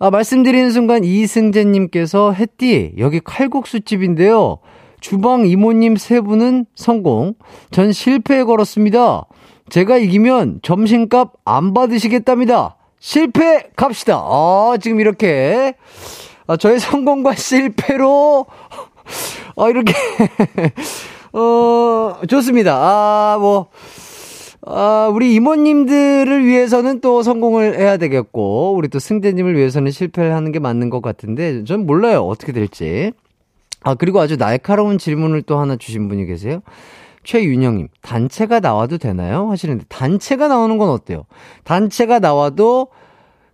아, 0.00 0.10
말씀드리는 0.10 0.72
순간 0.72 1.04
이승재님께서 1.04 2.32
햇띠, 2.32 2.94
여기 2.98 3.20
칼국수집인데요. 3.20 4.58
주방 5.00 5.46
이모님 5.46 5.94
세 5.96 6.20
분은 6.20 6.66
성공, 6.74 7.34
전 7.70 7.92
실패에 7.92 8.42
걸었습니다. 8.42 9.24
제가 9.70 9.98
이기면 9.98 10.60
점심값 10.62 11.32
안 11.44 11.72
받으시겠답니다. 11.72 12.76
실패 13.04 13.68
갑시다. 13.76 14.16
아, 14.16 14.78
지금 14.80 14.98
이렇게 14.98 15.74
아, 16.46 16.56
저의 16.56 16.80
성공과 16.80 17.34
실패로, 17.34 18.46
어, 19.56 19.70
이렇게, 19.70 19.92
어, 21.34 22.20
좋습니다. 22.26 22.74
아, 22.74 23.36
뭐, 23.38 23.68
아, 24.62 25.10
우리 25.12 25.34
이모님들을 25.34 26.46
위해서는 26.46 27.02
또 27.02 27.22
성공을 27.22 27.78
해야 27.78 27.98
되겠고, 27.98 28.74
우리 28.74 28.88
또 28.88 28.98
승재님을 28.98 29.54
위해서는 29.54 29.90
실패를 29.90 30.34
하는 30.34 30.50
게 30.50 30.58
맞는 30.58 30.88
것 30.88 31.02
같은데, 31.02 31.62
전 31.64 31.84
몰라요. 31.84 32.26
어떻게 32.26 32.52
될지. 32.52 33.12
아, 33.82 33.94
그리고 33.94 34.18
아주 34.20 34.38
날카로운 34.38 34.96
질문을 34.96 35.42
또 35.42 35.58
하나 35.58 35.76
주신 35.76 36.08
분이 36.08 36.24
계세요. 36.24 36.62
최윤영님, 37.24 37.88
단체가 38.02 38.60
나와도 38.60 38.98
되나요? 38.98 39.50
하시는데, 39.50 39.84
단체가 39.88 40.48
나오는 40.48 40.78
건 40.78 40.90
어때요? 40.90 41.24
단체가 41.64 42.18
나와도 42.18 42.88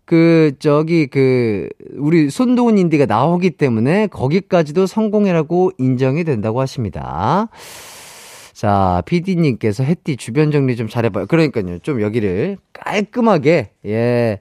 그, 0.05 0.53
저기, 0.59 1.07
그, 1.07 1.69
우리 1.97 2.31
손도훈 2.31 2.79
인디가 2.79 3.07
나오기 3.07 3.51
때문에 3.51 4.09
거기까지도 4.09 4.87
성공이라고 4.87 5.71
인정이 5.79 6.25
된다고 6.25 6.61
하십니다. 6.61 7.49
자, 8.53 9.03
PD님께서 9.07 9.85
햇띠 9.85 10.17
주변 10.17 10.51
정리 10.51 10.75
좀 10.75 10.89
잘해봐요. 10.89 11.27
그러니까요. 11.27 11.79
좀 11.79 12.03
여기를 12.03 12.59
깔끔하게, 12.73 13.71
예. 13.87 14.41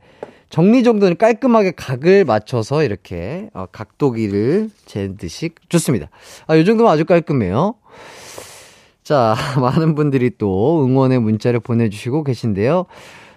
정리 0.50 0.84
정도는 0.84 1.18
깔끔하게 1.18 1.74
각을 1.76 2.26
맞춰서 2.26 2.84
이렇게, 2.84 3.50
어, 3.54 3.68
각도기를 3.72 4.72
잰 4.88 5.18
듯이. 5.18 5.52
좋습니다. 5.70 6.10
아, 6.48 6.58
요 6.58 6.64
정도면 6.64 6.92
아주 6.92 7.06
깔끔해요. 7.06 7.76
자, 9.10 9.34
많은 9.60 9.96
분들이 9.96 10.30
또 10.38 10.86
응원의 10.86 11.20
문자를 11.20 11.60
보내주시고 11.60 12.24
계신데요. 12.24 12.86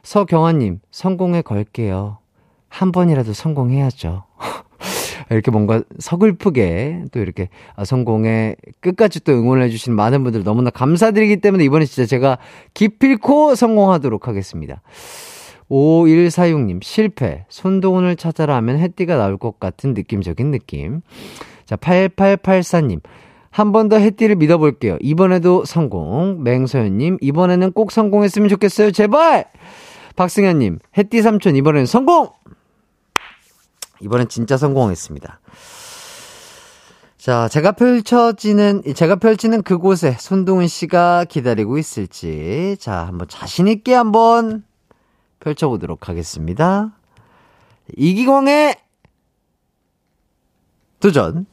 서경아님, 0.03 0.81
성공에 0.91 1.41
걸게요. 1.41 2.19
한 2.69 2.93
번이라도 2.93 3.33
성공해야죠. 3.33 4.25
이렇게 5.31 5.51
뭔가 5.51 5.83
서글프게 5.99 7.05
또 7.11 7.21
이렇게 7.21 7.49
아, 7.75 7.87
성공에 7.87 8.57
끝까지 8.81 9.25
또 9.25 9.33
응원을 9.33 9.63
해주신 9.63 9.95
많은 9.95 10.23
분들 10.25 10.45
너무나 10.45 10.69
감사드리기 10.69 11.39
때문에 11.39 11.65
이번에 11.65 11.87
진짜 11.87 12.07
제가 12.07 12.37
기필코 12.75 13.55
성공하도록 13.55 14.29
하겠습니다. 14.29 14.83
5146님, 15.71 16.83
실패. 16.83 17.47
손동훈을 17.49 18.17
찾아라 18.17 18.57
하면 18.57 18.79
해띠가 18.79 19.17
나올 19.17 19.39
것 19.39 19.59
같은 19.59 19.95
느낌적인 19.95 20.51
느낌. 20.51 21.01
자, 21.65 21.77
8884님. 21.77 23.01
한 23.53 23.71
번 23.71 23.89
더 23.91 23.97
해띠를 23.99 24.37
믿어볼게요. 24.37 24.97
이번에도 25.01 25.65
성공. 25.67 26.43
맹서연님, 26.43 27.19
이번에는 27.21 27.73
꼭 27.73 27.93
성공했으면 27.93 28.49
좋겠어요. 28.49 28.91
제발! 28.93 29.45
박승현님, 30.17 30.79
해띠 30.97 31.21
삼촌, 31.23 31.55
이번에는 31.57 31.85
성공! 31.87 32.31
이번엔 34.01 34.29
진짜 34.29 34.57
성공했습니다. 34.57 35.41
자, 37.19 37.47
제가 37.49 37.73
펼쳐지는, 37.73 38.83
제가 38.95 39.17
펼치는 39.17 39.63
그곳에 39.63 40.17
손동은 40.19 40.67
씨가 40.67 41.27
기다리고 41.27 41.77
있을지, 41.79 42.77
자, 42.81 43.07
한번 43.07 43.29
자신있게 43.29 43.95
한번 43.95 44.65
펼쳐보도록 45.41 46.09
하겠습니다. 46.09 46.97
이기광의 47.97 48.77
도전. 51.01 51.47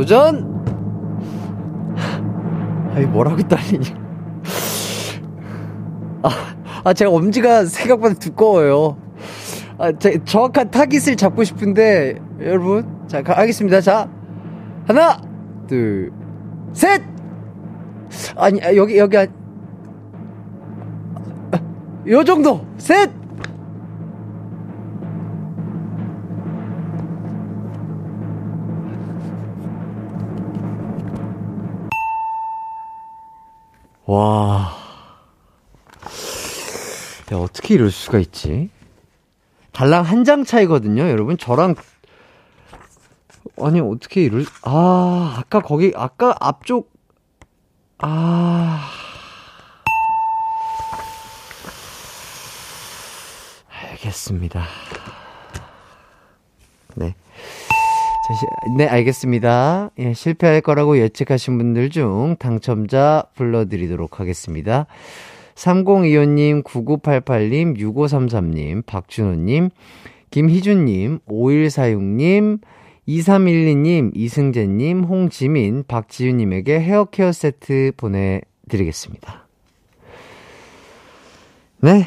도전! 0.00 0.64
아이, 2.94 3.04
뭐라고 3.04 3.36
떨리냐. 3.46 3.94
아, 6.22 6.30
아, 6.84 6.92
제가 6.94 7.10
엄지가 7.10 7.66
생각보다 7.66 8.14
두꺼워요. 8.14 8.96
아, 9.76 9.92
제, 9.92 10.18
정확한 10.24 10.70
타깃을 10.70 11.16
잡고 11.16 11.44
싶은데, 11.44 12.18
여러분. 12.40 12.86
자, 13.08 13.22
가, 13.22 13.36
하겠습니다. 13.36 13.82
자, 13.82 14.08
하나, 14.86 15.20
둘, 15.68 16.10
셋! 16.72 17.02
아니, 18.36 18.62
아, 18.62 18.74
여기, 18.74 18.96
여기, 18.96 19.18
아, 19.18 19.26
요 22.08 22.24
정도! 22.24 22.64
셋! 22.78 23.10
와. 34.10 34.74
야, 37.32 37.36
어떻게 37.36 37.74
이럴 37.74 37.92
수가 37.92 38.18
있지? 38.18 38.70
달랑 39.70 40.04
한 40.04 40.24
장 40.24 40.42
차이거든요, 40.44 41.08
여러분. 41.08 41.38
저랑 41.38 41.76
아니 43.62 43.78
어떻게 43.80 44.22
이럴? 44.24 44.44
아 44.62 45.36
아까 45.38 45.60
거기 45.60 45.92
아까 45.94 46.34
앞쪽 46.40 46.90
아 47.98 48.90
알겠습니다. 53.68 54.64
네. 56.96 57.14
네, 58.76 58.86
알겠습니다. 58.86 59.90
예, 59.98 60.12
실패할 60.14 60.60
거라고 60.60 60.98
예측하신 60.98 61.58
분들 61.58 61.90
중 61.90 62.36
당첨자 62.38 63.24
불러드리도록 63.34 64.20
하겠습니다. 64.20 64.86
3025님, 65.54 66.62
9988님, 66.62 67.76
6533님, 67.76 68.86
박준호님, 68.86 69.70
김희준님, 70.30 71.18
5146님, 71.28 72.60
2312님, 73.08 74.12
이승재님, 74.14 75.04
홍지민, 75.04 75.84
박지윤님에게 75.88 76.80
헤어케어 76.80 77.32
세트 77.32 77.92
보내드리겠습니다. 77.96 79.48
네. 81.80 82.06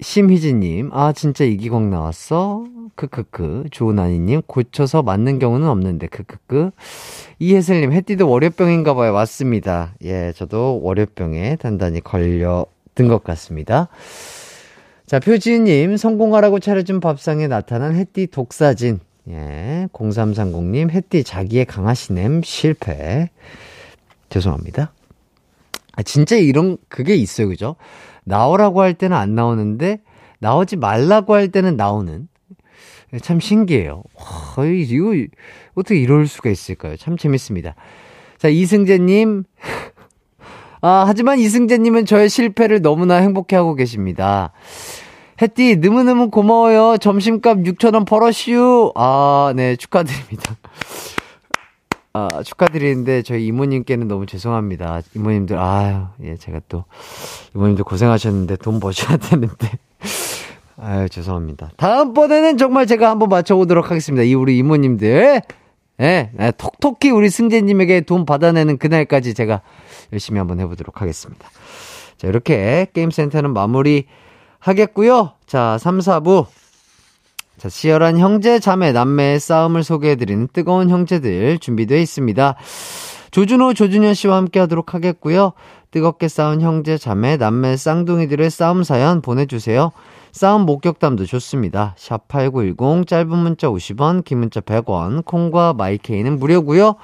심희진님, 0.00 0.90
아, 0.92 1.12
진짜 1.12 1.44
이기광 1.44 1.90
나왔어? 1.90 2.64
크크크. 2.96 3.64
조은아니님, 3.70 4.42
고쳐서 4.46 5.02
맞는 5.02 5.38
경우는 5.38 5.66
없는데, 5.68 6.08
크크크. 6.08 6.70
이혜슬님, 7.38 7.92
해띠도 7.92 8.28
월요병인가 8.28 8.94
봐요. 8.94 9.12
맞습니다. 9.14 9.94
예, 10.04 10.32
저도 10.36 10.80
월요병에 10.82 11.56
단단히 11.56 12.00
걸려든 12.00 13.08
것 13.08 13.24
같습니다. 13.24 13.88
자, 15.06 15.18
표지님, 15.18 15.96
성공하라고 15.96 16.58
차려준 16.58 17.00
밥상에 17.00 17.46
나타난 17.48 17.94
해띠 17.94 18.26
독사진. 18.26 19.00
예, 19.28 19.88
0330님, 19.92 20.90
해띠 20.90 21.24
자기의 21.24 21.64
강아시냄 21.64 22.42
실패. 22.42 23.30
죄송합니다. 24.28 24.92
아, 25.92 26.02
진짜 26.02 26.36
이런, 26.36 26.76
그게 26.88 27.14
있어요. 27.14 27.48
그죠? 27.48 27.76
나오라고 28.26 28.82
할 28.82 28.94
때는 28.94 29.16
안 29.16 29.34
나오는데, 29.34 30.00
나오지 30.40 30.76
말라고 30.76 31.34
할 31.34 31.48
때는 31.48 31.76
나오는. 31.76 32.28
참 33.22 33.40
신기해요. 33.40 34.02
와, 34.14 34.64
이거, 34.66 35.12
어떻게 35.74 35.96
이럴 35.96 36.26
수가 36.26 36.50
있을까요? 36.50 36.96
참 36.96 37.16
재밌습니다. 37.16 37.74
자, 38.36 38.48
이승재님. 38.48 39.44
아, 40.82 41.04
하지만 41.06 41.38
이승재님은 41.38 42.04
저의 42.04 42.28
실패를 42.28 42.82
너무나 42.82 43.16
행복해하고 43.16 43.74
계십니다. 43.76 44.52
햇띠, 45.40 45.76
너무너무 45.76 46.30
고마워요. 46.30 46.96
점심값 46.98 47.58
6천원 47.58 48.06
벌었슈. 48.06 48.92
아, 48.96 49.52
네, 49.54 49.76
축하드립니다. 49.76 50.56
아, 52.16 52.42
축하드리는데, 52.42 53.22
저희 53.22 53.46
이모님께는 53.46 54.08
너무 54.08 54.24
죄송합니다. 54.24 55.02
이모님들, 55.14 55.58
아유, 55.58 56.06
예, 56.22 56.36
제가 56.36 56.60
또, 56.68 56.84
이모님들 57.54 57.84
고생하셨는데, 57.84 58.56
돈 58.56 58.80
버셔야 58.80 59.18
되는데. 59.18 59.70
아유, 60.80 61.08
죄송합니다. 61.10 61.72
다음번에는 61.76 62.56
정말 62.56 62.86
제가 62.86 63.10
한번 63.10 63.28
맞춰보도록 63.28 63.90
하겠습니다. 63.90 64.22
이 64.22 64.34
우리 64.34 64.56
이모님들. 64.56 65.42
예, 66.00 66.30
네, 66.32 66.52
톡톡히 66.56 67.10
우리 67.10 67.28
승재님에게 67.28 68.02
돈 68.02 68.24
받아내는 68.24 68.78
그날까지 68.78 69.34
제가 69.34 69.60
열심히 70.12 70.38
한번 70.38 70.60
해보도록 70.60 71.02
하겠습니다. 71.02 71.48
자, 72.16 72.28
이렇게 72.28 72.86
게임센터는 72.94 73.52
마무리 73.52 74.06
하겠고요. 74.58 75.32
자, 75.46 75.76
3, 75.78 75.98
4부. 75.98 76.46
자, 77.58 77.68
치열한 77.68 78.18
형제, 78.18 78.58
자매, 78.58 78.92
남매의 78.92 79.40
싸움을 79.40 79.82
소개해드리는 79.82 80.48
뜨거운 80.52 80.90
형제들 80.90 81.58
준비되어 81.58 81.98
있습니다. 81.98 82.56
조준호, 83.30 83.74
조준현 83.74 84.14
씨와 84.14 84.36
함께 84.36 84.60
하도록 84.60 84.94
하겠고요. 84.94 85.52
뜨겁게 85.90 86.28
싸운 86.28 86.60
형제, 86.60 86.98
자매, 86.98 87.36
남매, 87.36 87.76
쌍둥이들의 87.76 88.50
싸움 88.50 88.82
사연 88.82 89.22
보내주세요. 89.22 89.92
싸움 90.32 90.62
목격담도 90.62 91.24
좋습니다. 91.24 91.94
샵 91.96 92.28
8910, 92.28 93.06
짧은 93.06 93.28
문자 93.38 93.68
50원, 93.68 94.22
긴 94.22 94.40
문자 94.40 94.60
100원, 94.60 95.24
콩과 95.24 95.72
마이케이는 95.72 96.38
무료고요 96.38 96.96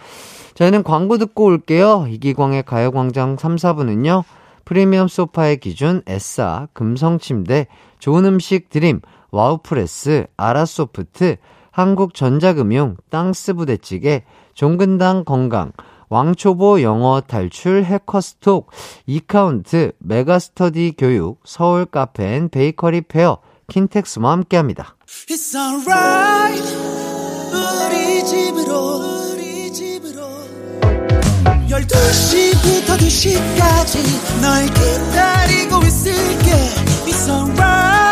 저희는 0.54 0.82
광고 0.82 1.16
듣고 1.16 1.44
올게요. 1.44 2.06
이기광의 2.10 2.64
가요광장 2.64 3.38
3, 3.38 3.56
4부는요. 3.56 4.24
프리미엄 4.66 5.08
소파의 5.08 5.58
기준, 5.58 6.02
에싸, 6.06 6.68
금성침대, 6.74 7.68
좋은 7.98 8.26
음식 8.26 8.68
드림, 8.68 9.00
와우프레스, 9.32 10.26
아라소프트, 10.36 11.36
한국전자금융, 11.72 12.96
땅스부대찌개, 13.10 14.24
종근당 14.54 15.24
건강, 15.24 15.72
왕초보 16.10 16.82
영어 16.82 17.22
탈출 17.22 17.84
해커스톡, 17.84 18.70
이카운트, 19.06 19.92
메가스터디 19.98 20.94
교육, 20.98 21.40
서울 21.44 21.86
카페인 21.86 22.50
베이커리 22.50 23.00
페어, 23.02 23.38
킨텍스와 23.68 24.32
함께합니다. 24.32 24.96
It's 25.06 25.54
alright, 25.56 26.62
우리 27.54 28.24
집으로, 28.26 29.32
우리 29.32 29.72
집으로. 29.72 30.20
12시부터 31.68 32.98
2시까지 32.98 34.42
널 34.42 34.66
기다리고 34.66 35.78
있을게. 35.86 36.52
It's 37.06 37.26
alright, 37.30 38.11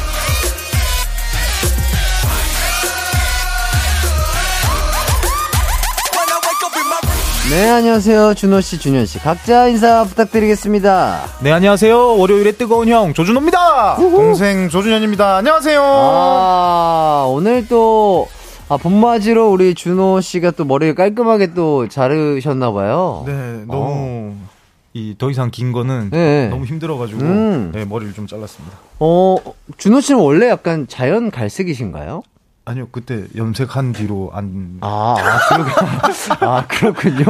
네, 7.51 7.69
안녕하세요. 7.69 8.33
준호씨, 8.35 8.79
준현씨. 8.79 9.19
각자 9.19 9.67
인사 9.67 10.05
부탁드리겠습니다. 10.05 11.19
네, 11.43 11.51
안녕하세요. 11.51 12.17
월요일에 12.17 12.53
뜨거운 12.53 12.87
형, 12.87 13.13
조준호입니다. 13.13 13.95
우후. 13.95 14.15
동생 14.15 14.69
조준현입니다. 14.69 15.35
안녕하세요. 15.35 15.81
아, 15.83 17.25
오늘 17.27 17.67
또, 17.67 18.29
아, 18.69 18.77
봄맞이로 18.77 19.51
우리 19.51 19.75
준호씨가 19.75 20.51
또 20.51 20.63
머리를 20.63 20.95
깔끔하게 20.95 21.53
또 21.53 21.89
자르셨나봐요. 21.89 23.23
네, 23.27 23.33
너무. 23.67 23.67
어. 23.73 24.47
이더 24.93 25.29
이상 25.29 25.51
긴 25.51 25.71
거는 25.73 26.09
네. 26.09 26.47
너무 26.49 26.65
힘들어가지고 26.65 27.21
음. 27.21 27.71
네, 27.73 27.85
머리를 27.85 28.13
좀 28.13 28.27
잘랐습니다. 28.27 28.77
어 28.99 29.37
준호 29.77 30.01
씨는 30.01 30.19
원래 30.19 30.49
약간 30.49 30.85
자연 30.85 31.31
갈색이신가요? 31.31 32.23
아니요, 32.63 32.89
그때 32.91 33.23
염색한 33.35 33.93
뒤로 33.93 34.29
안. 34.33 34.77
아, 34.81 35.15
아, 35.17 36.45
아 36.45 36.67
그렇군요. 36.67 37.25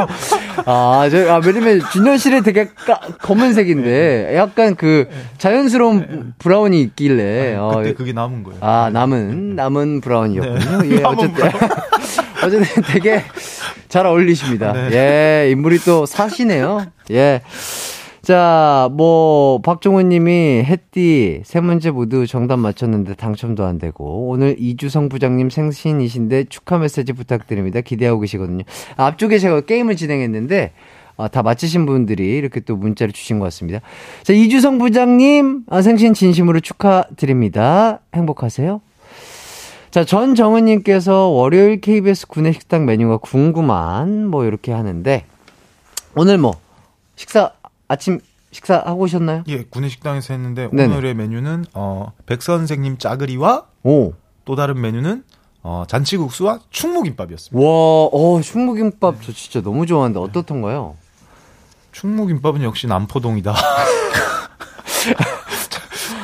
아, 0.65 1.07
저, 1.09 1.31
아, 1.31 1.41
왜냐면 1.43 1.81
준현 1.93 2.17
씨는 2.17 2.43
되게 2.43 2.67
까, 2.67 2.99
검은색인데, 3.21 4.27
네. 4.29 4.35
약간 4.35 4.75
그 4.75 5.07
자연스러운 5.37 5.99
네. 5.99 6.19
brown이 6.37 6.81
있길래. 6.81 7.55
아, 7.55 7.69
그때 7.77 7.89
어, 7.91 7.93
그게 7.95 8.11
남은 8.11 8.43
거예요. 8.43 8.59
아, 8.61 8.89
남은, 8.91 9.55
남은 9.55 10.01
brown이었군요. 10.01 10.81
네. 10.81 10.97
예, 10.97 11.03
어쨌든. 11.05 11.45
어쨌든 12.43 12.83
되게 12.87 13.23
잘 13.87 14.05
어울리십니다. 14.05 14.73
네. 14.73 14.89
예, 15.45 15.51
인물이 15.51 15.79
또 15.79 16.05
사시네요. 16.05 16.87
예. 17.11 17.41
자, 18.21 18.87
뭐, 18.91 19.61
박종훈 19.63 20.09
님이 20.09 20.63
햇띠 20.63 21.41
세 21.43 21.59
문제 21.59 21.89
모두 21.89 22.27
정답 22.27 22.57
맞췄는데 22.57 23.15
당첨도 23.15 23.65
안 23.65 23.79
되고, 23.79 24.29
오늘 24.29 24.55
이주성 24.59 25.09
부장님 25.09 25.49
생신이신데 25.49 26.43
축하 26.45 26.77
메시지 26.77 27.13
부탁드립니다. 27.13 27.81
기대하고 27.81 28.19
계시거든요. 28.19 28.63
앞쪽에 28.95 29.39
제가 29.39 29.61
게임을 29.61 29.95
진행했는데, 29.95 30.71
아, 31.17 31.29
다 31.29 31.41
맞히신 31.41 31.87
분들이 31.87 32.37
이렇게 32.37 32.59
또 32.59 32.75
문자를 32.75 33.11
주신 33.11 33.39
것 33.39 33.45
같습니다. 33.45 33.79
자, 34.21 34.33
이주성 34.33 34.77
부장님, 34.77 35.63
아, 35.67 35.81
생신 35.81 36.13
진심으로 36.13 36.59
축하드립니다. 36.59 38.01
행복하세요? 38.13 38.81
자, 39.89 40.05
전정은님께서 40.05 41.27
월요일 41.29 41.81
KBS 41.81 42.27
구내식당 42.27 42.85
메뉴가 42.85 43.17
궁금한, 43.17 44.27
뭐, 44.27 44.45
이렇게 44.45 44.71
하는데, 44.71 45.25
오늘 46.15 46.37
뭐, 46.37 46.53
식사 47.15 47.51
아침 47.91 48.21
식사 48.51 48.75
하고 48.85 49.01
오셨나요? 49.01 49.43
예, 49.49 49.63
구내식당에서 49.63 50.33
했는데 50.33 50.69
네네. 50.71 50.93
오늘의 50.93 51.13
메뉴는 51.13 51.65
어, 51.73 52.13
백 52.25 52.41
선생님 52.41 52.97
짜글이와 52.97 53.65
오. 53.83 54.13
또 54.45 54.55
다른 54.55 54.79
메뉴는 54.79 55.23
어, 55.63 55.83
잔치국수와 55.87 56.59
충무김밥이었습니다. 56.69 57.65
와, 57.65 58.05
어, 58.05 58.41
충무김밥 58.41 59.17
저 59.23 59.33
진짜 59.33 59.61
너무 59.61 59.85
좋아하는데 59.85 60.19
어떻던가요? 60.19 60.95
충무김밥은 61.91 62.63
역시 62.63 62.87
남포동이다. 62.87 63.53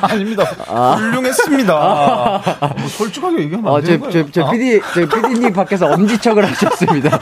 아닙니다. 0.00 0.44
아. 0.68 0.96
훌륭했습니다. 0.98 1.74
아. 1.74 2.40
뭐 2.78 2.88
솔직하게 2.88 3.38
얘기하면 3.42 3.70
안 3.72 3.78
아, 3.78 3.80
되는 3.82 4.00
거예요. 4.00 4.12
저, 4.12 4.30
저 4.44 4.50
PD, 4.50 4.80
저 4.94 5.00
PD님 5.08 5.52
밖에서 5.52 5.86
엄지척을 5.86 6.44
하셨습니다. 6.46 7.18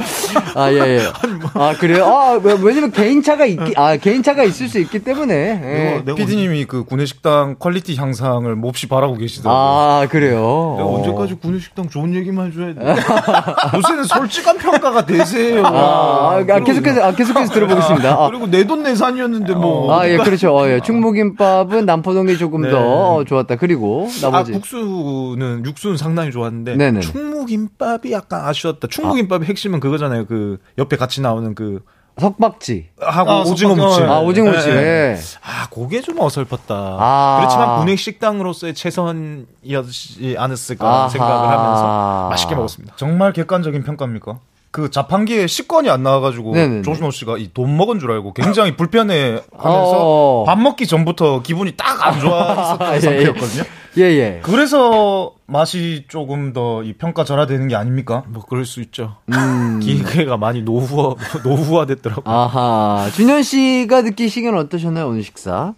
아, 0.54 0.70
예, 0.70 0.76
예. 0.76 0.98
뭐. 1.40 1.50
아, 1.62 1.74
그래요? 1.74 2.04
아, 2.06 2.38
왜냐면 2.42 2.90
개인차가 2.92 3.46
있기, 3.46 3.72
아, 3.76 3.96
개인차가 3.96 4.44
있을 4.44 4.68
수 4.68 4.78
있기 4.78 4.98
때문에. 5.00 6.02
예. 6.06 6.14
PD님이 6.14 6.66
그 6.66 6.84
구내식당 6.84 7.56
quality 7.58 7.96
향상을 7.96 8.54
몹시 8.56 8.86
바라고 8.88 9.16
계시더라고요. 9.16 9.58
아, 9.58 10.06
그래요? 10.10 10.74
내가 10.76 10.88
언제까지 10.88 11.34
구내식당 11.40 11.88
좋은 11.88 12.14
얘기만 12.14 12.48
해줘야 12.48 12.74
돼? 12.74 12.80
요새는 13.76 14.04
솔직한 14.04 14.58
평가가 14.58 15.06
대세예요. 15.06 15.64
아, 15.64 16.44
아, 16.48 16.60
계속해서, 16.60 17.02
아, 17.02 17.12
계속해서 17.12 17.52
들어보겠습니다. 17.52 18.10
아. 18.12 18.28
그리고 18.28 18.46
내 18.46 18.66
돈 18.66 18.82
내산이었는데 18.82 19.54
뭐. 19.54 19.96
아, 19.96 20.08
예, 20.08 20.16
그렇죠. 20.16 20.52
어, 20.56 20.66
예. 20.68 20.80
충무김밥은 20.80 21.86
남포동이 21.86 22.36
조금 22.36 22.62
네. 22.66 22.70
더 22.70 23.24
좋았다. 23.24 23.56
그리고 23.56 24.08
나머지 24.22 24.52
아, 24.52 24.54
국수는 24.54 25.64
육수는 25.64 25.96
상당히 25.96 26.30
좋았는데 26.30 26.76
네네. 26.76 27.00
충무김밥이 27.00 28.12
약간 28.12 28.44
아쉬웠다. 28.44 28.88
충무김밥의 28.88 29.46
아. 29.46 29.48
핵심은 29.48 29.80
그거잖아요. 29.80 30.26
그 30.26 30.58
옆에 30.78 30.96
같이 30.96 31.20
나오는 31.20 31.54
그 31.54 31.80
석박지 32.18 32.88
하고 32.98 33.30
아, 33.30 33.40
오징어 33.42 33.74
무침. 33.74 34.08
아 34.08 34.20
오징어 34.20 34.50
무침. 34.50 34.74
네. 34.74 35.14
네. 35.14 35.20
아 35.42 35.68
그게 35.68 36.00
좀 36.00 36.18
어설펐다. 36.18 36.74
아. 36.74 37.36
그렇지만 37.40 37.78
분식 37.80 37.98
식당으로서의 37.98 38.74
최선이었지 38.74 40.36
않았을까 40.38 40.86
아하. 40.88 41.08
생각을 41.08 41.48
하면서 41.48 42.28
맛있게 42.30 42.54
먹었습니다. 42.54 42.94
정말 42.96 43.32
객관적인 43.32 43.82
평가입니까? 43.84 44.38
그 44.76 44.90
자판기에 44.90 45.46
식권이 45.46 45.88
안 45.88 46.02
나와가지고 46.02 46.52
조준호 46.82 47.10
씨가 47.10 47.38
이 47.38 47.48
돈 47.54 47.78
먹은 47.78 47.98
줄 47.98 48.12
알고 48.12 48.34
굉장히 48.34 48.76
불편해 48.76 49.40
하면서 49.56 49.92
어. 49.94 50.44
밥 50.46 50.58
먹기 50.60 50.86
전부터 50.86 51.40
기분이 51.40 51.72
딱 51.78 52.06
안 52.06 52.20
좋아 52.20 52.52
있었던 52.76 52.90
예, 52.92 52.96
예. 52.96 53.00
상태였거든요. 53.00 53.64
예, 53.96 54.02
예. 54.02 54.40
그래서 54.42 55.32
맛이 55.46 56.04
조금 56.08 56.52
더 56.52 56.82
이 56.84 56.92
평가절하되는 56.92 57.68
게 57.68 57.74
아닙니까? 57.74 58.24
뭐 58.28 58.42
그럴 58.44 58.66
수 58.66 58.82
있죠. 58.82 59.16
음. 59.32 59.80
기계가 59.82 60.36
많이 60.36 60.60
노후화 60.60 61.14
노후화됐더라고요. 61.42 62.24
아하. 62.34 63.08
준현 63.14 63.42
씨가 63.44 64.02
느끼시기는 64.02 64.58
어떠셨나요 64.58 65.08
오늘 65.08 65.22
식사? 65.22 65.72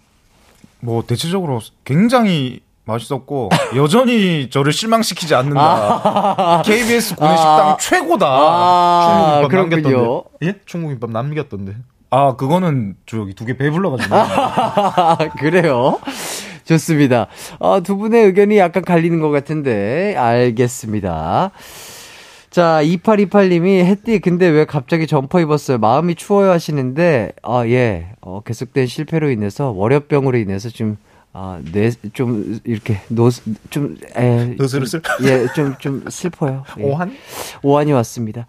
뭐 0.81 1.05
대체적으로 1.07 1.61
굉장히 1.85 2.59
맛있었고 2.89 3.51
여전히 3.77 4.51
저를 4.51 4.73
실망시키지 4.73 5.35
않는다. 5.35 5.61
아. 5.61 6.63
KBS 6.65 7.15
구내 7.15 7.37
식당 7.37 7.69
아. 7.71 7.77
최고다. 7.79 8.27
아. 8.29 9.41
충무김밥 9.49 9.71
남겼던데. 9.71 10.23
예? 10.43 10.55
충무김밥 10.67 11.11
남겼던데. 11.11 11.77
아 12.11 12.37
그거는 12.37 12.97
저기 13.07 13.35
두 13.35 13.45
개 13.45 13.57
배불러가지고. 13.57 14.15
그래요? 15.39 15.99
좋습니다. 16.65 17.27
어, 17.59 17.81
두 17.83 17.97
분의 17.97 18.25
의견이 18.27 18.59
약간 18.59 18.83
갈리는 18.85 19.21
것 19.21 19.31
같은데 19.31 20.15
알겠습니다. 20.17 21.51
자, 22.51 22.81
2828님이 22.83 23.85
햇띠 23.85 24.19
근데 24.21 24.47
왜 24.49 24.65
갑자기 24.65 25.07
점퍼 25.07 25.41
입었어요? 25.41 25.79
마음이 25.79 26.15
추워요 26.15 26.51
하시는데 26.51 27.33
아 27.43 27.65
예. 27.67 28.09
어, 28.23 28.41
계속된 28.45 28.87
실패로 28.87 29.31
인해서 29.31 29.71
월요병으로 29.71 30.37
인해서 30.39 30.69
좀 30.71 30.97
아, 31.41 31.61
네, 31.73 31.93
좀, 32.15 32.59
이렇게, 32.65 32.99
노, 33.07 33.31
좀, 33.71 33.97
에. 34.17 34.57
노슬슬? 34.59 35.01
예, 35.23 35.47
좀, 35.55 35.77
좀 35.79 36.03
슬퍼요. 36.09 36.65
예. 36.81 36.83
오한? 36.83 37.13
오한이 37.63 37.93
왔습니다. 37.93 38.47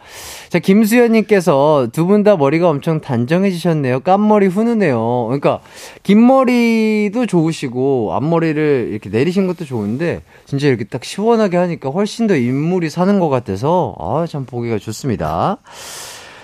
자, 0.50 0.58
김수현님께서 0.58 1.90
두 1.94 2.08
분 2.08 2.24
다 2.24 2.36
머리가 2.36 2.68
엄청 2.68 3.00
단정해지셨네요. 3.00 4.00
깐머리 4.00 4.48
훈훈해요. 4.48 5.26
그러니까, 5.28 5.60
긴 6.02 6.26
머리도 6.26 7.28
좋으시고, 7.28 8.14
앞머리를 8.16 8.88
이렇게 8.90 9.12
내리신 9.12 9.46
것도 9.46 9.66
좋은데, 9.66 10.22
진짜 10.46 10.66
이렇게 10.68 10.84
딱 10.86 11.04
시원하게 11.04 11.58
하니까 11.58 11.90
훨씬 11.90 12.26
더 12.26 12.36
인물이 12.36 12.90
사는 12.90 13.20
것 13.20 13.30
같아서, 13.30 13.96
아, 14.00 14.26
참 14.28 14.46
보기가 14.46 14.80
좋습니다. 14.80 15.58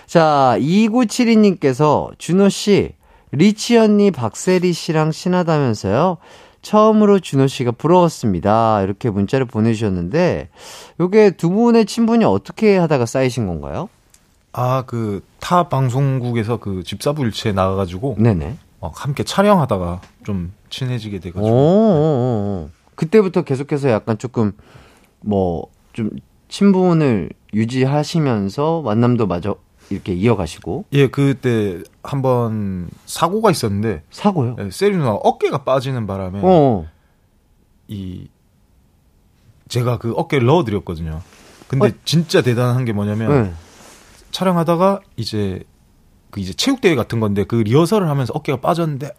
자, 0.06 0.56
2972님께서, 0.60 2.12
준호씨, 2.20 2.92
리치 3.32 3.78
언니 3.78 4.12
박세리 4.12 4.74
씨랑 4.74 5.12
친하다면서요? 5.12 6.18
처음으로 6.62 7.20
준호 7.20 7.48
씨가 7.48 7.72
부러웠습니다. 7.72 8.82
이렇게 8.82 9.10
문자를 9.10 9.46
보내주셨는데, 9.46 10.50
요게 11.00 11.32
두 11.32 11.50
분의 11.52 11.86
친분이 11.86 12.26
어떻게 12.26 12.78
하다가 12.78 13.06
쌓이신 13.06 13.46
건가요? 13.46 13.88
아, 14.52 14.84
그, 14.88 15.24
타 15.40 15.70
방송국에서 15.70 16.58
그 16.58 16.84
집사부일체에 16.84 17.52
나가가지고. 17.52 18.16
네네. 18.18 18.58
어, 18.80 18.92
함께 18.96 19.24
촬영하다가 19.24 20.02
좀 20.24 20.54
친해지게 20.70 21.20
돼가지고. 21.20 21.48
오, 21.48 22.70
그때부터 22.96 23.44
계속해서 23.44 23.92
약간 23.92 24.18
조금, 24.18 24.54
뭐, 25.22 25.68
좀, 25.94 26.10
친분을 26.48 27.30
유지하시면서 27.54 28.82
만남도 28.84 29.28
마저 29.28 29.56
이렇게 29.90 30.14
이어가시고. 30.14 30.86
예, 30.94 31.08
그때 31.08 31.82
한번 32.04 32.90
사고가 33.06 33.52
있었는데. 33.52 34.04
사고요? 34.10 34.56
예, 34.60 34.70
세리 34.72 34.98
누나 34.98 35.12
어깨가 35.12 35.64
빠지는 35.64 36.08
바람에. 36.08 36.40
어. 36.44 36.88
이, 37.88 38.28
제가 39.68 39.98
그 39.98 40.14
어깨를 40.14 40.48
넣어드렸거든요. 40.48 41.22
근데 41.68 41.88
어? 41.88 41.92
진짜 42.04 42.42
대단한 42.42 42.86
게 42.86 42.94
뭐냐면. 42.94 43.44
네. 43.44 43.54
촬영하다가 44.32 45.00
이제 45.16 45.64
그 46.30 46.42
이제 46.42 46.52
체육대회 46.52 46.96
같은 46.96 47.22
건데 47.22 47.46
그 47.46 47.56
리허설을 47.56 48.10
하면서 48.10 48.34
어깨가 48.36 48.60
빠졌는데 48.60 49.12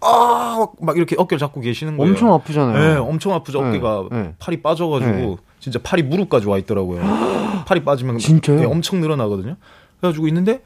아, 0.00 0.66
막 0.80 0.96
이렇게 0.96 1.14
어깨를 1.16 1.38
잡고 1.38 1.60
계시는 1.60 1.96
거예요. 1.96 2.10
엄청 2.10 2.32
아프잖아요. 2.32 2.94
네, 2.94 2.96
엄청 2.96 3.32
아프죠. 3.32 3.62
네, 3.62 3.68
어깨가 3.68 4.08
네. 4.10 4.34
팔이 4.40 4.62
빠져가지고 4.62 5.12
네. 5.12 5.36
진짜 5.60 5.78
팔이 5.82 6.02
무릎까지 6.02 6.48
와 6.48 6.58
있더라고요. 6.58 7.00
팔이 7.66 7.84
빠지면 7.84 8.18
진짜요? 8.18 8.60
네, 8.60 8.66
엄청 8.66 9.00
늘어나거든요. 9.00 9.56
그래가지고 10.04 10.28
있는데 10.28 10.62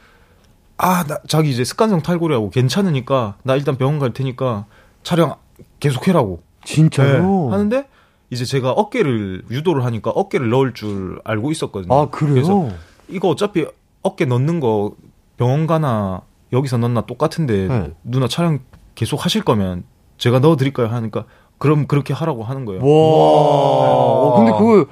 아, 0.77 1.05
나 1.05 1.19
자기 1.29 1.51
이제 1.51 1.65
습관성 1.65 2.03
탈골이하고 2.03 2.51
괜찮으니까 2.51 3.37
나 3.43 3.55
일단 3.55 3.77
병원 3.77 3.99
갈 3.99 4.13
테니까 4.13 4.67
촬영 5.03 5.37
계속해라고. 5.81 6.43
진짜요? 6.65 7.23
네, 7.23 7.51
하는데 7.53 7.89
이제 8.31 8.45
제가 8.45 8.73
어깨를 8.73 9.45
유도를 9.51 9.85
하니까 9.85 10.11
어깨를 10.11 10.51
넣을 10.51 10.75
줄 10.75 11.21
알고 11.25 11.51
있었거든요. 11.53 11.95
아, 11.95 12.11
그래요? 12.11 12.35
그래서 12.35 12.69
이거 13.09 13.29
어차피 13.29 13.67
어깨 14.03 14.25
넣는 14.25 14.61
거 14.61 14.93
병원 15.37 15.67
가나 15.67 16.23
여기서 16.53 16.79
넣나 16.79 17.03
똑같은데 17.03 17.69
네. 17.69 17.93
누나 18.03 18.29
촬영 18.29 18.59
계속 18.95 19.25
하실 19.25 19.45
거면 19.45 19.85
제가 20.19 20.41
넣어드릴까요 20.41 20.89
하니까 20.89 21.25
그럼 21.59 21.87
그렇게 21.87 22.13
하라고 22.13 22.45
하는 22.45 22.65
거예요. 22.65 22.85
와, 22.85 24.31
와. 24.31 24.37
근데 24.37 24.53
그 24.59 24.89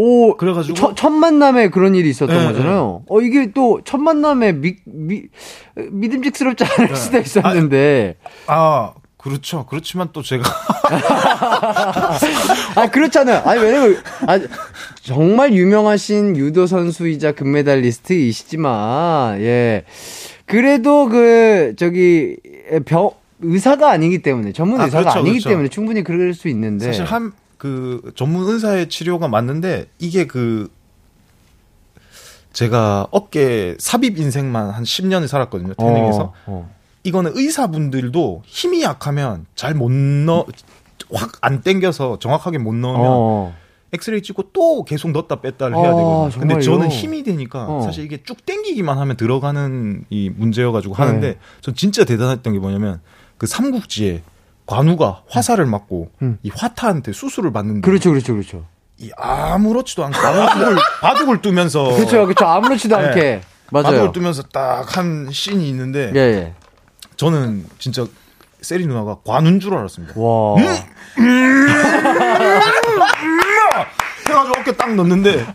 오, 0.00 0.36
그래가지고 0.36 0.74
첫, 0.76 0.96
첫 0.96 1.10
만남에 1.10 1.70
그런 1.70 1.96
일이 1.96 2.08
있었던 2.10 2.36
네, 2.36 2.44
거잖아요. 2.46 3.00
네. 3.00 3.04
어 3.08 3.20
이게 3.20 3.50
또 3.50 3.80
첫 3.84 3.98
만남에 3.98 4.52
미, 4.52 4.76
미 4.84 5.22
믿음직스럽지 5.90 6.62
않을 6.64 6.88
네. 6.90 6.94
수도 6.94 7.18
있었는데. 7.18 8.14
아, 8.46 8.54
아, 8.54 8.92
그렇죠. 9.16 9.66
그렇지만 9.66 10.10
또 10.12 10.22
제가 10.22 10.44
아 12.76 12.88
그렇잖아요. 12.90 13.42
아니 13.44 13.60
왜냐면 13.60 13.96
아, 14.26 14.38
정말 15.02 15.52
유명하신 15.52 16.36
유도 16.36 16.66
선수이자 16.66 17.32
금메달리스트이시지만 17.32 19.40
예 19.40 19.84
그래도 20.46 21.08
그 21.08 21.74
저기 21.76 22.36
병 22.86 23.10
의사가 23.40 23.90
아니기 23.90 24.22
때문에 24.22 24.52
전문 24.52 24.80
아, 24.80 24.84
의사가 24.84 25.00
아, 25.00 25.02
그렇죠, 25.14 25.18
아니기 25.18 25.38
그렇죠. 25.38 25.48
때문에 25.50 25.68
충분히 25.68 26.04
그럴 26.04 26.34
수 26.34 26.48
있는데 26.48 26.84
사실 26.86 27.04
한 27.04 27.32
그 27.58 28.12
전문 28.14 28.48
의사의 28.48 28.88
치료가 28.88 29.28
맞는데 29.28 29.90
이게 29.98 30.26
그 30.26 30.70
제가 32.52 33.08
어깨 33.10 33.76
삽입 33.78 34.18
인생만 34.18 34.70
한 34.70 34.82
10년을 34.84 35.26
살았거든요 35.26 35.74
태닝에서 35.74 36.22
어, 36.22 36.32
어. 36.46 36.70
이거는 37.04 37.32
의사분들도 37.34 38.42
힘이 38.46 38.82
약하면 38.82 39.46
잘 39.54 39.74
못 39.74 39.90
넣, 39.92 40.46
확 41.12 41.32
안 41.40 41.62
땡겨서 41.62 42.18
정확하게 42.18 42.58
못 42.58 42.74
넣으면 42.74 43.06
어. 43.06 43.54
엑스레이 43.92 44.20
찍고 44.22 44.50
또 44.52 44.84
계속 44.84 45.10
넣었다 45.12 45.40
뺐다를 45.40 45.76
해야 45.76 45.86
아, 45.86 45.96
되거든요. 45.96 46.26
아, 46.26 46.30
근데 46.38 46.60
저는 46.60 46.88
힘이 46.90 47.22
되니까 47.22 47.66
어. 47.66 47.80
사실 47.82 48.04
이게 48.04 48.22
쭉 48.22 48.44
땡기기만 48.44 48.98
하면 48.98 49.16
들어가는 49.16 50.04
이 50.10 50.28
문제여가지고 50.30 50.94
네. 50.94 51.02
하는데 51.02 51.38
전 51.62 51.74
진짜 51.74 52.04
대단했던 52.04 52.52
게 52.52 52.58
뭐냐면 52.58 53.00
그 53.38 53.46
삼국지에 53.46 54.22
관우가 54.68 55.22
화살을 55.28 55.66
맞고 55.66 56.10
음. 56.22 56.38
이 56.42 56.50
화타한테 56.54 57.12
수술을 57.12 57.52
받는데 57.52 57.80
그렇죠, 57.80 58.10
그렇죠, 58.10 58.34
그렇죠. 58.34 58.64
이 58.98 59.10
아무렇지도 59.16 60.04
않게 60.04 60.18
바둑을, 60.20 60.76
바둑을 61.00 61.40
두면서 61.40 61.84
그렇죠, 61.94 62.24
그렇죠. 62.26 62.44
아무렇지도 62.46 62.96
네. 62.96 63.06
않게 63.06 63.40
맞아요. 63.70 63.84
바둑을 63.84 64.12
두면서 64.12 64.42
딱 64.42 64.84
한 64.96 65.28
씬이 65.32 65.68
있는데 65.70 66.12
예, 66.14 66.20
예. 66.20 66.54
저는 67.16 67.64
진짜 67.78 68.06
세리 68.60 68.86
누나가 68.86 69.16
관운 69.24 69.58
줄 69.60 69.74
알았습니다. 69.74 70.14
와. 70.20 70.54
음! 70.56 70.66
음! 71.18 71.68
해가지고 74.28 74.60
어깨 74.60 74.76
딱 74.76 74.94
넣는데, 74.94 75.46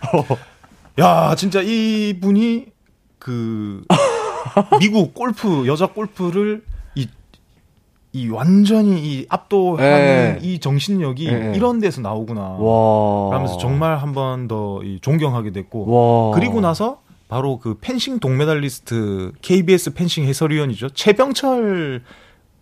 야, 1.00 1.36
진짜 1.36 1.62
이분이 1.62 2.68
그, 3.20 3.84
미국 4.80 5.14
골프, 5.14 5.68
여자 5.68 5.88
골프를 5.88 6.64
이, 8.14 8.22
이 8.24 8.30
완전히 8.30 9.00
이 9.02 9.26
압도하는 9.30 9.84
에. 9.86 10.34
네. 10.34 10.40
이 10.42 10.60
정신력이 10.60 11.28
에. 11.28 11.32
네. 11.52 11.54
이런 11.56 11.80
데서 11.80 12.02
나오구나. 12.02 12.42
와. 12.60 13.30
라면서 13.34 13.58
정말 13.58 13.98
한 13.98 14.14
번 14.14 14.48
더 14.48 14.82
존경하게 15.02 15.52
됐고, 15.52 16.30
와. 16.32 16.36
그리고 16.36 16.62
나서 16.62 17.00
바로 17.28 17.58
그 17.58 17.78
펜싱 17.82 18.20
동메달리스트 18.20 19.32
KBS 19.42 19.94
펜싱 19.94 20.26
해설위원이죠. 20.26 20.90
최병철 20.90 22.04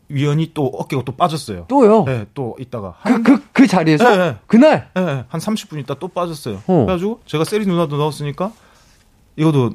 위원이 0.09 0.51
또 0.53 0.65
어깨가 0.67 1.03
또 1.05 1.13
빠졌어요. 1.13 1.65
또요? 1.69 2.03
네, 2.05 2.25
또 2.33 2.55
있다가 2.59 2.95
그 3.03 3.23
그그 3.23 3.43
그 3.53 3.67
자리에서 3.67 4.09
네, 4.09 4.17
네. 4.17 4.35
그날 4.47 4.89
네, 4.93 5.23
한 5.27 5.39
30분 5.41 5.79
있다 5.79 5.95
또 5.95 6.07
빠졌어요. 6.09 6.55
어. 6.67 6.85
그래가지고 6.85 7.21
제가 7.25 7.43
세리 7.45 7.65
누나도 7.65 7.95
넣었으니까 7.97 8.51
이것도 9.37 9.71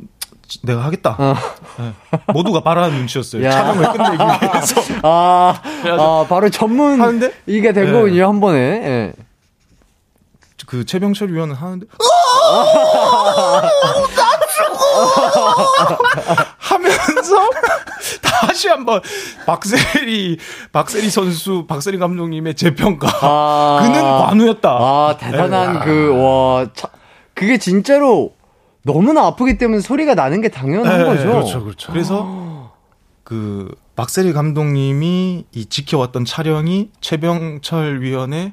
내가 0.62 0.84
하겠다. 0.84 1.16
어. 1.18 1.34
네. 1.78 1.92
모두가 2.32 2.60
바라는 2.60 2.96
눈치였어요. 2.98 3.44
야. 3.44 3.50
촬영을 3.50 3.92
끝내기 3.92 4.16
위해서. 4.22 4.80
아, 5.02 5.60
아 5.98 6.26
바로 6.28 6.48
전문 6.50 7.00
하는데 7.00 7.32
이게 7.46 7.72
된 7.72 7.86
네. 7.86 7.92
거군요 7.92 8.28
한 8.28 8.40
번에. 8.40 8.58
네. 8.78 9.12
그 10.66 10.84
최병철 10.84 11.32
위원은 11.32 11.54
하는데 11.54 11.86
하면서 16.58 17.50
다시 18.22 18.68
한번 18.68 19.00
박세리 19.46 20.38
박세리 20.72 21.10
선수 21.10 21.66
박세리 21.66 21.98
감독님의 21.98 22.54
재평가 22.54 23.08
아, 23.22 23.78
그는 23.82 24.00
관우였다. 24.02 24.68
아 24.70 25.16
대단한 25.18 25.80
그 25.80 26.12
와 26.16 26.66
그게 27.34 27.58
진짜로 27.58 28.32
너무나 28.86 29.26
아프기 29.26 29.58
때문에 29.58 29.80
소리가 29.80 30.14
나는 30.14 30.40
게 30.40 30.48
당연한 30.48 30.98
네, 30.98 31.04
거죠. 31.04 31.22
그렇죠, 31.28 31.64
그렇죠. 31.64 31.92
그래서 31.92 32.72
그 33.24 33.74
박세리 33.96 34.32
감독님이 34.32 35.44
이 35.52 35.66
지켜왔던 35.66 36.24
촬영이 36.24 36.90
최병철 37.00 38.00
위원의 38.02 38.52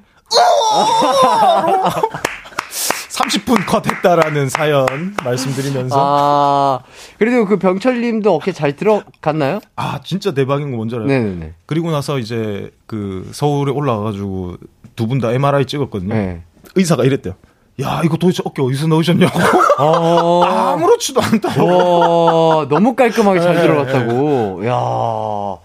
30분 3.09 3.67
컷했다라는 3.67 4.49
사연 4.49 5.15
말씀드리면서. 5.23 5.95
아, 5.99 6.79
그래도 7.19 7.45
그 7.45 7.59
병철님도 7.59 8.33
어깨 8.33 8.51
잘 8.51 8.75
들어갔나요? 8.75 9.59
아, 9.75 9.99
진짜 10.03 10.31
대박인 10.33 10.71
거 10.71 10.77
뭔지 10.77 10.95
알아요? 10.95 11.07
네네네. 11.07 11.53
그리고 11.67 11.91
나서 11.91 12.17
이제 12.17 12.71
그 12.87 13.29
서울에 13.33 13.71
올라가가지고 13.71 14.57
두 14.95 15.07
분 15.07 15.19
다 15.19 15.31
MRI 15.31 15.65
찍었거든요. 15.65 16.13
네. 16.13 16.43
의사가 16.75 17.03
이랬대요. 17.03 17.35
야, 17.81 18.01
이거 18.05 18.17
도대체 18.17 18.43
어깨 18.45 18.61
어디서 18.61 18.87
넣으셨냐고. 18.87 19.39
어... 19.79 20.43
아무렇지도 20.45 21.21
않다고. 21.21 21.65
와, 21.65 22.67
너무 22.67 22.95
깔끔하게 22.95 23.39
잘 23.39 23.55
네, 23.55 23.61
들어갔다고. 23.61 24.59
네. 24.61 24.67
야. 24.67 25.57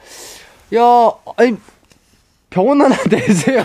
야, 0.75 1.13
아니, 1.37 1.57
병원 2.51 2.81
하나 2.81 2.97
내세요. 3.11 3.63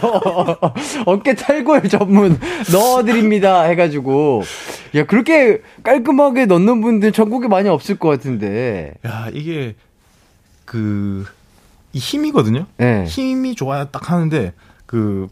어깨 1.06 1.36
탈골 1.36 1.88
전문 1.88 2.38
넣어드립니다. 2.72 3.64
해가지고. 3.64 4.44
야, 4.96 5.06
그렇게 5.06 5.62
깔끔하게 5.84 6.46
넣는 6.46 6.82
분들 6.82 7.14
전국에 7.14 7.48
많이 7.48 7.70
없을 7.70 7.98
것 7.98 8.10
같은데. 8.10 8.94
야, 9.06 9.30
이게, 9.34 9.76
그, 10.66 11.26
이 11.94 12.00
힘이거든요? 12.00 12.66
네. 12.76 13.06
힘이 13.06 13.56
좋아야 13.56 13.86
딱 13.86 14.12
하는데, 14.12 14.52
그그 14.86 15.30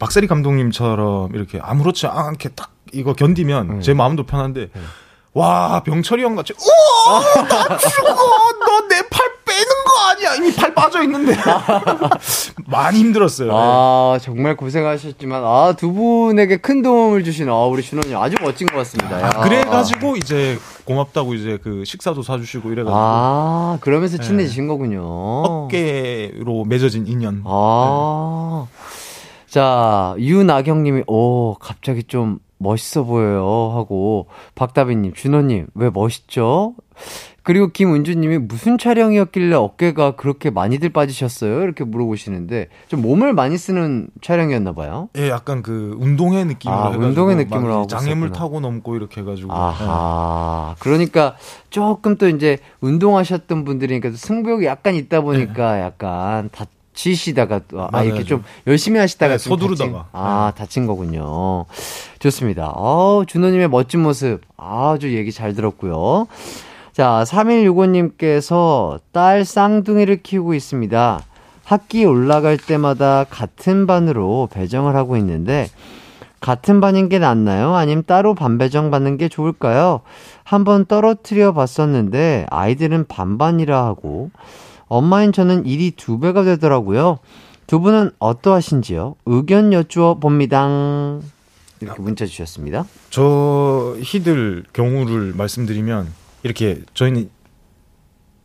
박세리 0.00 0.26
감독님처럼 0.26 1.34
이렇게 1.36 1.60
아무렇지 1.62 2.08
않게 2.08 2.48
딱 2.56 2.70
이거 2.92 3.12
견디면 3.12 3.70
음. 3.70 3.80
제 3.80 3.94
마음도 3.94 4.24
편한데 4.24 4.70
음. 4.74 4.86
와 5.34 5.80
병철이 5.84 6.24
형 6.24 6.34
같이 6.34 6.52
우와 6.58 7.44
나 7.46 7.76
죽어 7.78 8.12
너 8.12 8.80
내 8.90 9.02
팔 9.08 9.30
빼는 9.44 9.66
거 9.86 10.08
아니야 10.10 10.34
이미 10.34 10.52
팔 10.54 10.74
빠져 10.74 11.02
있는데 11.04 11.36
많이 12.66 12.98
힘들었어요. 12.98 13.50
아 13.54 14.16
네. 14.18 14.24
정말 14.24 14.56
고생하셨지만 14.56 15.44
아 15.44 15.74
두 15.76 15.92
분에게 15.92 16.56
큰 16.56 16.82
도움을 16.82 17.22
주신 17.22 17.48
아 17.48 17.64
우리 17.66 17.82
준원님 17.82 18.16
아주 18.16 18.36
멋진 18.40 18.66
것 18.66 18.76
같습니다. 18.78 19.16
아, 19.26 19.40
그래가지고 19.42 20.16
이제 20.16 20.58
고맙다고 20.84 21.34
이제 21.34 21.58
그 21.62 21.84
식사도 21.84 22.22
사주시고 22.22 22.70
이래가지고 22.72 22.96
아 22.98 23.78
그러면서 23.80 24.16
네. 24.18 24.24
친해지신 24.24 24.64
네. 24.64 24.68
거군요. 24.68 25.02
어깨로 25.04 26.64
맺어진 26.64 27.06
인연. 27.06 27.42
아. 27.46 28.66
네. 28.68 28.99
자, 29.50 30.14
유나경님이, 30.16 31.02
오, 31.08 31.56
갑자기 31.58 32.04
좀 32.04 32.38
멋있어 32.58 33.02
보여요. 33.02 33.72
하고, 33.74 34.28
박다비님, 34.54 35.12
준호님, 35.12 35.66
왜 35.74 35.90
멋있죠? 35.90 36.74
그리고 37.42 37.72
김은주님이 37.72 38.38
무슨 38.38 38.78
촬영이었길래 38.78 39.56
어깨가 39.56 40.12
그렇게 40.12 40.50
많이들 40.50 40.90
빠지셨어요? 40.90 41.62
이렇게 41.62 41.82
물어보시는데, 41.82 42.68
좀 42.86 43.02
몸을 43.02 43.32
많이 43.32 43.58
쓰는 43.58 44.06
촬영이었나봐요. 44.20 45.08
예, 45.16 45.30
약간 45.30 45.62
그 45.62 45.96
운동회 45.98 46.44
느낌으로. 46.44 46.78
아, 46.78 46.90
운동회 46.90 47.34
느낌으로 47.34 47.72
하고. 47.72 47.86
장애물 47.88 48.28
있었구나. 48.28 48.38
타고 48.38 48.60
넘고 48.60 48.94
이렇게 48.94 49.22
해가지고. 49.22 49.52
아하. 49.52 50.74
네. 50.74 50.80
그러니까 50.80 51.34
조금 51.70 52.16
또 52.18 52.28
이제 52.28 52.58
운동하셨던 52.82 53.64
분들이니까 53.64 54.12
승부욕이 54.12 54.66
약간 54.66 54.94
있다 54.94 55.22
보니까 55.22 55.74
네. 55.74 55.80
약간 55.80 56.50
다 56.52 56.66
지시다가 56.94 57.60
아 57.92 58.02
이렇게 58.02 58.24
좀 58.24 58.42
열심히 58.66 58.98
하시다가 58.98 59.36
네, 59.36 59.38
서두르다가 59.38 59.90
다친, 59.90 60.04
아 60.12 60.52
다친 60.56 60.86
거군요. 60.86 61.66
좋습니다. 62.18 62.72
어 62.74 63.24
준호님의 63.26 63.68
멋진 63.68 64.00
모습 64.00 64.40
아주 64.56 65.14
얘기 65.16 65.32
잘 65.32 65.54
들었고요. 65.54 66.26
자 66.92 67.24
3165님께서 67.26 69.00
딸 69.12 69.44
쌍둥이를 69.44 70.22
키우고 70.22 70.54
있습니다. 70.54 71.20
학기 71.64 72.04
올라갈 72.04 72.56
때마다 72.56 73.24
같은 73.30 73.86
반으로 73.86 74.48
배정을 74.52 74.96
하고 74.96 75.16
있는데 75.16 75.68
같은 76.40 76.80
반인 76.80 77.08
게 77.08 77.18
낫나요? 77.18 77.74
아니면 77.74 78.02
따로 78.06 78.34
반 78.34 78.58
배정 78.58 78.90
받는 78.90 79.18
게 79.18 79.28
좋을까요? 79.28 80.00
한번 80.42 80.86
떨어뜨려 80.86 81.52
봤었는데 81.52 82.46
아이들은 82.50 83.06
반반이라 83.06 83.84
하고 83.84 84.30
엄마인 84.94 85.32
저는 85.32 85.66
일이 85.66 85.92
두 85.92 86.18
배가 86.18 86.42
되더라고요. 86.42 87.20
두 87.68 87.80
분은 87.80 88.10
어떠하신지요? 88.18 89.14
의견 89.24 89.72
여쭈어 89.72 90.18
봅니다. 90.18 90.66
이렇게 91.80 92.02
문자 92.02 92.26
주셨습니다. 92.26 92.84
저 93.08 93.96
희들 94.02 94.64
경우를 94.72 95.32
말씀드리면 95.36 96.12
이렇게 96.42 96.82
저희는 96.94 97.30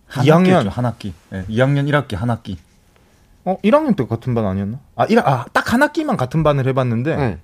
한 0.08 0.24
2학년 0.26 0.70
한 0.70 0.86
학기. 0.86 1.14
네, 1.32 1.46
2학년 1.50 1.90
1학기 1.90 2.16
한 2.16 2.30
학기. 2.30 2.58
어, 3.44 3.58
1학년 3.64 3.96
때 3.98 4.06
같은 4.06 4.36
반 4.36 4.46
아니었나? 4.46 4.80
아, 4.96 5.06
1, 5.06 5.20
아, 5.20 5.46
딱 5.52 5.74
한 5.74 5.82
학기만 5.82 6.16
같은 6.16 6.44
반을 6.44 6.68
해 6.68 6.74
봤는데 6.74 7.16
네. 7.16 7.40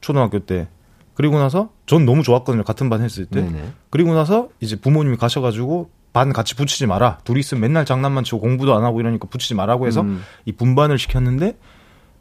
초등학교 0.00 0.38
때. 0.38 0.68
그리고 1.14 1.38
나서 1.38 1.70
전 1.86 2.04
너무 2.06 2.22
좋았거든요. 2.22 2.62
같은 2.62 2.88
반 2.90 3.02
했을 3.02 3.26
때. 3.26 3.42
네네. 3.42 3.72
그리고 3.90 4.14
나서 4.14 4.48
이제 4.60 4.76
부모님이 4.76 5.16
가셔 5.16 5.40
가지고 5.40 5.90
반 6.16 6.32
같이 6.32 6.54
붙이지 6.54 6.86
마라. 6.86 7.18
둘이 7.24 7.40
있으면 7.40 7.60
맨날 7.60 7.84
장난만 7.84 8.24
치고 8.24 8.40
공부도 8.40 8.74
안 8.74 8.84
하고 8.84 9.00
이러니까 9.00 9.28
붙이지 9.28 9.54
말라고 9.54 9.86
해서 9.86 10.00
음. 10.00 10.24
이 10.46 10.52
분반을 10.52 10.98
시켰는데 10.98 11.58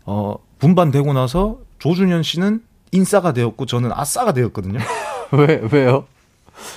어 0.04 0.36
분반되고 0.60 1.14
나서 1.14 1.60
조준현 1.80 2.24
씨는 2.24 2.60
인싸가 2.92 3.32
되었고 3.32 3.66
저는 3.66 3.92
아싸가 3.94 4.34
되었거든요. 4.34 4.80
왜 5.32 5.62
왜요? 5.72 6.08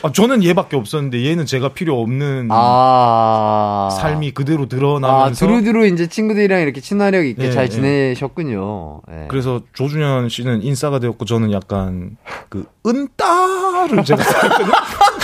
아, 0.02 0.12
저는 0.12 0.44
얘밖에 0.44 0.76
없었는데 0.76 1.24
얘는 1.24 1.44
제가 1.44 1.70
필요 1.70 2.00
없는 2.00 2.48
아~ 2.52 3.88
삶이 4.00 4.30
그대로 4.30 4.68
드러나면서 4.68 5.44
아, 5.44 5.48
두루두루 5.48 5.86
이제 5.88 6.06
친구들이랑 6.06 6.60
이렇게 6.60 6.80
친화력 6.80 7.26
있게 7.26 7.44
네, 7.44 7.50
잘 7.50 7.64
예. 7.64 7.68
지내셨군요. 7.68 9.02
네. 9.08 9.26
그래서 9.28 9.60
조준현 9.72 10.28
씨는 10.28 10.62
인싸가 10.62 11.00
되었고 11.00 11.24
저는 11.24 11.50
약간 11.50 12.16
그 12.48 12.64
은따를 12.86 14.04
제가. 14.04 14.22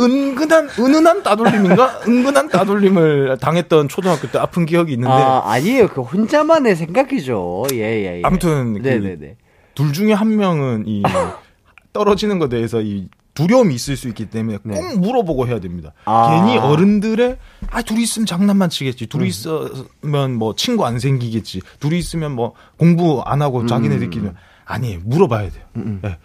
은근한 0.00 0.70
은은한 0.78 1.22
따돌림인가? 1.22 2.00
은근한 2.06 2.48
따돌림을 2.48 3.38
당했던 3.40 3.88
초등학교 3.88 4.30
때 4.30 4.38
아픈 4.38 4.66
기억이 4.66 4.92
있는데 4.92 5.12
아, 5.12 5.42
아니에요. 5.46 5.88
그 5.88 6.00
혼자만의 6.02 6.76
생각이죠. 6.76 7.64
예, 7.74 7.78
예, 7.78 8.16
예. 8.18 8.22
아무튼 8.24 8.82
그 8.82 9.36
둘 9.74 9.92
중에 9.92 10.12
한 10.12 10.36
명은 10.36 10.84
이 10.86 11.02
떨어지는 11.92 12.38
것에 12.38 12.48
대해서 12.50 12.80
이 12.80 13.08
두려움이 13.34 13.74
있을 13.74 13.96
수 13.96 14.08
있기 14.08 14.26
때문에 14.26 14.58
꼭 14.58 14.68
네. 14.72 14.94
물어보고 14.96 15.46
해야 15.46 15.58
됩니다. 15.58 15.92
아. 16.04 16.30
괜히 16.44 16.58
어른들의 16.58 17.38
아 17.70 17.82
둘이 17.82 18.02
있으면 18.02 18.26
장난만 18.26 18.68
치겠지. 18.68 19.06
둘이 19.06 19.24
음. 19.24 19.26
있으면 19.28 20.34
뭐 20.34 20.54
친구 20.54 20.84
안 20.84 20.98
생기겠지. 20.98 21.62
둘이 21.80 21.98
있으면 21.98 22.32
뭐 22.32 22.54
공부 22.76 23.22
안 23.24 23.40
하고 23.40 23.66
자기네들끼리 23.66 24.26
음. 24.26 24.34
아니 24.64 24.98
물어봐야 24.98 25.50
돼요. 25.50 25.64
음. 25.76 26.00
네. 26.02 26.18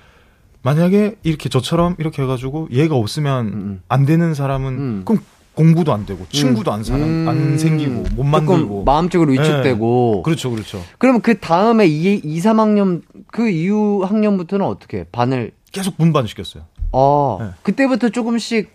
만약에 0.67 1.15
이렇게 1.23 1.47
저처럼 1.47 1.95
이렇게 1.97 2.21
해가지고 2.23 2.67
얘가 2.71 2.95
없으면 2.95 3.47
음, 3.47 3.53
음. 3.53 3.81
안 3.87 4.05
되는 4.05 4.33
사람은 4.33 4.73
음. 4.73 5.01
그럼 5.05 5.23
공부도 5.53 5.93
안 5.93 6.05
되고 6.05 6.25
친구도 6.29 6.73
안 6.73 6.83
사람 6.83 7.03
음. 7.03 7.25
안 7.29 7.57
생기고 7.57 8.03
못 8.15 8.23
만들고 8.23 8.83
마음적으로 8.83 9.31
위축되고 9.31 10.13
네. 10.17 10.21
그렇죠 10.25 10.51
그렇죠. 10.51 10.83
그러면 10.97 11.21
그 11.21 11.39
다음에 11.39 11.87
2, 11.87 12.15
2 12.15 12.39
3학년 12.41 13.01
그 13.27 13.49
이후 13.49 14.03
학년부터는 14.03 14.65
어떻게 14.65 15.05
반을 15.05 15.51
계속 15.71 15.95
분반 15.95 16.27
시켰어요. 16.27 16.63
아 16.91 17.37
네. 17.39 17.49
그때부터 17.63 18.09
조금씩 18.09 18.69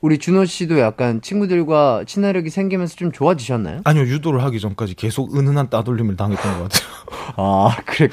우리 0.00 0.16
준호 0.16 0.46
씨도 0.46 0.80
약간 0.80 1.20
친구들과 1.20 2.04
친화력이 2.06 2.48
생기면서 2.48 2.96
좀 2.96 3.12
좋아지셨나요? 3.12 3.82
아니요 3.84 4.04
유도를 4.04 4.42
하기 4.44 4.58
전까지 4.58 4.94
계속 4.94 5.36
은은한 5.36 5.68
따돌림을 5.68 6.16
당했던 6.16 6.58
것 6.58 6.70
같아요. 6.70 6.88
아 7.36 7.76
그래 7.84 8.08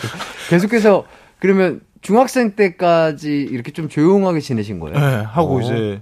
계속해서 0.50 1.06
그러면 1.39 1.80
중학생 2.02 2.56
때까지 2.56 3.47
이렇게 3.52 3.72
좀 3.72 3.88
조용하게 3.89 4.39
지내신 4.39 4.80
거예요? 4.80 4.97
네, 4.99 5.24
하고 5.24 5.56
오. 5.56 5.58
어. 5.58 5.62
이제 5.62 6.02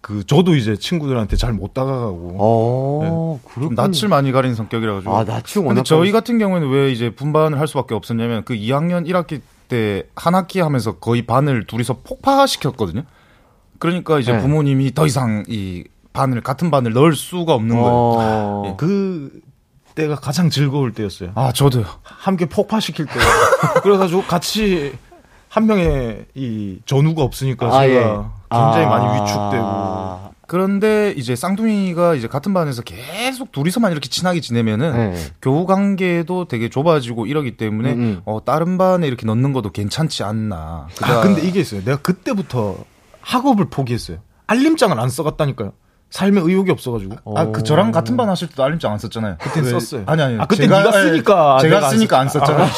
그 0.00 0.24
저도 0.24 0.54
이제 0.54 0.76
친구들한테 0.76 1.36
잘 1.36 1.52
못 1.52 1.74
다가가고 1.74 2.36
어, 2.38 3.40
네. 3.42 3.60
좀 3.60 3.74
낯을 3.74 4.08
많이 4.08 4.30
가리는 4.30 4.54
성격이라 4.54 4.94
가지고. 4.94 5.16
아, 5.16 5.24
낯이 5.24 5.56
워낙 5.56 5.68
근데 5.68 5.82
저희 5.82 6.12
같은 6.12 6.38
경우에는 6.38 6.68
왜 6.70 6.92
이제 6.92 7.10
분반을 7.10 7.58
할 7.58 7.66
수밖에 7.66 7.94
없었냐면 7.94 8.44
그 8.44 8.54
2학년 8.54 9.06
1학기 9.08 9.40
때 9.68 10.04
한 10.14 10.34
학기 10.34 10.60
하면서 10.60 10.92
거의 10.98 11.22
반을 11.26 11.66
둘이서 11.66 12.00
폭파시켰거든요. 12.04 13.02
그러니까 13.78 14.18
이제 14.20 14.32
네. 14.32 14.38
부모님이 14.38 14.94
더 14.94 15.06
이상 15.06 15.42
이 15.48 15.84
반을 16.12 16.40
같은 16.40 16.70
반을 16.70 16.92
넣을 16.92 17.14
수가 17.14 17.54
없는 17.54 17.74
거예요. 17.76 17.90
어... 17.92 18.62
예, 18.66 18.74
그 18.76 19.40
때가 19.96 20.14
가장 20.16 20.50
즐거울 20.50 20.92
때였어요. 20.92 21.32
아, 21.34 21.52
저도요. 21.52 21.84
함께 22.02 22.46
폭파시킬 22.46 23.06
때. 23.06 23.12
그래가지고 23.82 24.22
같이 24.22 24.92
한 25.56 25.66
명의 25.66 26.26
이 26.34 26.80
전우가 26.84 27.22
없으니까 27.22 27.68
아, 27.68 27.80
제가 27.80 27.86
예. 27.86 28.00
굉장히 28.50 28.84
아. 28.84 28.88
많이 28.90 29.22
위축되고. 29.22 30.36
그런데 30.46 31.14
이제 31.16 31.34
쌍둥이가 31.34 32.14
이제 32.14 32.28
같은 32.28 32.52
반에서 32.52 32.82
계속 32.82 33.52
둘이서만 33.52 33.90
이렇게 33.90 34.10
친하게 34.10 34.40
지내면은 34.40 34.92
네. 34.92 35.16
교우 35.40 35.64
관계도 35.64 36.46
되게 36.48 36.68
좁아지고 36.68 37.24
이러기 37.24 37.56
때문에 37.56 37.92
음, 37.94 37.98
음. 37.98 38.20
어 38.26 38.40
다른 38.44 38.76
반에 38.76 39.06
이렇게 39.06 39.24
넣는 39.24 39.54
것도 39.54 39.70
괜찮지 39.72 40.24
않나. 40.24 40.88
아 41.00 41.20
근데 41.22 41.40
이게 41.40 41.60
있어요. 41.60 41.82
내가 41.82 41.96
그때부터 41.96 42.76
학업을 43.22 43.70
포기했어요. 43.70 44.18
알림장을 44.46 45.00
안 45.00 45.08
써갔다니까요. 45.08 45.72
삶에 46.10 46.38
의욕이 46.38 46.70
없어가지고. 46.70 47.16
아, 47.34 47.46
그 47.46 47.62
저랑 47.62 47.92
같은 47.92 48.16
반 48.18 48.28
하실 48.28 48.48
때도 48.48 48.62
알림장 48.62 48.92
안 48.92 48.98
썼잖아요. 48.98 49.38
그때 49.40 49.62
썼어요. 49.62 50.02
아니 50.06 50.22
아니. 50.22 50.38
아, 50.38 50.44
그때 50.44 50.64
제가, 50.64 50.78
네가 50.78 50.92
쓰니까 50.92 51.58
제가 51.60 51.88
쓰니까 51.88 52.20
안, 52.20 52.28
썼잖아요. 52.28 52.62
아, 52.64 52.68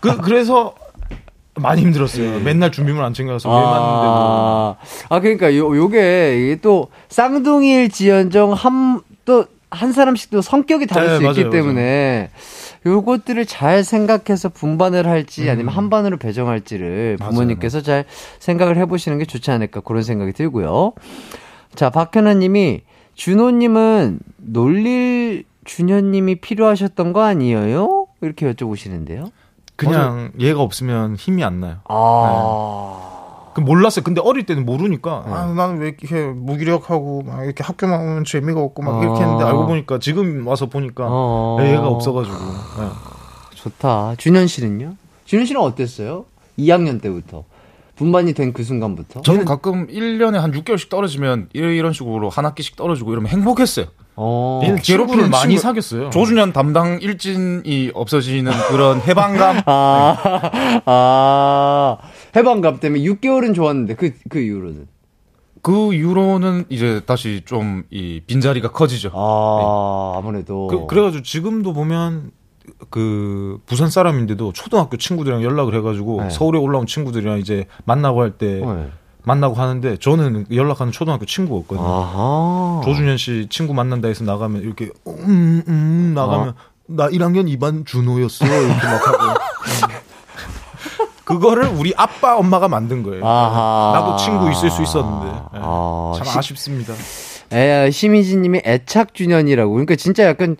그 0.00 0.16
그래서 0.22 0.74
많이 1.56 1.82
힘들었어요. 1.82 2.38
네. 2.38 2.44
맨날 2.44 2.72
준비물 2.72 3.02
안 3.02 3.14
챙겨서 3.14 3.50
아, 3.50 3.56
왜 3.56 3.64
맞는데 3.64 4.06
뭐. 4.06 4.76
아 5.08 5.20
그러니까 5.20 5.56
요 5.56 5.76
요게 5.76 6.40
이게 6.42 6.56
또 6.60 6.88
쌍둥이일 7.08 7.90
지연정 7.90 8.52
한 8.52 9.00
또 9.24 9.46
한 9.74 9.92
사람씩 9.92 10.30
또 10.30 10.40
성격이 10.40 10.86
다를 10.86 11.08
네, 11.08 11.16
수 11.16 11.22
맞아요, 11.22 11.32
있기 11.32 11.50
때문에 11.50 12.30
맞아요. 12.84 12.96
요것들을 12.96 13.44
잘 13.46 13.82
생각해서 13.82 14.48
분반을 14.48 15.06
할지 15.06 15.44
음. 15.44 15.48
아니면 15.50 15.74
한 15.74 15.90
반으로 15.90 16.16
배정할지를 16.18 17.16
부모님께서 17.20 17.78
맞아요. 17.78 17.82
잘 17.82 18.04
생각을 18.38 18.76
해보시는 18.76 19.18
게 19.18 19.24
좋지 19.24 19.50
않을까 19.50 19.80
그런 19.80 20.02
생각이 20.02 20.32
들고요. 20.32 20.92
자 21.74 21.90
박현아님이 21.90 22.82
준호님은 23.14 24.20
놀릴 24.36 25.44
준현님이 25.64 26.36
필요하셨던 26.36 27.12
거 27.12 27.22
아니에요? 27.22 28.06
이렇게 28.20 28.50
여쭤보시는데요. 28.52 29.30
그냥 29.76 30.32
얘가 30.38 30.60
없으면 30.60 31.16
힘이 31.16 31.42
안 31.44 31.60
나요. 31.60 31.76
아. 31.88 32.98
네. 33.10 33.14
그 33.54 33.60
몰랐어요. 33.60 34.02
근데 34.04 34.20
어릴 34.20 34.46
때는 34.46 34.64
모르니까 34.66 35.22
네. 35.26 35.32
아 35.32 35.46
나는 35.46 35.78
왜 35.78 35.88
이렇게 35.88 36.26
무기력하고 36.26 37.22
막 37.22 37.44
이렇게 37.44 37.62
학교만 37.62 38.00
오면 38.00 38.24
재미가 38.24 38.60
없고 38.60 38.82
막 38.82 39.02
이렇게 39.02 39.20
했는데 39.22 39.44
알고 39.44 39.66
보니까 39.66 39.98
지금 40.00 40.44
와서 40.46 40.66
보니까 40.66 41.04
애가 41.60 41.86
없어가지고. 41.86 42.36
네. 42.36 42.88
좋다. 43.54 44.14
준현 44.18 44.46
씨는요? 44.48 44.96
준현 45.24 45.46
씨는 45.46 45.60
어땠어요? 45.60 46.24
2학년 46.58 47.00
때부터. 47.00 47.44
분반이 47.96 48.32
된 48.34 48.52
그 48.52 48.64
순간부터? 48.64 49.22
저는 49.22 49.44
가끔 49.44 49.86
1년에 49.86 50.34
한 50.34 50.50
6개월씩 50.50 50.88
떨어지면 50.88 51.48
이런 51.52 51.92
식으로 51.92 52.28
한 52.28 52.44
학기씩 52.44 52.74
떨어지고 52.74 53.12
이러면 53.12 53.30
행복했어요. 53.30 53.86
어. 54.16 54.60
괴롭힘을 54.82 55.28
많이 55.28 55.58
사귀었어요. 55.58 56.10
조준현 56.10 56.52
담당 56.52 56.98
일진이 57.00 57.90
없어지는 57.94 58.52
그런 58.68 59.00
해방감. 59.00 59.62
아, 59.66 60.82
아, 60.86 61.98
해방감 62.36 62.80
때문에 62.80 63.02
6개월은 63.02 63.54
좋았는데 63.54 63.94
그, 63.94 64.12
그 64.28 64.38
이후로는. 64.40 64.86
그 65.62 65.94
이후로는 65.94 66.66
이제 66.68 67.00
다시 67.06 67.42
좀 67.44 67.84
이 67.90 68.20
빈자리가 68.26 68.70
커지죠. 68.70 69.10
아, 69.14 70.12
네. 70.12 70.18
아무래도. 70.18 70.66
그, 70.68 70.86
그래가지고 70.86 71.22
지금도 71.22 71.72
보면 71.72 72.30
그 72.90 73.58
부산 73.66 73.90
사람인데도 73.90 74.52
초등학교 74.52 74.96
친구들이랑 74.96 75.42
연락을 75.42 75.74
해가지고 75.74 76.22
네. 76.22 76.30
서울에 76.30 76.58
올라온 76.58 76.86
친구들이랑 76.86 77.38
이제 77.38 77.66
만나고 77.84 78.22
할때 78.22 78.60
네. 78.64 78.88
만나고 79.24 79.54
하는데 79.54 79.96
저는 79.96 80.46
연락하는 80.52 80.92
초등학교 80.92 81.24
친구가 81.24 81.60
없거든요. 81.60 81.86
아하. 81.86 82.80
조준현 82.84 83.16
씨 83.16 83.46
친구 83.50 83.74
만난다 83.74 84.08
해서 84.08 84.22
나가면 84.24 84.62
이렇게 84.62 84.90
음, 85.06 85.62
음 85.66 86.12
나가면 86.14 86.48
어. 86.50 86.54
나 86.86 87.08
1학년 87.08 87.46
2반 87.58 87.86
준호였어 87.86 88.44
이렇게 88.44 88.86
막 88.86 89.08
하고. 89.08 89.40
그거를 91.24 91.64
우리 91.68 91.94
아빠 91.96 92.36
엄마가 92.36 92.68
만든 92.68 93.02
거예요. 93.02 93.26
아하. 93.26 93.92
나도 93.98 94.16
친구 94.16 94.50
있을 94.50 94.70
수 94.70 94.82
있었는데 94.82 95.26
네. 95.26 95.58
아. 95.62 96.12
참 96.16 96.38
아쉽습니다. 96.38 96.92
에 97.52 97.90
심희진님이 97.90 98.60
애착 98.64 99.14
준현이라고 99.14 99.72
그러니까 99.72 99.96
진짜 99.96 100.24
약간 100.26 100.56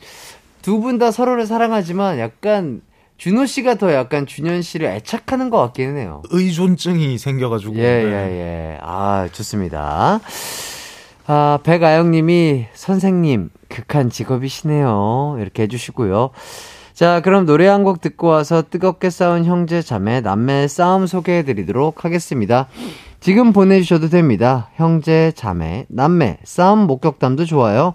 두 0.63 0.81
분 0.81 0.99
다 0.99 1.11
서로를 1.11 1.47
사랑하지만 1.47 2.19
약간 2.19 2.81
준호 3.17 3.47
씨가 3.47 3.77
더 3.77 3.93
약간 3.95 4.27
준현 4.27 4.63
씨를 4.63 4.89
애착하는 4.89 5.49
것 5.51 5.59
같기는 5.59 5.97
해요. 5.97 6.23
의존증이 6.31 7.17
생겨가지고. 7.19 7.77
예, 7.77 7.81
예, 7.83 8.13
예. 8.13 8.79
아, 8.83 9.29
좋습니다. 9.33 10.21
아, 11.27 11.59
백아영 11.63 12.11
님이 12.11 12.67
선생님, 12.75 13.51
극한 13.69 14.11
직업이시네요. 14.11 15.37
이렇게 15.41 15.63
해주시고요. 15.63 16.31
자, 16.93 17.21
그럼 17.23 17.47
노래 17.47 17.67
한 17.67 17.83
곡 17.85 18.01
듣고 18.01 18.29
와서 18.29 18.63
뜨겁게 18.69 19.11
싸운 19.11 19.45
형제, 19.45 19.81
자매, 19.83 20.21
남매 20.21 20.69
싸움 20.69 21.07
소개해 21.07 21.45
드리도록 21.45 22.05
하겠습니다. 22.05 22.67
지금 23.21 23.53
보내주셔도 23.53 24.11
됩니다. 24.11 24.69
형제, 24.75 25.33
자매, 25.35 25.87
남매, 25.89 26.39
싸움 26.45 26.81
목격담도 26.81 27.47
좋아요. 27.47 27.95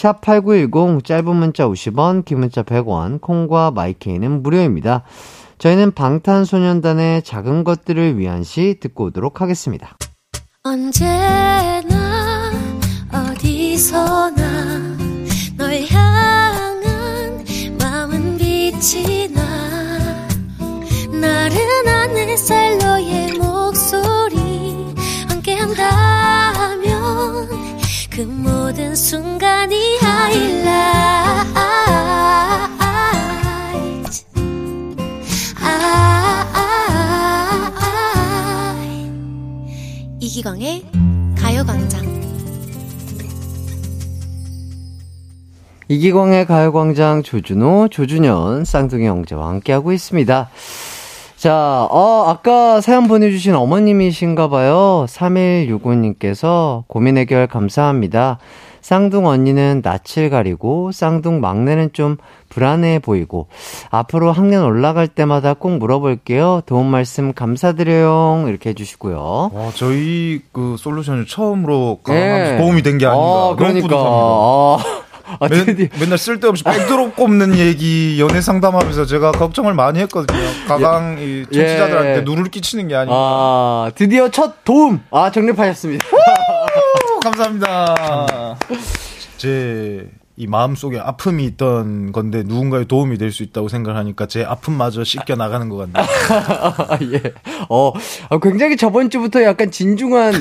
샵8910 0.00 1.04
짧은 1.04 1.36
문자 1.36 1.68
50원, 1.68 2.24
긴 2.24 2.40
문자 2.40 2.62
100원, 2.62 3.20
콩과 3.20 3.72
마이케이는 3.72 4.42
무료입니다. 4.42 5.02
저희는 5.58 5.92
방탄소년단의 5.92 7.22
작은 7.22 7.64
것들을 7.64 8.16
위한 8.18 8.42
시 8.42 8.78
듣고 8.80 9.06
오도록 9.06 9.42
하겠습니다. 9.42 9.96
언제나 10.62 12.50
어디서나 13.12 14.96
널 15.58 15.82
향한 15.90 17.44
마음은 17.78 18.38
빛이 18.38 19.28
나 19.28 19.42
나른한 21.12 22.16
햇살 22.16 22.78
너의 22.78 23.32
목소리 23.34 24.94
함께한다면 25.28 26.19
그 28.20 28.24
모든 28.24 28.94
순간이 28.94 29.96
하이라이트. 29.96 30.60
이기광의 40.20 40.84
가요광장. 41.34 42.20
이기광의 45.88 46.44
가요광장 46.44 47.22
조준호, 47.22 47.88
조준현, 47.88 48.66
쌍둥이 48.66 49.06
형제와 49.06 49.48
함께하고 49.48 49.92
있습니다. 49.92 50.50
자, 51.40 51.86
어, 51.90 52.24
아까 52.28 52.82
사연 52.82 53.08
보내주신 53.08 53.54
어머님이신가 53.54 54.48
봐요. 54.50 55.06
3165님께서 55.08 56.84
고민 56.86 57.16
해결 57.16 57.46
감사합니다. 57.46 58.38
쌍둥 58.82 59.26
언니는 59.26 59.80
낯을 59.82 60.28
가리고 60.28 60.92
쌍둥 60.92 61.40
막내는 61.40 61.94
좀 61.94 62.18
불안해 62.50 62.98
보이고 62.98 63.48
앞으로 63.90 64.32
학년 64.32 64.64
올라갈 64.64 65.08
때마다 65.08 65.54
꼭 65.54 65.78
물어볼게요. 65.78 66.60
도움 66.66 66.88
말씀 66.88 67.32
감사드려요. 67.32 68.44
이렇게 68.46 68.68
해주시고요. 68.70 69.50
와, 69.54 69.70
저희 69.74 70.42
그 70.52 70.76
솔루션을 70.78 71.26
처음으로 71.26 72.00
네. 72.06 72.58
도움이 72.58 72.82
된 72.82 72.98
게 72.98 73.06
아닌가. 73.06 73.24
아, 73.26 73.54
그러니까. 73.56 73.96
아. 73.96 74.76
아, 75.38 75.46
맨, 75.48 75.88
맨날 76.00 76.18
쓸데없이 76.18 76.64
백드롭 76.64 77.14
꼽는 77.14 77.56
얘기 77.56 78.20
연애 78.20 78.40
상담하면서 78.40 79.06
제가 79.06 79.30
걱정을 79.30 79.74
많이 79.74 80.00
했거든요. 80.00 80.40
가강 80.78 81.18
예. 81.18 81.24
이 81.24 81.44
청취자들한테 81.44 82.16
예. 82.18 82.20
누를 82.22 82.44
끼치는 82.44 82.88
게 82.88 82.94
아닌가. 82.96 83.14
아, 83.16 83.90
드디어 83.94 84.30
첫 84.30 84.64
도움 84.64 85.02
아 85.10 85.30
정립하셨습니다. 85.30 86.06
감사합니다. 87.22 88.56
제 89.36 90.20
이 90.36 90.46
마음속에 90.46 90.98
아픔이 90.98 91.44
있던 91.44 92.12
건데 92.12 92.42
누군가의 92.46 92.86
도움이 92.86 93.18
될 93.18 93.30
수 93.30 93.42
있다고 93.42 93.68
생각하니까 93.68 94.24
제 94.24 94.42
아픔마저 94.42 95.04
씻겨 95.04 95.36
나가는 95.36 95.68
것 95.68 95.76
같네요. 95.76 96.06
예. 97.12 97.34
어, 97.68 97.92
아, 98.30 98.38
굉장히 98.42 98.78
저번 98.78 99.10
주부터 99.10 99.42
약간 99.42 99.70
진중한 99.70 100.32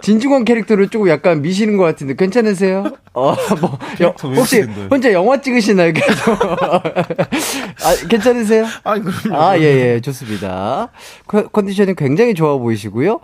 진중권 0.00 0.44
캐릭터를 0.44 0.88
조금 0.88 1.08
약간 1.08 1.42
미시는 1.42 1.76
것 1.76 1.82
같은데 1.84 2.14
괜찮으세요? 2.14 2.84
어, 3.14 3.34
뭐, 3.60 3.78
여, 4.00 4.14
혹시 4.22 4.62
혼자 4.88 5.12
영화 5.12 5.40
찍으시나요? 5.40 5.92
계속? 5.92 6.38
아, 6.44 8.08
괜찮으세요? 8.08 8.64
아, 8.84 8.94
그럼요. 8.98 9.36
아, 9.42 9.58
예, 9.58 9.62
예, 9.94 10.00
좋습니다. 10.00 10.90
컨디션이 11.26 11.94
굉장히 11.96 12.34
좋아 12.34 12.56
보이시고요. 12.58 13.20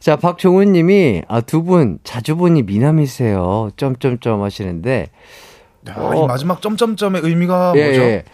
자, 0.00 0.16
박종훈 0.16 0.72
님이, 0.72 1.22
아, 1.28 1.40
두 1.40 1.62
분 1.62 1.98
자주 2.04 2.36
보니 2.36 2.62
미남이세요. 2.62 3.70
점점점 3.76 4.42
하시는데. 4.42 5.08
야, 5.88 5.94
어, 5.96 6.24
이 6.24 6.26
마지막 6.26 6.62
점점점의 6.62 7.20
의미가 7.22 7.74
예, 7.76 7.84
뭐죠? 7.84 8.00
예. 8.00 8.24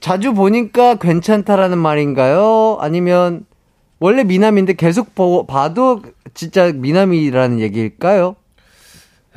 자주 0.00 0.32
보니까 0.34 0.96
괜찮다라는 0.96 1.76
말인가요? 1.78 2.78
아니면 2.80 3.44
원래 4.00 4.24
미남인데 4.24 4.74
계속 4.74 5.14
보, 5.14 5.46
봐도 5.46 6.02
진짜 6.34 6.72
미남이라는 6.72 7.60
얘기일까요? 7.60 8.36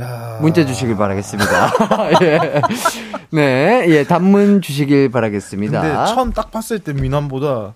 야... 0.02 0.38
문자 0.42 0.66
주시길 0.66 0.96
바라겠습니다. 0.96 1.74
예. 2.22 2.62
네, 3.32 3.86
예, 3.88 4.04
단문 4.04 4.62
주시길 4.62 5.10
바라겠습니다. 5.10 5.82
근데 5.82 5.96
처음 6.14 6.32
딱 6.32 6.52
봤을 6.52 6.80
때 6.80 6.94
미남보다 6.94 7.74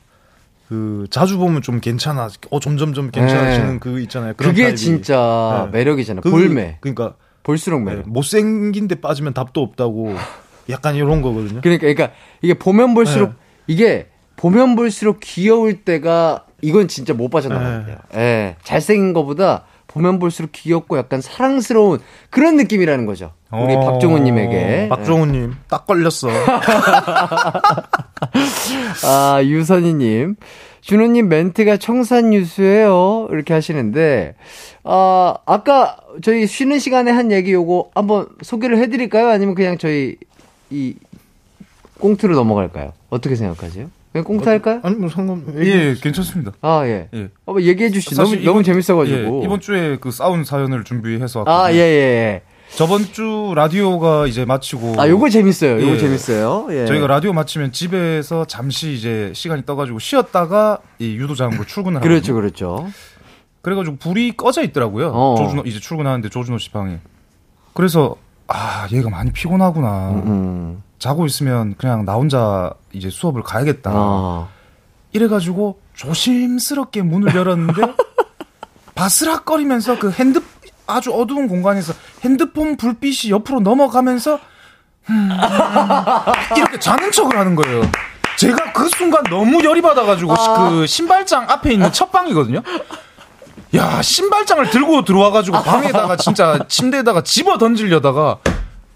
그 0.69 1.05
자주 1.09 1.37
보면 1.37 1.61
좀 1.61 1.81
괜찮아. 1.81 2.29
어 2.49 2.59
점점점 2.59 3.11
괜찮아지는 3.11 3.73
네. 3.73 3.79
그 3.79 3.99
있잖아요. 4.01 4.33
그게 4.37 4.63
타입이. 4.63 4.77
진짜 4.77 5.67
네. 5.71 5.79
매력이잖아요. 5.79 6.21
그, 6.21 6.29
볼매. 6.29 6.77
그러니까 6.79 7.15
볼수록 7.43 7.81
매력. 7.81 8.05
네, 8.05 8.09
못생긴데 8.09 9.01
빠지면 9.01 9.33
답도 9.33 9.61
없다고. 9.61 10.15
약간 10.69 10.95
이런 10.95 11.21
거거든요. 11.21 11.59
그러니까 11.61 11.81
그러니까 11.81 12.11
이게 12.41 12.53
보면 12.53 12.93
볼수록 12.93 13.31
네. 13.31 13.35
이게 13.67 14.07
보면 14.37 14.75
볼수록 14.75 15.19
귀여울 15.21 15.83
때가 15.83 16.45
이건 16.61 16.87
진짜 16.87 17.13
못 17.13 17.29
빠져나가요. 17.29 17.85
예. 18.15 18.19
예. 18.19 18.55
잘생긴 18.63 19.13
것보다 19.13 19.65
보면 19.87 20.19
볼수록 20.19 20.51
귀엽고 20.53 20.97
약간 20.97 21.21
사랑스러운 21.21 21.99
그런 22.29 22.55
느낌이라는 22.57 23.05
거죠. 23.05 23.31
우리 23.51 23.75
어... 23.75 23.79
박종훈님에게. 23.81 24.87
박종훈님, 24.89 25.55
딱 25.67 25.85
걸렸어. 25.85 26.29
아, 29.05 29.41
유선희님. 29.43 30.35
준호님 30.81 31.29
멘트가 31.29 31.77
청산유수예요. 31.77 33.27
이렇게 33.31 33.53
하시는데, 33.53 34.33
아, 34.83 35.35
아까 35.45 35.97
저희 36.23 36.47
쉬는 36.47 36.79
시간에 36.79 37.11
한 37.11 37.31
얘기 37.31 37.53
요거 37.53 37.91
한번 37.93 38.27
소개를 38.41 38.79
해드릴까요? 38.79 39.27
아니면 39.27 39.53
그냥 39.53 39.77
저희 39.77 40.15
이 40.71 40.95
꽁트로 41.99 42.33
넘어갈까요? 42.33 42.93
어떻게 43.09 43.35
생각하세요? 43.35 43.91
그냥 44.11 44.25
꽁트 44.25 44.47
할까요? 44.47 44.79
아니 44.83 44.95
뭐 44.95 45.09
상관 45.09 45.45
예 45.57 45.95
괜찮습니다. 45.95 46.51
아 46.61 46.81
예. 46.85 47.07
예. 47.13 47.29
어, 47.45 47.55
얘기해 47.59 47.89
주시. 47.91 48.13
너무 48.15 48.33
이번, 48.33 48.45
너무 48.45 48.63
재밌어가지고 48.63 49.41
예, 49.41 49.45
이번 49.45 49.59
주에 49.61 49.97
그 49.97 50.11
싸운 50.11 50.43
사연을 50.43 50.83
준비해서 50.83 51.45
아예예 51.47 51.79
예, 51.79 51.83
예. 51.83 52.41
저번 52.75 53.03
주 53.03 53.53
라디오가 53.55 54.27
이제 54.27 54.43
마치고 54.45 54.95
아 54.97 55.07
요거 55.07 55.29
재밌어요. 55.29 55.81
요거 55.81 55.93
예. 55.93 55.97
재밌어요. 55.97 56.67
예. 56.71 56.85
저희가 56.87 57.07
라디오 57.07 57.31
마치면 57.31 57.71
집에서 57.71 58.45
잠시 58.45 58.93
이제 58.93 59.31
시간이 59.33 59.65
떠가지고 59.65 59.99
쉬었다가 59.99 60.79
이 60.99 61.15
유도장으로 61.15 61.65
출근을 61.65 62.01
그렇죠, 62.01 62.33
그렇죠. 62.33 62.87
그래가지고 63.61 63.97
불이 63.97 64.35
꺼져 64.35 64.63
있더라고요. 64.63 65.11
어. 65.13 65.35
조준호 65.37 65.63
이제 65.65 65.79
출근하는데 65.79 66.27
조준호 66.29 66.57
씨 66.57 66.71
방에. 66.71 66.99
그래서 67.73 68.15
아 68.47 68.87
얘가 68.91 69.09
많이 69.09 69.31
피곤하구나. 69.31 70.09
음. 70.11 70.23
음. 70.27 70.83
자고 71.01 71.25
있으면 71.25 71.73
그냥 71.79 72.05
나 72.05 72.13
혼자 72.13 72.71
이제 72.93 73.09
수업을 73.09 73.41
가야겠다. 73.41 73.89
어. 73.91 74.49
이래가지고 75.13 75.79
조심스럽게 75.95 77.01
문을 77.01 77.33
열었는데 77.35 77.81
바스락거리면서 78.93 79.97
그 79.97 80.11
핸드 80.11 80.43
아주 80.85 81.11
어두운 81.11 81.47
공간에서 81.47 81.93
핸드폰 82.23 82.77
불빛이 82.77 83.31
옆으로 83.31 83.61
넘어가면서 83.61 84.39
음, 85.09 85.29
이렇게 86.55 86.77
자는 86.77 87.11
척을 87.11 87.35
하는 87.35 87.55
거예요. 87.55 87.81
제가 88.37 88.71
그 88.71 88.87
순간 88.89 89.23
너무 89.23 89.63
열이 89.63 89.81
받아가지고 89.81 90.33
아. 90.33 90.69
그 90.69 90.85
신발장 90.85 91.49
앞에 91.49 91.73
있는 91.73 91.91
첫 91.91 92.11
방이거든요. 92.11 92.61
야 93.73 94.01
신발장을 94.03 94.69
들고 94.69 95.03
들어와가지고 95.03 95.63
방에다가 95.63 96.15
진짜 96.17 96.59
침대에다가 96.67 97.23
집어 97.23 97.57
던지려다가 97.57 98.37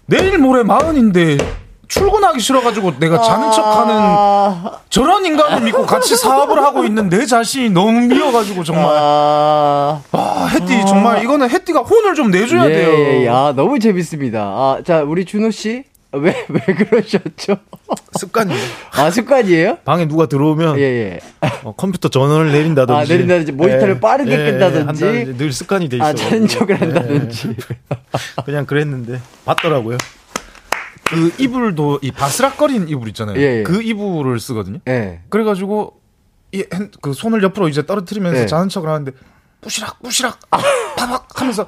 내일 0.06 0.38
모레 0.38 0.62
마흔인데 0.62 1.65
출근하기 1.88 2.40
싫어가지고 2.40 2.98
내가 2.98 3.20
자는 3.22 3.50
척하는 3.52 3.94
아... 3.96 4.80
저런 4.90 5.24
인간을 5.24 5.62
믿고 5.62 5.86
같이 5.86 6.16
사업을 6.16 6.62
하고 6.62 6.84
있는 6.84 7.08
내 7.08 7.26
자신이 7.26 7.70
너무 7.70 8.00
미워가지고 8.06 8.64
정말 8.64 8.86
아, 8.88 10.02
아 10.12 10.50
해띠 10.52 10.86
정말 10.86 11.22
이거는 11.22 11.48
해띠가 11.50 11.80
혼을 11.80 12.14
좀 12.14 12.30
내줘야 12.30 12.68
예, 12.68 12.72
돼요. 12.72 12.88
예, 12.90 13.22
예. 13.24 13.28
아 13.28 13.52
너무 13.54 13.78
재밌습니다. 13.78 14.40
아, 14.40 14.78
자 14.84 15.02
우리 15.02 15.24
준호 15.24 15.50
씨. 15.50 15.84
왜, 16.12 16.34
왜 16.48 16.60
그러셨죠? 16.74 17.58
습관이에요. 18.18 18.60
아, 18.92 19.10
습관이에요? 19.10 19.78
방에 19.84 20.08
누가 20.08 20.26
들어오면. 20.26 20.78
예, 20.78 20.82
예. 20.82 21.20
어, 21.62 21.74
컴퓨터 21.76 22.08
전원을 22.08 22.52
내린다든지. 22.52 22.98
아, 22.98 23.04
내린다든지, 23.04 23.52
모니터를 23.52 23.96
예, 23.96 24.00
빠르게 24.00 24.32
예, 24.32 24.50
끈다든지. 24.52 25.04
예, 25.04 25.24
늘 25.36 25.52
습관이 25.52 25.88
돼 25.88 25.96
있어. 25.96 26.06
아, 26.06 26.14
자는 26.14 26.46
척을 26.46 26.80
한다든지. 26.80 27.54
그냥 28.46 28.64
그랬는데, 28.64 29.20
봤더라고요. 29.44 29.98
그 31.08 31.32
이불도 31.38 32.00
이 32.02 32.10
바스락거린 32.10 32.88
이불 32.88 33.08
있잖아요. 33.08 33.38
예, 33.38 33.58
예. 33.58 33.62
그 33.62 33.82
이불을 33.82 34.40
쓰거든요. 34.40 34.78
예. 34.88 35.22
그래가지고 35.28 36.00
이그 36.52 37.12
손을 37.12 37.42
옆으로 37.42 37.68
이제 37.68 37.86
떨어뜨리면서 37.86 38.42
예. 38.42 38.46
자는 38.46 38.68
척을 38.68 38.88
하는데 38.88 39.12
뿌시락 39.60 40.02
뿌시락 40.02 40.38
아, 40.50 40.58
파박 40.96 41.40
하면서 41.40 41.66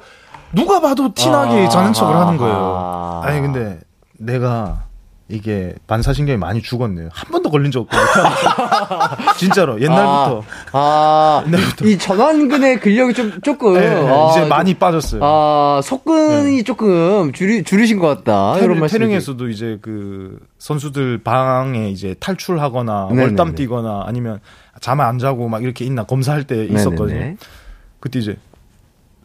누가 0.53 0.79
봐도 0.81 1.13
티나게 1.13 1.65
아, 1.65 1.69
자는 1.69 1.93
척을 1.93 2.15
하는 2.15 2.37
거예요. 2.37 2.55
아, 2.55 3.21
아니 3.23 3.41
근데 3.41 3.79
내가 4.17 4.85
이게 5.31 5.75
반사신경이 5.85 6.37
많이 6.37 6.61
죽었네요. 6.61 7.09
한 7.11 7.31
번도 7.31 7.51
걸린 7.51 7.71
적 7.71 7.81
없고. 7.81 7.95
진짜로 9.37 9.79
옛날부터. 9.79 10.43
아, 10.71 10.77
아 10.77 11.43
옛날부터. 11.45 11.85
이 11.85 11.97
전완근의 11.97 12.79
근력이 12.79 13.13
좀 13.13 13.39
조금 13.41 13.73
네, 13.75 13.87
아, 13.87 14.31
이제 14.31 14.45
많이 14.45 14.73
빠졌어요. 14.73 15.21
아, 15.23 15.81
속근이 15.83 16.57
네. 16.57 16.63
조금 16.63 17.31
줄이 17.31 17.63
줄이신 17.63 17.99
것 17.99 18.07
같다. 18.07 18.53
태릉, 18.55 18.65
이런 18.65 18.79
말씀. 18.79 18.99
태릉에서도 18.99 19.49
이제 19.49 19.77
그 19.81 20.39
선수들 20.57 21.19
방에 21.23 21.89
이제 21.89 22.15
탈출하거나. 22.19 23.09
월담 23.11 23.53
뛰거나 23.55 24.03
아니면 24.07 24.39
잠 24.81 24.99
안 24.99 25.19
자고 25.19 25.47
막 25.47 25.61
이렇게 25.63 25.85
있나 25.85 26.03
검사할 26.03 26.45
때 26.45 26.65
있었거든요. 26.65 27.35
그때 27.99 28.17
이제 28.19 28.35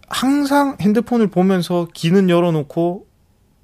항상 0.09 0.77
핸드폰을 0.81 1.29
보면서 1.29 1.89
기는 1.95 2.29
열어놓고 2.29 3.07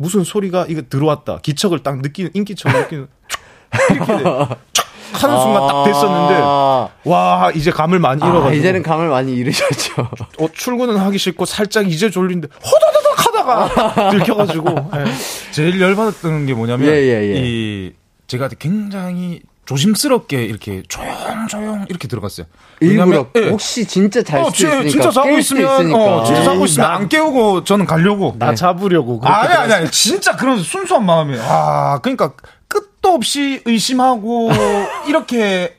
무슨 0.01 0.25
소리가 0.25 0.65
이거 0.71 0.81
들어왔다. 0.89 1.41
기척을 1.43 1.81
딱 1.81 2.01
느끼는 2.01 2.31
인기척을 2.33 2.81
느끼는 2.81 3.07
이렇게 3.91 4.13
하는 4.15 5.41
순간 5.41 5.67
딱 5.69 5.85
됐었는데 5.85 6.41
아. 6.43 6.89
와 7.05 7.53
이제 7.55 7.71
감을 7.71 7.99
많이 7.99 8.19
잃어가지고 8.23 8.49
아, 8.49 8.53
이제는 8.53 8.83
감을 8.83 9.11
많이 9.11 9.35
잃으셨죠. 9.35 10.09
어, 10.39 10.49
출근은 10.55 10.97
하기 10.97 11.19
싫고 11.19 11.45
살짝 11.45 11.87
이제 11.87 12.09
졸린데 12.09 12.49
호다다닥 12.65 13.27
하다가 13.27 14.11
들켜가지고 14.13 14.91
네. 14.95 15.05
제일 15.51 15.79
열받았던 15.79 16.47
게 16.47 16.55
뭐냐면 16.55 16.89
예, 16.89 16.93
예, 16.93 17.35
예. 17.35 17.43
이 17.45 17.93
제가 18.27 18.49
굉장히 18.59 19.43
조심스럽게 19.71 20.43
이렇게 20.47 20.83
조용조용 20.89 21.87
이렇게 21.89 22.09
들어갔어요. 22.09 22.47
일부러 22.81 23.29
네. 23.33 23.51
혹시 23.51 23.87
진짜 23.87 24.21
잘 24.21 24.41
어, 24.41 24.51
수 24.51 24.67
있으니까 24.67 24.89
진짜 24.89 25.11
자고 25.13 25.39
있으면 25.39 25.95
어, 25.95 26.25
진짜 26.25 26.43
자고 26.43 26.65
있으면 26.65 26.89
나, 26.89 26.95
안 26.97 27.09
깨우고 27.09 27.63
저는 27.63 27.87
가려고 27.87 28.35
나 28.37 28.51
네. 28.51 28.57
잡으려고 28.57 29.21
아니 29.23 29.55
아니 29.55 29.73
아니 29.73 29.91
진짜 29.93 30.35
그런 30.35 30.59
순수한 30.59 31.07
마음이 31.07 31.39
아 31.41 32.01
그러니까 32.03 32.33
끝도 32.67 33.11
없이 33.11 33.63
의심하고 33.65 34.51
이렇게 35.07 35.77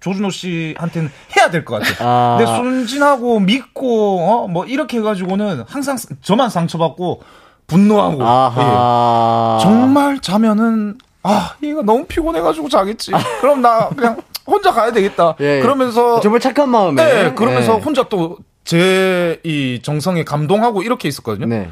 조준호 0.00 0.30
씨한테는 0.30 1.10
해야 1.36 1.50
될 1.50 1.66
것 1.66 1.82
같아요. 1.82 2.08
아. 2.08 2.36
근데 2.38 2.50
순진하고 2.56 3.40
믿고 3.40 4.20
어? 4.20 4.48
뭐 4.48 4.64
이렇게 4.64 4.98
해가지고는 4.98 5.64
항상 5.68 5.98
저만 6.22 6.48
상처받고 6.48 7.22
분노하고 7.66 8.22
예. 8.22 9.62
정말 9.62 10.20
자면은 10.20 10.96
아, 11.24 11.54
얘가 11.62 11.82
너무 11.82 12.04
피곤해가지고 12.06 12.68
자겠지. 12.68 13.10
그럼 13.40 13.60
나 13.62 13.88
그냥 13.88 14.20
혼자 14.46 14.70
가야 14.72 14.92
되겠다. 14.92 15.34
예, 15.40 15.56
예. 15.58 15.60
그러면서. 15.60 16.20
정말 16.20 16.40
착한 16.40 16.68
마음에. 16.68 17.02
네, 17.02 17.34
그러면서 17.34 17.76
예. 17.78 17.80
혼자 17.82 18.04
또 18.04 18.38
제 18.64 19.40
이 19.44 19.80
정성에 19.82 20.24
감동하고 20.24 20.82
이렇게 20.82 21.06
있었거든요. 21.08 21.44
네. 21.46 21.68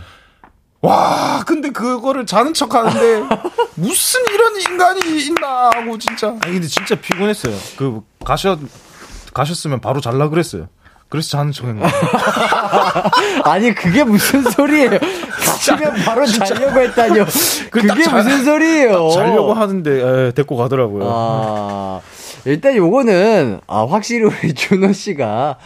와, 0.83 1.43
근데 1.47 1.71
그거를 1.71 2.27
자는 2.27 2.53
척 2.55 2.75
하는데, 2.75 3.23
무슨 3.77 4.21
이런 4.35 4.61
인간이 4.61 5.25
있나 5.27 5.71
하고, 5.73 5.97
진짜. 5.97 6.29
아니, 6.43 6.53
근데 6.55 6.67
진짜 6.67 6.95
피곤했어요. 6.97 7.55
그, 7.79 8.03
가셨, 8.25 8.59
가셨으면 9.33 9.81
바로 9.81 10.01
잘라 10.03 10.29
그랬어요. 10.29 10.69
그래서 11.13 11.29
자는 11.37 11.53
척 11.53 11.67
했나. 11.67 11.87
아니, 13.45 13.75
그게 13.75 14.03
무슨 14.03 14.41
소리예요. 14.51 14.93
가시면 15.45 15.93
바로 16.07 16.25
자려고 16.25 16.81
했다뇨. 16.81 17.27
그게 17.71 18.03
자, 18.03 18.17
무슨 18.17 18.43
소리예요. 18.43 19.11
자려고 19.11 19.53
하는데, 19.53 19.91
에, 19.91 20.33
데리고 20.33 20.57
가더라고요. 20.57 21.05
아, 21.07 22.01
일단 22.47 22.75
요거는, 22.77 23.61
아, 23.67 23.87
확실히 23.91 24.25
우리 24.25 24.55
준호 24.55 24.95
씨가, 24.95 25.59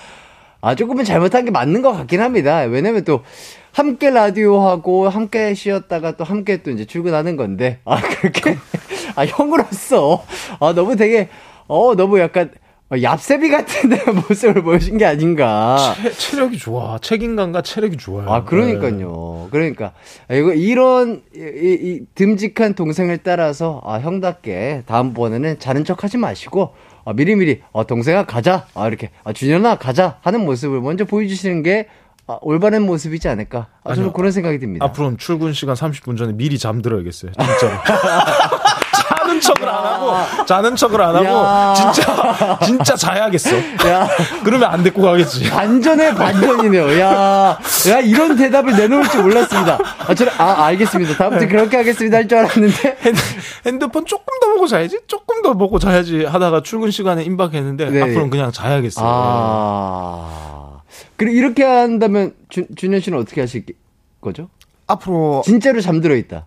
아, 0.63 0.75
조금은 0.75 1.05
잘못한 1.05 1.45
게 1.45 1.53
맞는 1.53 1.81
것 1.81 1.93
같긴 1.93 2.23
합니다. 2.23 2.63
왜냐면 2.63 3.05
또, 3.05 3.23
함께 3.71 4.11
라디오 4.11 4.67
하고 4.67 5.09
함께 5.09 5.55
쉬었다가 5.55 6.17
또 6.17 6.25
함께 6.25 6.65
또 6.65 6.73
이제 6.73 6.87
출근하는 6.87 7.37
건데, 7.37 7.79
아, 7.85 8.01
그렇게, 8.01 8.59
아, 9.15 9.25
형으로서, 9.25 10.25
아, 10.59 10.73
너무 10.75 10.97
되게, 10.97 11.29
어, 11.69 11.95
너무 11.95 12.19
약간, 12.19 12.51
어, 12.51 12.66
얍세비 12.91 13.51
같은 13.51 13.91
모습을 14.29 14.63
보여준 14.63 14.97
게 14.97 15.05
아닌가. 15.05 15.95
체, 16.17 16.37
력이 16.37 16.57
좋아. 16.57 16.99
책임감과 16.99 17.63
체력이 17.63 17.97
좋아요. 17.97 18.31
아, 18.31 18.45
그러니까요. 18.45 19.43
네. 19.45 19.49
그러니까. 19.51 19.93
이거 20.31 20.53
이런, 20.55 21.23
이, 21.35 21.41
이, 21.41 22.01
듬직한 22.15 22.75
동생을 22.75 23.19
따라서, 23.19 23.83
아, 23.85 23.99
형답게 23.99 24.85
다음번에는 24.87 25.59
자는 25.59 25.85
척 25.85 26.05
하지 26.05 26.17
마시고, 26.17 26.75
아, 27.05 27.13
미리미리, 27.13 27.63
어, 27.73 27.87
동생아, 27.87 28.25
가자. 28.25 28.67
아, 28.75 28.87
이렇게, 28.87 29.11
아, 29.25 29.33
준현아, 29.33 29.79
가자. 29.79 30.19
하는 30.21 30.45
모습을 30.45 30.81
먼저 30.81 31.05
보여주시는 31.05 31.65
게, 31.65 31.89
아, 32.29 32.39
올바른 32.41 32.83
모습이지 32.83 33.29
않을까. 33.29 33.67
아, 33.83 33.95
저는 33.95 34.13
그런 34.13 34.31
생각이 34.31 34.61
듭니다. 34.61 34.85
앞으로는 34.87 35.19
출근 35.19 35.53
시간 35.53 35.75
30분 35.75 36.17
전에 36.17 36.33
미리 36.35 36.57
잠들어야겠어요. 36.59 37.33
진짜로. 37.33 37.73
자는 39.27 39.41
척을 39.41 39.69
안 39.69 39.85
하고 39.85 40.45
자는 40.47 40.77
척을 40.77 41.03
안 41.03 41.17
하고 41.17 41.27
야. 41.27 41.75
진짜 41.75 42.59
진짜 42.65 42.95
자야겠어. 42.97 43.57
야. 43.89 44.09
그러면 44.45 44.71
안 44.71 44.83
데리고 44.83 45.03
가겠지. 45.03 45.51
반전의 45.51 46.15
반전이네요. 46.15 47.01
야, 47.01 47.59
야 47.89 48.01
이런 48.01 48.37
대답을 48.37 48.77
내놓을 48.77 49.09
줄 49.09 49.23
몰랐습니다. 49.25 49.79
아, 50.07 50.15
저는 50.15 50.33
아 50.39 50.65
알겠습니다. 50.67 51.17
다음부터 51.17 51.49
그렇게 51.49 51.77
하겠습니다 51.79 52.17
할 52.19 52.27
줄 52.29 52.39
알았는데 52.39 52.97
핸드, 53.67 53.87
폰 53.89 54.05
조금 54.05 54.25
더 54.41 54.49
보고 54.55 54.67
자야지, 54.67 54.99
조금 55.07 55.43
더 55.43 55.55
보고 55.55 55.79
자야지 55.79 56.25
하다가 56.25 56.63
출근 56.63 56.91
시간에 56.91 57.23
임박했는데 57.25 57.91
네. 57.91 58.03
앞으로는 58.03 58.31
그냥 58.31 58.51
자야겠어. 58.53 59.01
아, 59.05 60.81
그리고 61.17 61.37
이렇게 61.37 61.65
한다면 61.65 62.35
준, 62.49 62.67
준현 62.77 63.01
씨는 63.01 63.19
어떻게 63.19 63.41
하실 63.41 63.65
거죠? 64.21 64.49
앞으로 64.87 65.43
진짜로 65.45 65.81
잠들어 65.81 66.15
있다. 66.17 66.47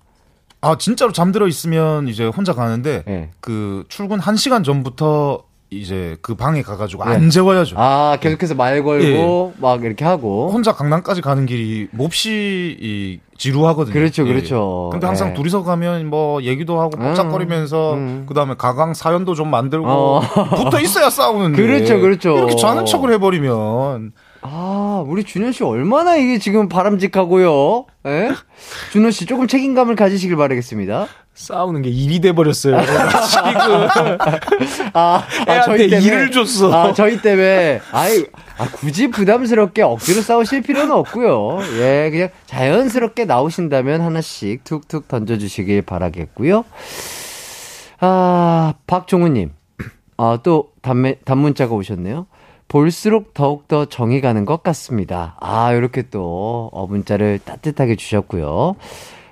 아 0.62 0.78
진짜로 0.78 1.12
잠들어 1.12 1.47
있으면 1.47 2.07
이제 2.07 2.26
혼자 2.26 2.53
가는데 2.53 3.03
네. 3.05 3.30
그 3.39 3.86
출근 3.88 4.20
1 4.20 4.38
시간 4.38 4.64
전부터 4.64 5.43
이제 5.72 6.18
그 6.22 6.34
방에 6.36 6.64
가가지고 6.64 7.05
네. 7.05 7.12
안 7.12 7.30
재워야죠. 7.30 7.76
아 7.78 8.18
계속해서 8.20 8.55
말 8.55 8.84
걸고 8.84 9.53
예. 9.55 9.62
막 9.62 9.84
이렇게 9.84 10.03
하고 10.03 10.49
혼자 10.51 10.74
강남까지 10.74 11.22
가는 11.22 11.45
길이 11.45 11.88
몹시 11.91 12.76
이 12.82 13.20
지루하거든요. 13.38 13.93
그렇죠, 13.93 14.24
예. 14.28 14.34
그렇죠. 14.34 14.89
근데 14.91 15.05
항상 15.05 15.30
네. 15.30 15.34
둘이서 15.36 15.64
가면 15.64 16.07
뭐 16.07 16.41
얘기도 16.41 16.82
하고 16.82 16.97
복잡거리면서 16.97 17.93
음, 17.93 17.97
음. 17.97 18.26
그 18.28 18.34
다음에 18.34 18.55
가강 18.57 18.95
사연도 18.95 19.36
좀 19.36 19.49
만들고 19.49 19.88
어. 19.88 20.22
붙어 20.55 20.80
있어야 20.82 21.10
싸우는데. 21.10 21.62
그렇죠, 21.62 21.99
그렇죠. 21.99 22.36
이렇게 22.36 22.55
자는 22.55 22.86
척을 22.86 23.14
해버리면 23.14 24.12
아, 24.42 25.04
우리 25.06 25.24
준현 25.24 25.52
씨 25.52 25.64
얼마나 25.64 26.16
이게 26.16 26.40
지금 26.40 26.70
바람직하고요. 26.70 27.86
예? 28.08 28.32
준현 28.92 29.12
씨 29.12 29.26
조금 29.26 29.48
책임감을 29.48 29.96
가지시길 29.96 30.36
바라겠습니다. 30.38 31.08
싸우는 31.34 31.82
게 31.82 31.90
일이 31.90 32.20
돼버렸어요. 32.20 32.80
지금. 32.84 34.20
아, 34.94 35.24
아 35.48 35.62
저희 35.64 35.90
때문에 35.90 36.06
일을 36.06 36.32
줬어. 36.32 36.74
아, 36.74 36.94
저희 36.94 37.22
때문에. 37.22 37.80
아이, 37.92 38.26
아, 38.58 38.70
굳이 38.72 39.10
부담스럽게 39.10 39.82
억지로 39.82 40.22
싸우실 40.22 40.64
필요는 40.64 40.92
없고요. 40.92 41.60
예, 41.80 42.10
그냥 42.12 42.30
자연스럽게 42.46 43.26
나오신다면 43.26 44.02
하나씩 44.02 44.66
툭툭 44.66 45.08
던져주시길 45.08 45.84
바라겠고요. 45.84 46.66
아, 48.02 48.74
박종우님. 48.86 49.52
아, 50.18 50.40
또 50.44 50.72
단매, 50.82 51.20
단문자가 51.24 51.74
오셨네요. 51.74 52.28
볼수록 52.70 53.34
더욱더 53.34 53.86
정이 53.86 54.22
가는 54.22 54.45
것 54.45 54.63
같습니다. 54.63 55.36
아, 55.41 55.74
이렇게 55.74 56.03
또, 56.03 56.70
어, 56.72 56.88
문자를 56.88 57.39
따뜻하게 57.43 57.97
주셨고요. 57.97 58.76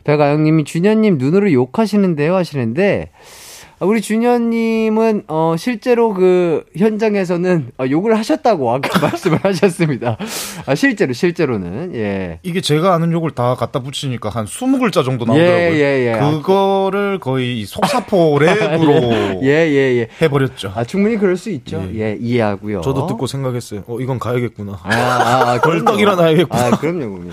백아영님이 0.03 0.65
준현님 0.65 1.17
눈으로 1.17 1.53
욕하시는데요 1.53 2.35
하시는데, 2.35 3.11
아, 3.13 3.46
우리 3.79 4.01
준현님은 4.01 5.25
어 5.27 5.55
실제로 5.57 6.11
그 6.13 6.65
현장에서는 6.75 7.71
어, 7.79 7.85
욕을 7.87 8.17
하셨다고 8.17 8.73
아까 8.73 8.97
말씀을 9.05 9.39
하셨습니다. 9.43 10.17
아, 10.65 10.73
실제로 10.73 11.13
실제로는 11.13 11.93
예. 11.93 12.39
이게 12.41 12.59
제가 12.59 12.95
아는 12.95 13.11
욕을 13.11 13.31
다 13.31 13.53
갖다 13.53 13.79
붙이니까 13.79 14.29
한 14.29 14.45
20글자 14.45 15.05
정도 15.05 15.25
나오더라고요. 15.25 15.37
예, 15.37 15.73
예, 15.73 16.07
예. 16.07 16.19
그거를 16.19 17.19
거의 17.19 17.65
속사포 17.65 18.39
랩으로 18.39 19.43
예, 19.45 19.47
예, 19.47 19.99
예. 19.99 20.07
해버렸죠. 20.21 20.73
아 20.73 20.83
충분히 20.83 21.17
그럴 21.17 21.37
수 21.37 21.51
있죠. 21.51 21.87
예, 21.93 21.99
예 21.99 22.17
이해하고요. 22.19 22.81
저도 22.81 23.05
듣고 23.05 23.27
생각했어요. 23.27 23.83
어 23.85 23.99
이건 23.99 24.17
가야겠구나. 24.17 24.79
아, 24.81 24.89
아, 24.91 25.51
아 25.51 25.61
벌떡 25.61 25.99
일어나야겠구나. 25.99 26.65
아 26.65 26.71
그럼요, 26.71 27.11
그럼요. 27.11 27.29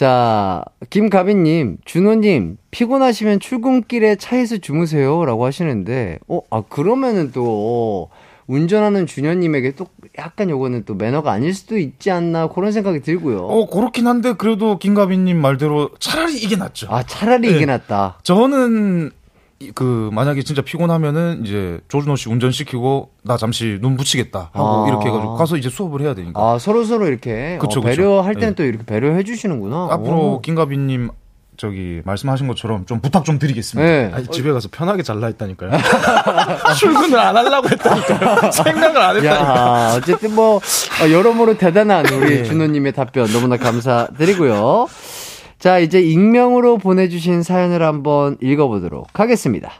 자, 0.00 0.64
김가빈님, 0.88 1.76
준호님, 1.84 2.56
피곤하시면 2.70 3.38
출근길에 3.38 4.16
차에서 4.16 4.56
주무세요. 4.56 5.26
라고 5.26 5.44
하시는데, 5.44 6.20
어, 6.26 6.40
아, 6.48 6.62
그러면은 6.62 7.32
또, 7.32 8.08
운전하는 8.46 9.06
준현님에게 9.06 9.72
또 9.72 9.88
약간 10.16 10.48
요거는 10.48 10.84
또 10.86 10.94
매너가 10.94 11.30
아닐 11.30 11.52
수도 11.52 11.76
있지 11.76 12.10
않나 12.10 12.48
그런 12.48 12.72
생각이 12.72 13.00
들고요. 13.00 13.40
어 13.40 13.66
그렇긴 13.68 14.08
한데 14.08 14.32
그래도 14.32 14.76
김가빈님 14.76 15.40
말대로 15.40 15.90
차라리 16.00 16.36
이게 16.36 16.56
낫죠. 16.56 16.88
아 16.90 17.04
차라리 17.04 17.48
네. 17.48 17.56
이게 17.56 17.66
낫다. 17.66 18.18
저는 18.24 19.12
그 19.74 20.08
만약에 20.12 20.42
진짜 20.42 20.62
피곤하면은 20.62 21.42
이제 21.44 21.80
조준호 21.88 22.16
씨 22.16 22.30
운전시키고 22.30 23.10
나 23.24 23.36
잠시 23.36 23.78
눈 23.82 23.96
붙이겠다 23.96 24.50
하고 24.52 24.84
아. 24.84 24.88
이렇게 24.88 25.08
해가지고 25.08 25.34
가서 25.34 25.56
이제 25.58 25.68
수업을 25.68 26.00
해야 26.00 26.14
되니까. 26.14 26.40
아 26.40 26.58
서로 26.58 26.82
서로 26.84 27.06
이렇게 27.06 27.58
그쵸, 27.60 27.80
어, 27.80 27.82
배려할 27.82 28.34
때는 28.34 28.50
네. 28.50 28.54
또 28.54 28.64
이렇게 28.64 28.84
배려해 28.86 29.22
주시는구나. 29.22 29.88
앞으로 29.90 30.16
오. 30.16 30.40
김가빈님 30.40 31.10
저기 31.58 32.00
말씀하신 32.06 32.48
것처럼 32.48 32.86
좀 32.86 33.00
부탁 33.02 33.26
좀 33.26 33.38
드리겠습니다. 33.38 33.86
네. 33.86 34.10
아니, 34.14 34.26
집에 34.28 34.50
가서 34.50 34.68
편하게 34.72 35.02
잘라 35.02 35.26
했다니까요. 35.26 35.72
출근을 36.78 37.18
안 37.18 37.36
하려고 37.36 37.68
했다니까요. 37.68 38.50
생각을 38.64 38.96
안 38.96 39.16
했다니까요. 39.16 39.96
어쨌든 39.98 40.34
뭐 40.34 40.56
어, 40.56 41.10
여러모로 41.10 41.58
대단한 41.58 42.06
우리 42.06 42.36
네. 42.36 42.44
준호님의 42.44 42.92
답변 42.94 43.30
너무나 43.30 43.58
감사드리고요. 43.58 44.86
자, 45.60 45.78
이제 45.78 46.00
익명으로 46.00 46.78
보내주신 46.78 47.42
사연을 47.42 47.82
한번 47.82 48.38
읽어보도록 48.40 49.20
하겠습니다. 49.20 49.70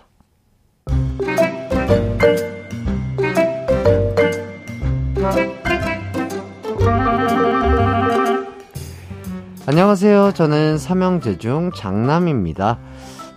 안녕하세요. 9.65 10.33
저는 10.35 10.77
삼형제 10.77 11.39
중 11.39 11.71
장남입니다. 11.75 12.79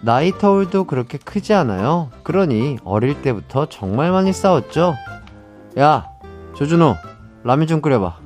나이 0.01 0.33
터울도 0.37 0.83
그렇게 0.83 1.17
크지 1.17 1.53
않아요. 1.53 2.09
그러니 2.23 2.77
어릴 2.83 3.21
때부터 3.21 3.67
정말 3.67 4.11
많이 4.11 4.33
싸웠죠. 4.33 4.95
야, 5.79 6.09
조준호, 6.57 6.95
라면 7.45 7.67
좀 7.67 7.79
끓여봐. 7.79 8.17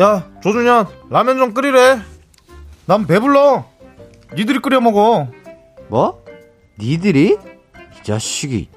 야, 0.00 0.26
조준현, 0.42 0.86
라면 1.10 1.38
좀 1.38 1.54
끓이래. 1.54 2.00
난 2.90 3.06
배불러. 3.06 3.64
니들이 4.34 4.58
끓여 4.58 4.80
먹어. 4.80 5.28
뭐? 5.86 6.24
니들이? 6.76 7.38
이 7.38 8.02
자식이. 8.02 8.68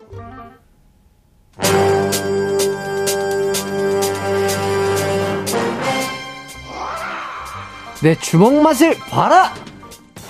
내 8.03 8.13
주먹 8.19 8.53
맛을 8.61 8.95
봐라! 9.09 9.51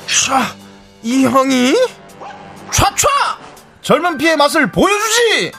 촤, 0.08 0.32
이 1.02 1.26
형이? 1.26 1.74
촤촤! 2.72 3.10
젊은 3.82 4.18
피의 4.18 4.38
맛을 4.38 4.72
보여주지! 4.72 5.52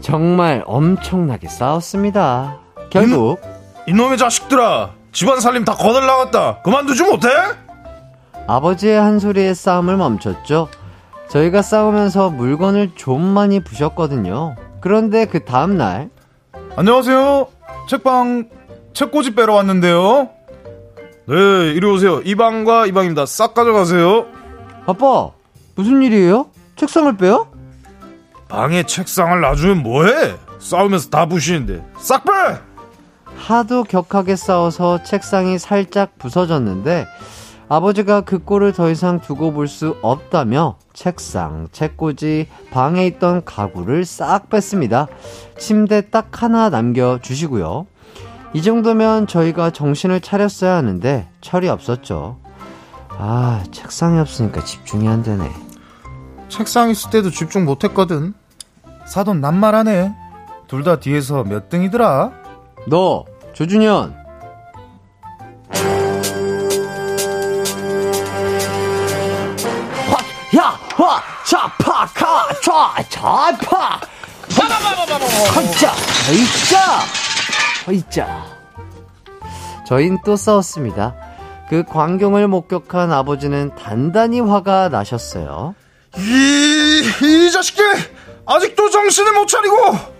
정말 0.00 0.64
엄청나게 0.66 1.46
싸웠습니다. 1.46 2.66
결국 2.90 3.40
이, 3.86 3.90
이놈의 3.90 4.18
자식들아 4.18 4.90
집안 5.12 5.40
살림 5.40 5.64
다 5.64 5.74
거들 5.74 6.06
나갔다 6.06 6.62
그만두지 6.62 7.02
못해? 7.04 7.28
아버지의 8.46 8.98
한 8.98 9.18
소리에 9.18 9.52
싸움을 9.54 9.96
멈췄죠. 9.96 10.68
저희가 11.28 11.60
싸우면서 11.62 12.30
물건을 12.30 12.92
좀 12.94 13.22
많이 13.22 13.60
부셨거든요. 13.60 14.56
그런데 14.80 15.26
그 15.26 15.44
다음날 15.44 16.08
안녕하세요. 16.76 17.48
책방 17.88 18.48
책꽂이 18.94 19.34
빼러 19.34 19.54
왔는데요. 19.54 20.30
네, 21.26 21.34
이리 21.74 21.86
오세요. 21.86 22.20
이 22.22 22.34
방과 22.34 22.86
이 22.86 22.92
방입니다. 22.92 23.26
싹 23.26 23.52
가져가세요. 23.52 24.26
아빠, 24.86 25.30
무슨 25.74 26.02
일이에요? 26.02 26.46
책상을 26.76 27.16
빼요? 27.18 27.48
방에 28.48 28.84
책상을 28.84 29.38
놔주면 29.38 29.82
뭐해? 29.82 30.34
싸우면서 30.58 31.10
다 31.10 31.26
부시는데 31.26 31.84
싹 31.98 32.24
빼! 32.24 32.30
하도 33.50 33.84
격하게 33.84 34.36
싸워서 34.36 35.02
책상이 35.02 35.58
살짝 35.58 36.18
부서졌는데 36.18 37.06
아버지가 37.70 38.22
그 38.22 38.38
꼴을 38.42 38.72
더 38.72 38.90
이상 38.90 39.20
두고 39.20 39.52
볼 39.52 39.68
수 39.68 39.96
없다며 40.02 40.76
책상, 40.94 41.68
책꽂이, 41.70 42.46
방에 42.70 43.06
있던 43.06 43.44
가구를 43.44 44.04
싹 44.04 44.48
뺐습니다. 44.48 45.06
침대 45.58 46.10
딱 46.10 46.42
하나 46.42 46.70
남겨주시고요. 46.70 47.86
이 48.54 48.62
정도면 48.62 49.26
저희가 49.26 49.70
정신을 49.70 50.20
차렸어야 50.22 50.74
하는데 50.76 51.28
철이 51.42 51.68
없었죠. 51.68 52.38
아, 53.10 53.62
책상이 53.70 54.18
없으니까 54.18 54.64
집중이 54.64 55.06
안 55.08 55.22
되네. 55.22 55.50
책상 56.48 56.88
있을 56.88 57.10
때도 57.10 57.30
집중 57.30 57.64
못 57.66 57.84
했거든. 57.84 58.32
사돈 59.06 59.40
낱말하네. 59.40 60.14
둘 60.66 60.84
다 60.84 60.96
뒤에서 61.00 61.44
몇 61.44 61.68
등이더라? 61.68 62.32
너, 62.86 63.24
조준현. 63.58 64.14
야, 70.56 70.78
화, 70.94 71.20
자, 71.44 71.66
파, 71.76 72.06
카, 72.14 72.46
촤, 72.62 73.04
자, 73.08 73.58
파. 73.60 74.00
허자, 75.56 75.90
허이자, 76.28 77.00
허이자. 77.88 78.46
저희는 79.88 80.18
또 80.24 80.36
싸웠습니다. 80.36 81.16
그 81.68 81.82
광경을 81.82 82.46
목격한 82.46 83.10
아버지는 83.10 83.74
단단히 83.74 84.38
화가 84.38 84.88
나셨어요. 84.90 85.74
이, 86.16 87.02
이 87.22 87.50
자식들! 87.50 87.84
아직도 88.46 88.88
정신을 88.88 89.32
못 89.32 89.48
차리고! 89.48 90.17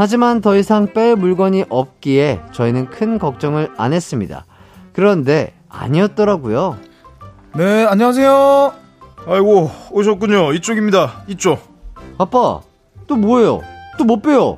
하지만 0.00 0.40
더 0.40 0.56
이상 0.56 0.94
뺄 0.94 1.14
물건이 1.14 1.66
없기에 1.68 2.40
저희는 2.52 2.86
큰 2.86 3.18
걱정을 3.18 3.68
안 3.76 3.92
했습니다. 3.92 4.46
그런데 4.94 5.52
아니었더라고요. 5.68 6.78
네, 7.54 7.84
안녕하세요. 7.84 8.72
아이고, 9.26 9.70
오셨군요. 9.90 10.54
이쪽입니다. 10.54 11.24
이쪽. 11.28 11.60
아빠, 12.16 12.60
또 13.06 13.16
뭐예요? 13.16 13.60
또 13.98 14.04
못 14.04 14.22
빼요? 14.22 14.56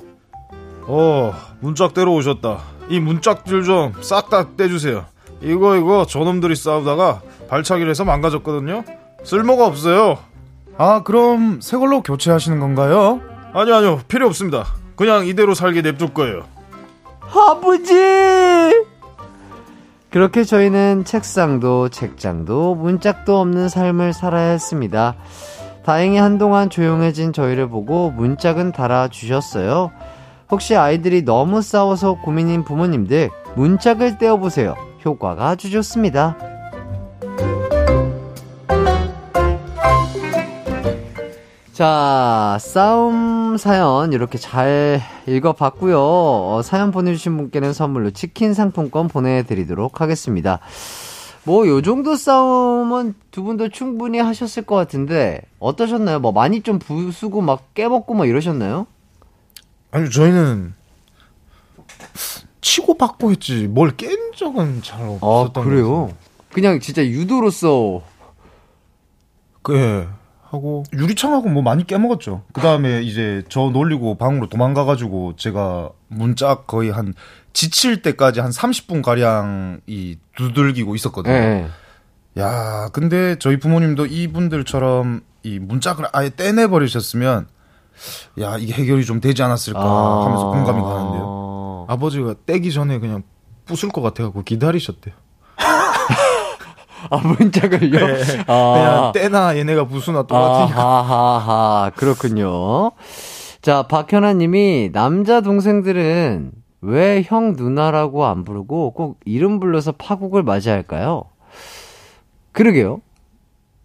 어, 0.87 1.35
문짝대로 1.59 2.15
오셨다. 2.15 2.59
이 2.89 3.01
문짝들 3.01 3.65
좀 3.65 3.95
싹 4.01 4.31
다 4.31 4.47
떼주세요. 4.57 5.07
이거, 5.41 5.75
이거 5.75 6.07
저놈들이 6.07 6.55
싸우다가 6.55 7.21
발차기를 7.49 7.91
해서 7.91 8.05
망가졌거든요. 8.05 8.85
쓸모가 9.25 9.67
없어요. 9.67 10.19
아, 10.79 11.03
그럼 11.03 11.61
새 11.61 11.77
걸로 11.79 12.01
교체하시는 12.01 12.61
건가요? 12.61 13.21
아니요, 13.55 13.75
아니요. 13.75 14.01
필요 14.07 14.29
없습니다. 14.29 14.81
그냥 14.97 15.27
이대로 15.27 15.55
살게 15.55 15.83
냅둘 15.83 16.15
거예요. 16.15 16.45
아버지! 17.35 17.93
그렇게 20.11 20.45
저희는 20.45 21.05
책상도 21.07 21.89
책장도 21.89 22.75
문짝도 22.75 23.41
없는 23.41 23.69
삶을 23.71 24.13
살아야 24.13 24.51
했습니다. 24.51 25.15
다행히 25.85 26.19
한동안 26.19 26.69
조용해진 26.69 27.33
저희를 27.33 27.69
보고 27.69 28.11
문짝은 28.11 28.73
달아주셨어요. 28.73 29.91
혹시 30.51 30.77
아이들이 30.77 31.25
너무 31.25 31.63
싸워서 31.63 32.19
고민인 32.21 32.63
부모님들 32.65 33.31
문짝을 33.57 34.19
떼어보세요. 34.19 34.77
효과가 35.05 35.49
아주 35.49 35.71
좋습니다. 35.71 36.37
자, 41.87 42.59
싸움 42.61 43.57
사연 43.57 44.13
이렇게 44.13 44.39
잘 44.39 45.03
읽어봤고요. 45.27 45.99
어, 45.99 46.61
사연 46.63 46.93
보내주신 46.93 47.37
분께는 47.37 47.73
선물로 47.73 48.13
치킨 48.13 48.55
상품권 48.55 49.09
보내드리도록 49.09 50.01
하겠습니다. 50.01 50.61
뭐, 51.43 51.67
요 51.67 51.83
정도 51.83 52.15
싸움은 52.15 53.17
두 53.33 53.43
분도 53.43 53.69
충분히 53.69 54.21
하셨을 54.21 54.63
것 54.63 54.77
같은데, 54.77 55.43
어떠셨나요? 55.59 56.21
뭐, 56.21 56.31
많이 56.31 56.61
좀 56.63 56.79
부수고 56.79 57.41
막 57.41 57.75
깨먹고 57.75 58.15
막 58.15 58.29
이러셨나요? 58.29 58.87
아니, 59.91 60.09
저희는, 60.09 60.75
치고받고 62.61 63.33
했지, 63.33 63.67
뭘 63.67 63.97
깬 63.97 64.17
적은 64.37 64.83
잘 64.85 65.03
아, 65.03 65.19
없었던 65.21 65.65
아, 65.65 65.67
그래요? 65.67 66.13
그냥 66.53 66.79
진짜 66.79 67.05
유도로서. 67.05 68.03
그, 69.63 69.75
예. 69.77 70.22
하고 70.53 70.85
유리창하고 70.93 71.49
뭐 71.49 71.63
많이 71.63 71.87
깨먹었죠. 71.87 72.43
그 72.53 72.61
다음에 72.61 73.01
이제 73.01 73.43
저 73.49 73.71
놀리고 73.71 74.17
방으로 74.17 74.51
도망가가지고 74.51 75.37
제가 75.37 75.91
문짝 76.09 76.67
거의 76.67 76.91
한 76.91 77.15
지칠 77.55 78.03
때까지 78.03 78.41
한 78.41 78.51
30분 78.51 79.03
가량 79.03 79.81
이 79.87 80.19
두들기고 80.37 80.95
있었거든요. 80.95 81.35
네. 81.35 81.69
야, 82.39 82.91
근데 82.93 83.37
저희 83.39 83.59
부모님도 83.59 84.07
이분들처럼 84.07 85.23
이 85.43 85.59
문짝을 85.59 86.07
아예 86.13 86.29
떼내 86.29 86.67
버리셨으면 86.67 87.47
야 88.41 88.59
이게 88.59 88.75
해결이 88.75 89.07
좀 89.07 89.21
되지 89.21 89.43
않았을까 89.43 89.81
아~ 89.81 90.25
하면서 90.27 90.47
공감이 90.51 90.83
가는데요. 90.83 91.87
아버지가 91.89 92.35
떼기 92.45 92.73
전에 92.73 92.99
그냥 92.99 93.23
부술 93.65 93.89
것 93.89 94.03
같아갖고 94.03 94.43
기다리셨대요. 94.43 95.15
아, 97.11 97.17
문짝을요? 97.19 98.07
네. 98.07 98.23
아. 98.47 98.73
그냥 98.75 99.13
때나 99.13 99.57
얘네가 99.57 99.87
부수나 99.87 100.23
똑같으니까. 100.27 100.81
아하하, 100.81 101.91
그렇군요. 101.97 102.93
자, 103.61 103.83
박현아 103.87 104.35
님이 104.35 104.91
남자 104.93 105.41
동생들은 105.41 106.53
왜 106.81 107.23
형 107.25 107.53
누나라고 107.53 108.27
안 108.27 108.45
부르고 108.45 108.93
꼭 108.93 109.21
이름 109.25 109.61
불러서 109.61 109.93
파국을 109.93 110.43
맞이할까요? 110.43 111.25
그러게요. 112.53 113.01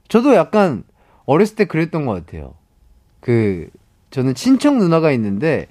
저도 0.07 0.33
약간 0.35 0.83
어렸을 1.25 1.55
때 1.55 1.65
그랬던 1.65 2.05
것 2.05 2.13
같아요. 2.13 2.53
그, 3.19 3.69
저는 4.09 4.33
친척 4.35 4.77
누나가 4.77 5.11
있는데, 5.11 5.67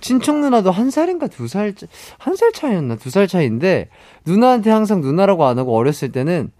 친척 0.00 0.38
누나도 0.38 0.70
한 0.70 0.90
살인가 0.90 1.26
두 1.26 1.48
살, 1.48 1.74
한 2.18 2.36
살 2.36 2.52
차이였나? 2.52 2.96
두 2.96 3.10
살 3.10 3.26
차이인데, 3.26 3.88
누나한테 4.24 4.70
항상 4.70 5.00
누나라고 5.00 5.44
안 5.44 5.58
하고 5.58 5.76
어렸을 5.76 6.12
때는 6.12 6.50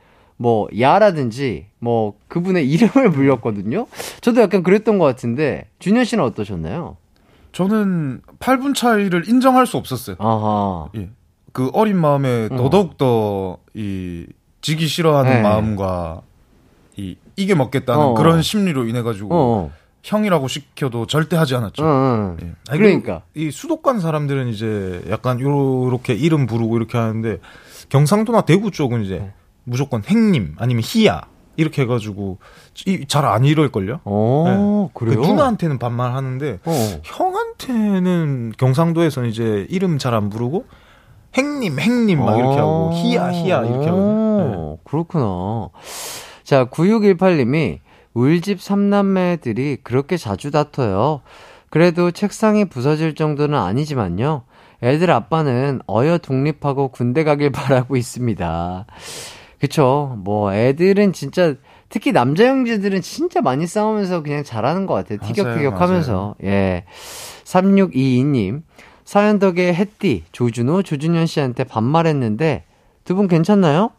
뭐 0.40 0.68
야라든지 0.78 1.66
뭐 1.80 2.14
그분의 2.28 2.66
이름을 2.66 3.10
불렸거든요. 3.12 3.86
저도 4.22 4.40
약간 4.40 4.62
그랬던 4.62 4.98
것 4.98 5.04
같은데 5.04 5.68
준현 5.80 6.04
씨는 6.06 6.24
어떠셨나요? 6.24 6.96
저는 7.52 8.22
8분 8.38 8.74
차이를 8.74 9.28
인정할 9.28 9.66
수 9.66 9.76
없었어요. 9.76 10.16
아하. 10.18 10.88
예. 10.96 11.10
그 11.52 11.68
어린 11.74 11.98
마음에 11.98 12.48
어. 12.50 12.56
더더욱 12.56 12.96
더이 12.96 14.24
지기 14.62 14.86
싫어하는 14.86 15.30
네. 15.30 15.42
마음과 15.42 16.22
이 16.96 17.16
이게 17.36 17.54
먹겠다는 17.54 18.02
어. 18.02 18.14
그런 18.14 18.40
심리로 18.40 18.86
인해 18.86 19.02
가지고 19.02 19.28
어. 19.32 19.70
형이라고 20.02 20.48
시켜도 20.48 21.06
절대 21.06 21.36
하지 21.36 21.54
않았죠. 21.54 21.84
어. 21.84 22.36
예. 22.42 22.52
아니, 22.70 22.78
그러니까 22.80 23.24
이 23.34 23.50
수도권 23.50 24.00
사람들은 24.00 24.48
이제 24.48 25.02
약간 25.10 25.38
요렇게 25.38 26.14
이름 26.14 26.46
부르고 26.46 26.78
이렇게 26.78 26.96
하는데 26.96 27.40
경상도나 27.90 28.42
대구 28.42 28.70
쪽은 28.70 29.02
이제 29.02 29.18
네. 29.18 29.34
무조건 29.64 30.02
행님 30.04 30.54
아니면 30.58 30.82
희야 30.84 31.22
이렇게 31.56 31.82
해가지고 31.82 32.38
잘 33.08 33.24
안 33.26 33.44
이럴걸요. 33.44 34.00
어, 34.04 34.44
네. 34.46 34.90
그래요? 34.94 35.20
그 35.20 35.26
누나한테는 35.26 35.78
반말 35.78 36.12
하는데 36.14 36.58
어. 36.64 37.00
형한테는 37.02 38.52
경상도에서는 38.56 39.28
이제 39.28 39.66
이름 39.68 39.98
잘 39.98 40.14
안 40.14 40.30
부르고 40.30 40.64
행님 41.34 41.78
행님 41.78 42.18
막 42.24 42.36
이렇게 42.38 42.56
하고 42.56 42.92
희야 42.94 43.28
희야 43.30 43.64
이렇게 43.64 43.86
하거든요. 43.86 44.70
네. 44.76 44.76
그렇구나. 44.84 45.68
자 46.44 46.64
9618님이 46.66 47.78
울집 48.14 48.60
삼남매들이 48.60 49.78
그렇게 49.84 50.16
자주 50.16 50.50
다퉈요. 50.50 51.20
그래도 51.68 52.10
책상이 52.10 52.64
부서질 52.64 53.14
정도는 53.14 53.56
아니지만요. 53.56 54.42
애들 54.82 55.10
아빠는 55.10 55.80
어여 55.88 56.18
독립하고 56.18 56.88
군대 56.88 57.22
가길 57.22 57.52
바라고 57.52 57.96
있습니다. 57.96 58.86
그쵸. 59.60 60.14
뭐, 60.18 60.52
애들은 60.54 61.12
진짜, 61.12 61.54
특히 61.88 62.12
남자 62.12 62.46
형제들은 62.46 63.00
진짜 63.02 63.40
많이 63.40 63.66
싸우면서 63.66 64.22
그냥 64.22 64.42
잘하는 64.44 64.86
것 64.86 64.94
같아요. 64.94 65.18
티격태격 65.18 65.74
하면서. 65.80 66.34
예. 66.44 66.84
3622님. 67.44 68.62
사연 69.04 69.38
덕에 69.38 69.74
햇띠, 69.74 70.24
조준호, 70.32 70.82
조준현 70.82 71.26
씨한테 71.26 71.64
반말했는데, 71.64 72.64
두 73.04 73.14
분 73.16 73.26
괜찮나요? 73.28 73.90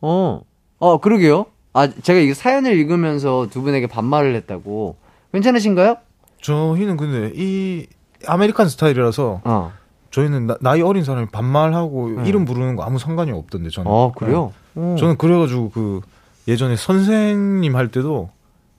어. 0.00 0.40
어, 0.78 0.98
그러게요. 0.98 1.46
아, 1.74 1.86
제가 1.88 2.18
이 2.20 2.32
사연을 2.32 2.72
읽으면서 2.78 3.46
두 3.50 3.62
분에게 3.62 3.86
반말을 3.88 4.34
했다고. 4.36 4.96
괜찮으신가요? 5.32 5.96
저희는 6.40 6.96
근데 6.96 7.32
이 7.34 7.86
American 8.26 8.68
스타일이라서 8.68 9.42
어. 9.44 9.72
저희는 10.18 10.48
나, 10.60 10.76
이 10.76 10.82
어린 10.82 11.04
사람이 11.04 11.28
반말하고 11.30 12.10
네. 12.22 12.28
이름 12.28 12.44
부르는 12.44 12.76
거 12.76 12.82
아무 12.82 12.98
상관이 12.98 13.30
없던데 13.30 13.70
저는. 13.70 13.90
아 13.90 14.10
그래요? 14.16 14.52
네. 14.74 14.96
저는 14.96 15.16
그래가지고 15.16 15.70
그 15.70 16.00
예전에 16.48 16.76
선생님 16.76 17.76
할 17.76 17.88
때도 17.88 18.30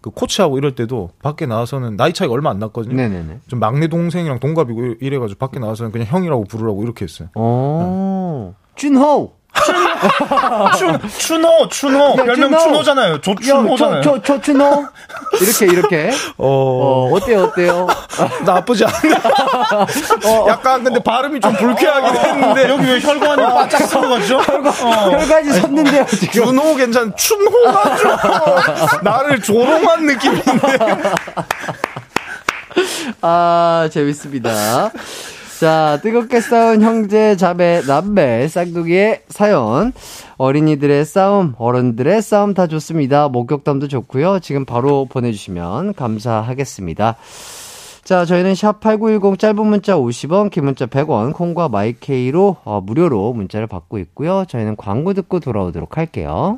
그 0.01 0.09
코치하고 0.09 0.57
이럴 0.57 0.75
때도 0.75 1.11
밖에 1.21 1.45
나와서는 1.45 1.97
나이 1.97 2.13
차이가 2.13 2.33
얼마 2.33 2.49
안 2.49 2.59
났거든요. 2.59 2.95
네네네. 2.95 3.39
좀 3.47 3.59
막내 3.59 3.87
동생이랑 3.87 4.39
동갑이고 4.39 4.95
이래가지고 4.99 5.37
밖에 5.37 5.59
나와서는 5.59 5.91
그냥 5.91 6.07
형이라고 6.07 6.45
부르라고 6.45 6.83
이렇게 6.83 7.03
했어요. 7.05 7.29
어. 7.35 8.53
네. 8.53 8.73
준호. 8.75 9.38
춘, 10.77 10.99
춘호, 11.17 11.67
춘호. 11.69 12.15
별명 12.15 12.57
춘호잖아요. 12.57 13.21
조춘호잖아요. 13.21 14.01
조, 14.01 14.21
조, 14.21 14.41
춘호. 14.41 14.85
이렇게, 15.41 15.65
이렇게. 15.65 16.11
어, 16.37 16.47
어 16.47 17.13
어 17.13 17.19
때요, 17.19 17.43
어때요? 17.43 17.87
나쁘지 18.45 18.85
않네. 18.85 19.15
어, 20.25 20.45
약간 20.49 20.83
근데 20.83 21.01
발음이 21.01 21.39
좀 21.39 21.53
불쾌하긴 21.53 22.21
했는데. 22.21 22.69
여기 22.69 22.85
왜 22.87 22.99
혈관이 22.99 23.41
바짝 23.43 23.87
서가죠? 23.87 24.39
혈관, 24.39 24.73
어. 24.83 25.11
혈관이 25.11 25.51
섰는데요, 25.53 26.05
지금. 26.07 26.45
준호 26.45 26.75
괜찮, 26.75 27.13
춘호가 27.15 27.95
좀. 27.97 28.11
나를 29.03 29.41
조롱한 29.41 30.05
느낌인데. 30.05 30.79
아, 33.21 33.89
재밌습니다. 33.91 34.91
자, 35.59 35.99
뜨겁게 36.01 36.39
싸운 36.39 36.81
형제, 36.81 37.35
자매, 37.35 37.81
남매, 37.85 38.47
쌍둥이의 38.47 39.23
사연. 39.27 39.91
어린이들의 40.37 41.03
싸움, 41.03 41.53
어른들의 41.57 42.21
싸움 42.21 42.53
다 42.53 42.65
좋습니다. 42.65 43.27
목격담도 43.27 43.89
좋고요. 43.89 44.39
지금 44.39 44.63
바로 44.63 45.03
보내주시면 45.03 45.95
감사하겠습니다. 45.95 47.17
자, 48.05 48.23
저희는 48.23 48.53
샵8910 48.53 49.37
짧은 49.37 49.67
문자 49.67 49.97
50원, 49.97 50.49
긴 50.49 50.63
문자 50.63 50.85
100원, 50.85 51.33
콩과 51.33 51.67
마이케이로 51.67 52.55
어, 52.63 52.79
무료로 52.79 53.33
문자를 53.33 53.67
받고 53.67 53.97
있고요. 53.97 54.45
저희는 54.47 54.77
광고 54.77 55.13
듣고 55.13 55.41
돌아오도록 55.41 55.97
할게요. 55.97 56.57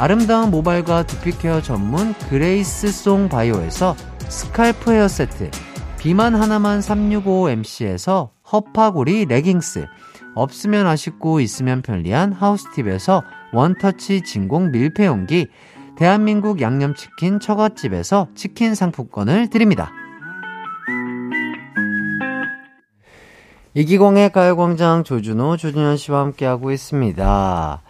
아름다운 0.00 0.50
모발과 0.50 1.02
두피 1.02 1.36
care 1.36 1.60
전문 1.60 2.14
그레이스 2.30 2.90
송 2.90 3.28
바이오에서 3.28 3.94
scalp 4.30 4.92
hair 4.92 5.06
세트, 5.06 5.50
비만 5.98 6.34
하나만 6.34 6.80
365MC에서 6.80 8.30
허파고리 8.50 9.26
레깅스, 9.26 9.86
없으면 10.34 10.86
아쉽고 10.86 11.40
있으면 11.40 11.82
편리한 11.82 12.32
하우스팁에서 12.32 13.22
원터치 13.52 14.22
진공 14.22 14.70
밀폐용기, 14.70 15.48
대한민국 15.98 16.62
양념치킨 16.62 17.38
처갓집에서 17.38 18.28
치킨 18.34 18.74
상품권을 18.74 19.50
드립니다. 19.50 19.92
이기공의 23.74 24.32
가요광장 24.32 25.04
조준호, 25.04 25.58
조준현 25.58 25.98
씨와 25.98 26.20
함께하고 26.20 26.72
있습니다. 26.72 27.82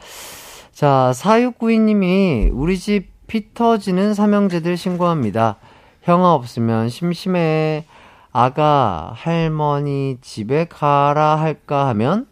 자, 0.80 1.12
4692님이 1.14 2.48
우리 2.54 2.78
집 2.78 3.10
피 3.30 3.54
터지는 3.54 4.12
삼형제들 4.12 4.76
신고합니다. 4.76 5.54
형아 6.02 6.34
없으면 6.34 6.88
심심해. 6.88 7.84
아가, 8.32 9.12
할머니 9.14 10.16
집에 10.20 10.64
가라 10.64 11.36
할까 11.36 11.86
하면 11.88 12.26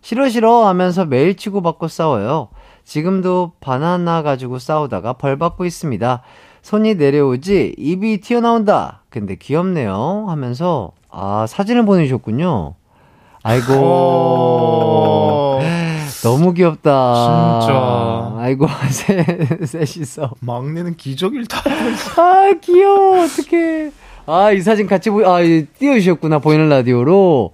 싫어 0.00 0.28
싫어 0.28 0.66
하면서 0.66 1.04
매일 1.04 1.36
치고받고 1.36 1.86
싸워요. 1.86 2.48
지금도 2.82 3.52
바나나 3.60 4.22
가지고 4.22 4.58
싸우다가 4.58 5.12
벌 5.12 5.38
받고 5.38 5.64
있습니다. 5.64 6.22
손이 6.62 6.96
내려오지 6.96 7.76
입이 7.78 8.20
튀어나온다. 8.20 9.02
근데 9.10 9.36
귀엽네요 9.36 10.24
하면서 10.26 10.90
아 11.10 11.46
사진을 11.46 11.84
보내주셨군요. 11.84 12.74
아이고 13.44 13.72
어. 13.76 15.60
너무 16.22 16.52
귀엽다. 16.52 17.60
진짜. 17.60 18.34
아이고 18.38 18.66
셋 18.90 19.66
셋이서 19.66 20.34
막내는 20.40 20.96
기저귈 20.96 21.46
다. 21.46 21.62
아 22.16 22.52
귀여워 22.60 23.24
어떡해. 23.24 23.90
아, 24.30 24.52
이 24.52 24.60
사진 24.60 24.86
같이 24.86 25.08
보, 25.08 25.26
아, 25.26 25.38
띄워주셨구나, 25.78 26.40
보이는 26.40 26.68
라디오로. 26.68 27.52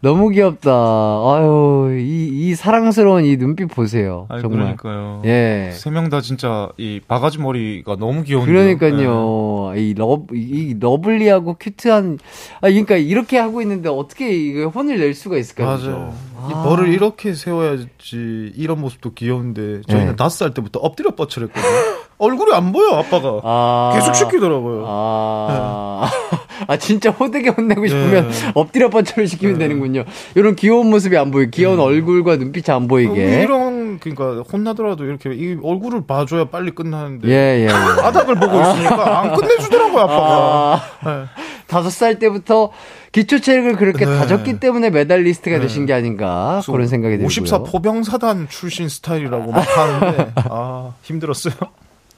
너무 0.00 0.30
귀엽다. 0.30 0.70
아유, 0.72 1.98
이, 2.00 2.30
이 2.48 2.54
사랑스러운 2.54 3.26
이 3.26 3.36
눈빛 3.36 3.66
보세요. 3.66 4.26
아유, 4.30 4.40
정말. 4.40 4.74
그러니까요. 4.76 5.20
예. 5.26 5.70
세 5.74 5.90
명 5.90 6.08
다 6.08 6.22
진짜 6.22 6.70
이 6.78 7.00
바가지 7.06 7.38
머리가 7.40 7.96
너무 7.96 8.22
귀여운데. 8.22 8.50
그러니까요. 8.50 9.72
네. 9.74 9.82
이 9.82 9.92
러, 9.94 10.22
이 10.32 10.74
lovely하고 10.80 11.56
cute한, 11.60 12.18
아, 12.62 12.68
그러니까 12.68 12.96
이렇게 12.96 13.36
하고 13.36 13.60
있는데 13.60 13.90
어떻게 13.90 14.30
이거 14.34 14.68
혼을 14.68 14.98
낼 14.98 15.12
수가 15.12 15.36
있을까요? 15.36 15.66
맞아요. 15.66 16.14
아. 16.38 16.48
이 16.50 16.52
벌을 16.66 16.88
이렇게 16.92 17.34
세워야지 17.34 18.52
이런 18.56 18.80
모습도 18.80 19.12
귀여운데 19.12 19.82
저희는 19.88 20.10
네. 20.12 20.16
다섯 20.16 20.36
살 20.44 20.54
때부터 20.54 20.78
엎드려 20.80 21.10
뻗쳐했거든요. 21.10 21.64
얼굴이 22.18 22.52
안 22.52 22.72
보여 22.72 22.96
아빠가 22.96 23.40
아~ 23.42 23.92
계속 23.94 24.14
시키더라고요. 24.14 24.84
아, 24.86 26.10
네. 26.30 26.38
아 26.68 26.76
진짜 26.76 27.10
호되게 27.10 27.50
혼내고 27.50 27.86
싶으면 27.86 28.28
네. 28.28 28.52
엎드려 28.54 28.88
뻗쳐를 28.88 29.26
시키면 29.26 29.58
네. 29.58 29.66
되는군요. 29.66 30.04
이런 30.34 30.54
귀여운 30.54 30.90
모습이 30.90 31.16
안 31.16 31.30
보이게 31.30 31.50
귀여운 31.50 31.78
네. 31.78 31.82
얼굴과 31.82 32.36
눈빛이 32.36 32.74
안 32.74 32.86
보이게. 32.86 33.42
이런 33.42 33.98
그러니까 33.98 34.42
혼나더라도 34.52 35.04
이렇게 35.04 35.34
이 35.34 35.56
얼굴을 35.62 36.06
봐줘야 36.06 36.44
빨리 36.46 36.70
끝나는데. 36.70 37.28
예, 37.28 37.32
예, 37.32 37.64
예. 37.64 37.68
바닥을 38.00 38.36
보고 38.36 38.60
있으니까 38.60 39.20
안 39.20 39.34
끝내주더라고요 39.34 40.00
아빠가. 40.02 40.80
아~ 41.02 41.26
다섯 41.66 41.90
살 41.90 42.18
때부터 42.18 42.70
기초 43.10 43.40
체력을 43.40 43.76
그렇게 43.76 44.04
네. 44.04 44.18
다졌기 44.18 44.60
때문에 44.60 44.90
메달리스트가 44.90 45.56
네. 45.56 45.62
되신 45.62 45.86
게 45.86 45.92
아닌가 45.92 46.62
그런 46.66 46.86
생각이 46.86 47.16
들고요. 47.16 47.26
54 47.26 47.58
포병사단 47.64 48.48
출신 48.48 48.88
스타일이라고 48.88 49.50
막 49.50 49.64
하는데 49.76 50.32
아 50.36 50.92
힘들었어요. 51.02 51.54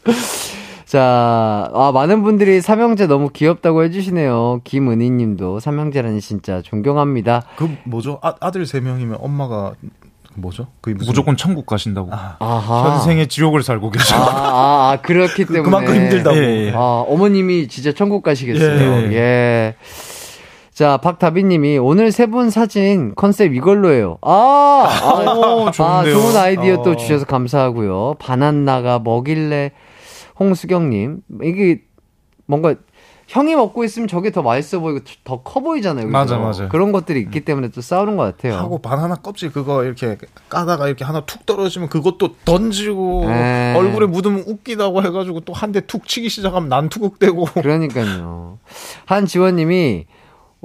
자, 0.87 1.69
아, 1.75 1.91
많은 1.93 2.23
분들이 2.23 2.61
삼형제 2.61 3.07
너무 3.09 3.31
귀엽다고 3.31 3.83
해주시네요. 3.85 4.61
김은희 4.65 5.11
님도 5.11 5.59
삼형제라니 5.61 6.21
진짜 6.21 6.63
존경합니다. 6.63 7.43
그, 7.57 7.69
뭐죠? 7.85 8.19
아, 8.23 8.35
아들 8.41 8.65
세 8.67 8.81
명이면 8.81 9.19
엄마가 9.21 9.75
뭐죠? 10.37 10.69
그 10.81 10.91
무조건 10.91 11.37
천국 11.37 11.67
가신다고. 11.67 12.11
아. 12.13 12.37
현생의 12.99 13.27
지옥을 13.29 13.63
살고 13.63 13.91
계셔. 13.91 14.17
아, 14.17 14.21
아, 14.21 14.93
아 14.93 14.97
그렇기 15.03 15.45
그, 15.45 15.55
때문에. 15.55 15.63
그만큼 15.63 15.95
힘들다고. 15.95 16.37
예, 16.37 16.67
예. 16.67 16.73
아, 16.75 17.05
어머님이 17.09 17.69
진짜 17.69 17.93
천국 17.93 18.23
가시겠어요. 18.23 19.11
예. 19.11 19.13
예. 19.13 19.75
자, 20.73 20.99
박다비님이 20.99 21.79
오늘 21.79 22.13
세 22.13 22.27
분 22.27 22.51
사진 22.51 23.15
컨셉 23.17 23.55
이걸로 23.55 23.91
해요. 23.91 24.19
아, 24.21 24.87
아, 24.87 25.33
오, 25.33 25.69
아 25.69 26.05
좋은 26.05 26.37
아이디어 26.37 26.75
어. 26.81 26.83
또 26.83 26.97
주셔서 26.97 27.25
감사하고요. 27.25 28.17
바나나가 28.19 28.99
먹일래 28.99 29.73
홍수경님 30.39 31.23
이게 31.43 31.83
뭔가 32.47 32.75
형이 33.29 33.57
먹고 33.57 33.83
있으면 33.83 34.07
저게 34.07 34.31
더 34.31 34.41
맛있어 34.43 34.79
보이고 34.79 35.01
더 35.25 35.43
커 35.43 35.59
보이잖아요. 35.61 36.07
맞아, 36.07 36.39
맞아. 36.39 36.69
그런 36.69 36.93
것들이 36.93 37.19
있기 37.23 37.41
때문에 37.45 37.71
또 37.71 37.81
싸우는 37.81 38.17
것 38.17 38.23
같아요. 38.23 38.55
하고 38.55 38.79
바나나 38.79 39.17
껍질 39.17 39.51
그거 39.51 39.83
이렇게 39.83 40.17
까다가 40.49 40.87
이렇게 40.87 41.05
하나 41.05 41.27
툭 41.27 41.45
떨어지면 41.45 41.89
그것도 41.89 42.37
던지고 42.45 43.23
에이. 43.25 43.29
네. 43.31 43.75
얼굴에 43.77 44.07
묻으면 44.07 44.45
웃기다고 44.47 45.03
해가지고 45.03 45.41
또 45.41 45.53
한 45.55 45.73
대 45.73 45.81
툭 45.81 46.07
치기 46.07 46.29
시작하면 46.29 46.69
난 46.69 46.89
투국대고. 46.89 47.47
그러니까요. 47.55 48.59
한지원님이 49.07 50.07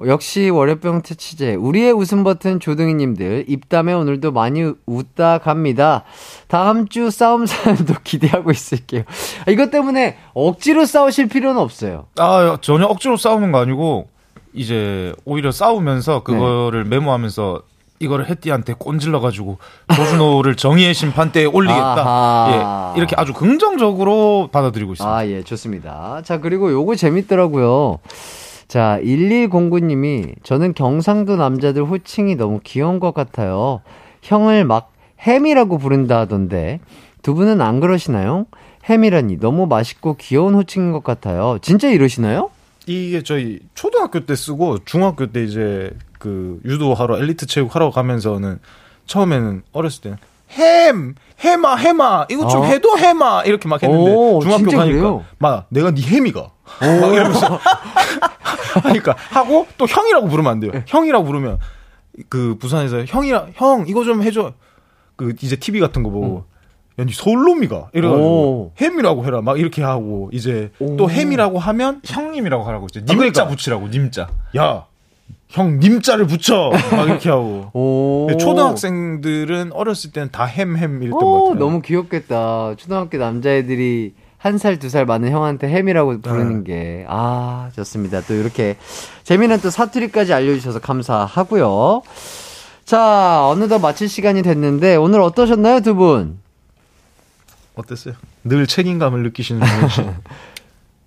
역시 0.07 0.49
월요병 0.49 1.03
퇴치제. 1.03 1.55
우리의 1.55 1.91
웃음 1.91 2.23
버튼 2.23 2.59
조등이님들 2.59 3.45
입담에 3.47 3.93
오늘도 3.93 4.31
많이 4.31 4.71
웃다 4.85 5.39
갑니다. 5.39 6.03
다음 6.47 6.87
주 6.87 7.11
싸움 7.11 7.45
사연도 7.45 7.93
기대하고 8.03 8.51
있을게요. 8.51 9.03
이것 9.47 9.69
때문에 9.69 10.17
억지로 10.33 10.85
싸우실 10.85 11.27
필요는 11.27 11.61
없어요. 11.61 12.07
아 12.17 12.57
전혀 12.61 12.85
억지로 12.85 13.17
싸우는 13.17 13.51
거 13.51 13.59
아니고 13.59 14.07
이제 14.53 15.13
오히려 15.25 15.51
싸우면서 15.51 16.23
그거를 16.23 16.83
네. 16.83 16.89
메모하면서 16.97 17.61
이거를 17.99 18.27
햇띠한테 18.27 18.73
꼰질러가지고 18.79 19.59
조준호를 19.95 20.55
정의의 20.57 20.95
심판대에 20.95 21.45
올리겠다. 21.45 22.93
예, 22.95 22.97
이렇게 22.97 23.15
아주 23.15 23.31
긍정적으로 23.33 24.49
받아들이고 24.51 24.93
있습니다. 24.93 25.15
아, 25.15 25.27
예, 25.27 25.43
좋습니다. 25.43 26.21
자, 26.25 26.39
그리고 26.39 26.71
요거 26.71 26.95
재밌더라고요. 26.95 27.99
자, 28.71 29.01
1109님이 29.03 30.33
저는 30.43 30.73
경상도 30.73 31.35
남자들 31.35 31.83
호칭이 31.83 32.37
너무 32.37 32.61
귀여운 32.63 33.01
것 33.01 33.13
같아요. 33.13 33.81
형을 34.21 34.63
막 34.63 34.93
햄이라고 35.19 35.77
부른다 35.77 36.19
하던데 36.19 36.79
두 37.21 37.33
분은 37.33 37.59
안 37.59 37.81
그러시나요? 37.81 38.45
햄이라니 38.85 39.41
너무 39.41 39.67
맛있고 39.67 40.15
귀여운 40.15 40.53
호칭인 40.53 40.93
것 40.93 41.03
같아요. 41.03 41.57
진짜 41.61 41.89
이러시나요? 41.89 42.49
이게 42.87 43.21
저희 43.23 43.59
초등학교 43.73 44.25
때 44.25 44.37
쓰고 44.37 44.85
중학교 44.85 45.33
때 45.33 45.43
이제 45.43 45.91
그 46.17 46.61
유도하러 46.63 47.17
엘리트 47.17 47.47
체육 47.47 47.75
하러 47.75 47.91
가면서는 47.91 48.59
처음에는 49.05 49.63
어렸을 49.73 50.01
때는 50.03 50.17
햄, 50.51 51.15
해마, 51.39 51.75
해마, 51.75 52.25
이거 52.29 52.47
좀 52.47 52.61
어? 52.61 52.65
해도 52.65 52.97
해마 52.97 53.43
이렇게 53.43 53.67
막 53.67 53.81
했는데 53.81 54.11
오, 54.11 54.39
중학교 54.41 54.65
가니까 54.65 54.85
그래요? 54.85 55.25
막 55.39 55.65
내가 55.69 55.91
네 55.91 56.01
햄이가 56.01 56.51
막 56.79 57.13
이러면서 57.13 57.59
하니까 58.83 59.15
하고 59.31 59.67
또 59.77 59.87
형이라고 59.87 60.27
부르면 60.27 60.51
안 60.51 60.59
돼요. 60.59 60.71
네. 60.73 60.83
형이라고 60.87 61.25
부르면 61.25 61.59
그 62.29 62.57
부산에서 62.59 63.05
형이라 63.05 63.47
형 63.53 63.85
이거 63.87 64.03
좀 64.03 64.21
해줘. 64.23 64.53
그 65.15 65.33
이제 65.41 65.55
TV 65.55 65.79
같은 65.79 66.03
거 66.03 66.09
보고 66.09 66.45
음. 66.47 66.51
야, 66.99 67.05
니 67.05 67.13
서울놈이가 67.13 67.89
이래가지고 67.93 68.27
오. 68.27 68.71
햄이라고 68.79 69.25
해라 69.25 69.41
막 69.41 69.59
이렇게 69.59 69.81
하고 69.81 70.29
이제 70.33 70.71
오. 70.79 70.97
또 70.97 71.09
햄이라고 71.09 71.59
하면 71.59 72.01
형님이라고 72.05 72.63
하라고 72.63 72.87
이제 72.89 72.99
님자 72.99 73.13
아, 73.13 73.17
그러니까. 73.17 73.47
붙이라고 73.47 73.87
님자. 73.87 74.29
야. 74.57 74.85
형 75.51 75.79
님자를 75.79 76.27
붙여 76.27 76.71
막 76.91 77.07
이렇게 77.07 77.29
하고 77.29 78.29
초등학생들은 78.39 79.71
어렸을 79.73 80.11
때는 80.11 80.29
다 80.31 80.45
햄햄 80.45 81.03
이랬던 81.03 81.19
것 81.19 81.43
같아요. 81.43 81.59
너무 81.59 81.81
귀엽겠다. 81.81 82.75
초등학교 82.77 83.17
남자애들이 83.17 84.13
한 84.37 84.57
살, 84.57 84.79
두 84.79 84.89
살 84.89 85.05
많은 85.05 85.29
형한테 85.31 85.67
햄이라고 85.67 86.21
부르는 86.21 86.63
네. 86.63 86.71
게, 86.73 87.05
아, 87.07 87.69
좋습니다. 87.75 88.21
또 88.21 88.33
이렇게 88.33 88.75
재미난 89.23 89.59
또 89.61 89.69
사투리까지 89.69 90.33
알려주셔서 90.33 90.79
감사하고요. 90.79 92.01
자, 92.85 93.47
어느덧 93.47 93.77
마칠 93.77 94.09
시간이 94.09 94.41
됐는데, 94.41 94.95
오늘 94.95 95.21
어떠셨나요, 95.21 95.81
두 95.81 95.93
분? 95.93 96.39
어땠어요? 97.75 98.15
늘 98.43 98.65
책임감을 98.65 99.21
느끼시는 99.23 99.61
분이시 99.61 100.01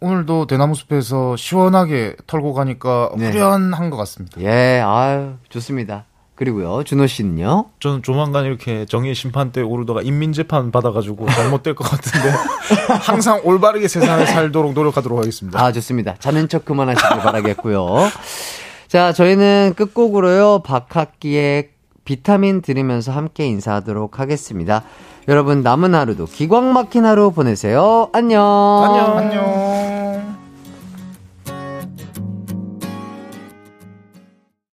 오늘도 0.05 0.47
대나무 0.47 0.75
숲에서 0.75 1.35
시원하게 1.35 2.17
털고 2.27 2.53
가니까 2.53 3.11
네. 3.17 3.31
후련한 3.31 3.89
것 3.89 3.97
같습니다. 3.97 4.39
예, 4.43 4.83
아유, 4.85 5.33
좋습니다. 5.49 6.05
그리고요, 6.35 6.83
준호 6.85 7.07
씨는요? 7.07 7.67
저는 7.81 8.03
조만간 8.03 8.45
이렇게 8.45 8.85
정의의 8.85 9.15
심판대 9.15 9.63
오르다가 9.63 10.03
인민재판 10.03 10.73
받아가지고 10.73 11.27
잘못될 11.29 11.75
것 11.75 11.89
같은데 11.89 12.29
항상 13.01 13.41
올바르게 13.45 13.89
세상을 13.89 14.27
살도록 14.27 14.75
노력하도록 14.75 15.19
하겠습니다. 15.19 15.63
아, 15.63 15.73
좋습니다. 15.73 16.17
자는 16.19 16.49
척 16.49 16.67
그만하시길 16.67 17.19
바라겠고요. 17.21 18.11
자, 18.89 19.13
저희는 19.13 19.73
끝곡으로요, 19.75 20.61
박학기의 20.65 21.71
비타민 22.05 22.61
들으면서 22.61 23.13
함께 23.13 23.47
인사하도록 23.47 24.21
하겠습니다. 24.21 24.83
여러분, 25.29 25.63
남은 25.63 25.95
하루도 25.95 26.27
기광 26.27 26.75
막힌 26.75 27.07
하루 27.07 27.31
보내세요. 27.31 28.11
안녕. 28.13 28.43
안녕. 28.85 29.17
안녕. 29.17 29.94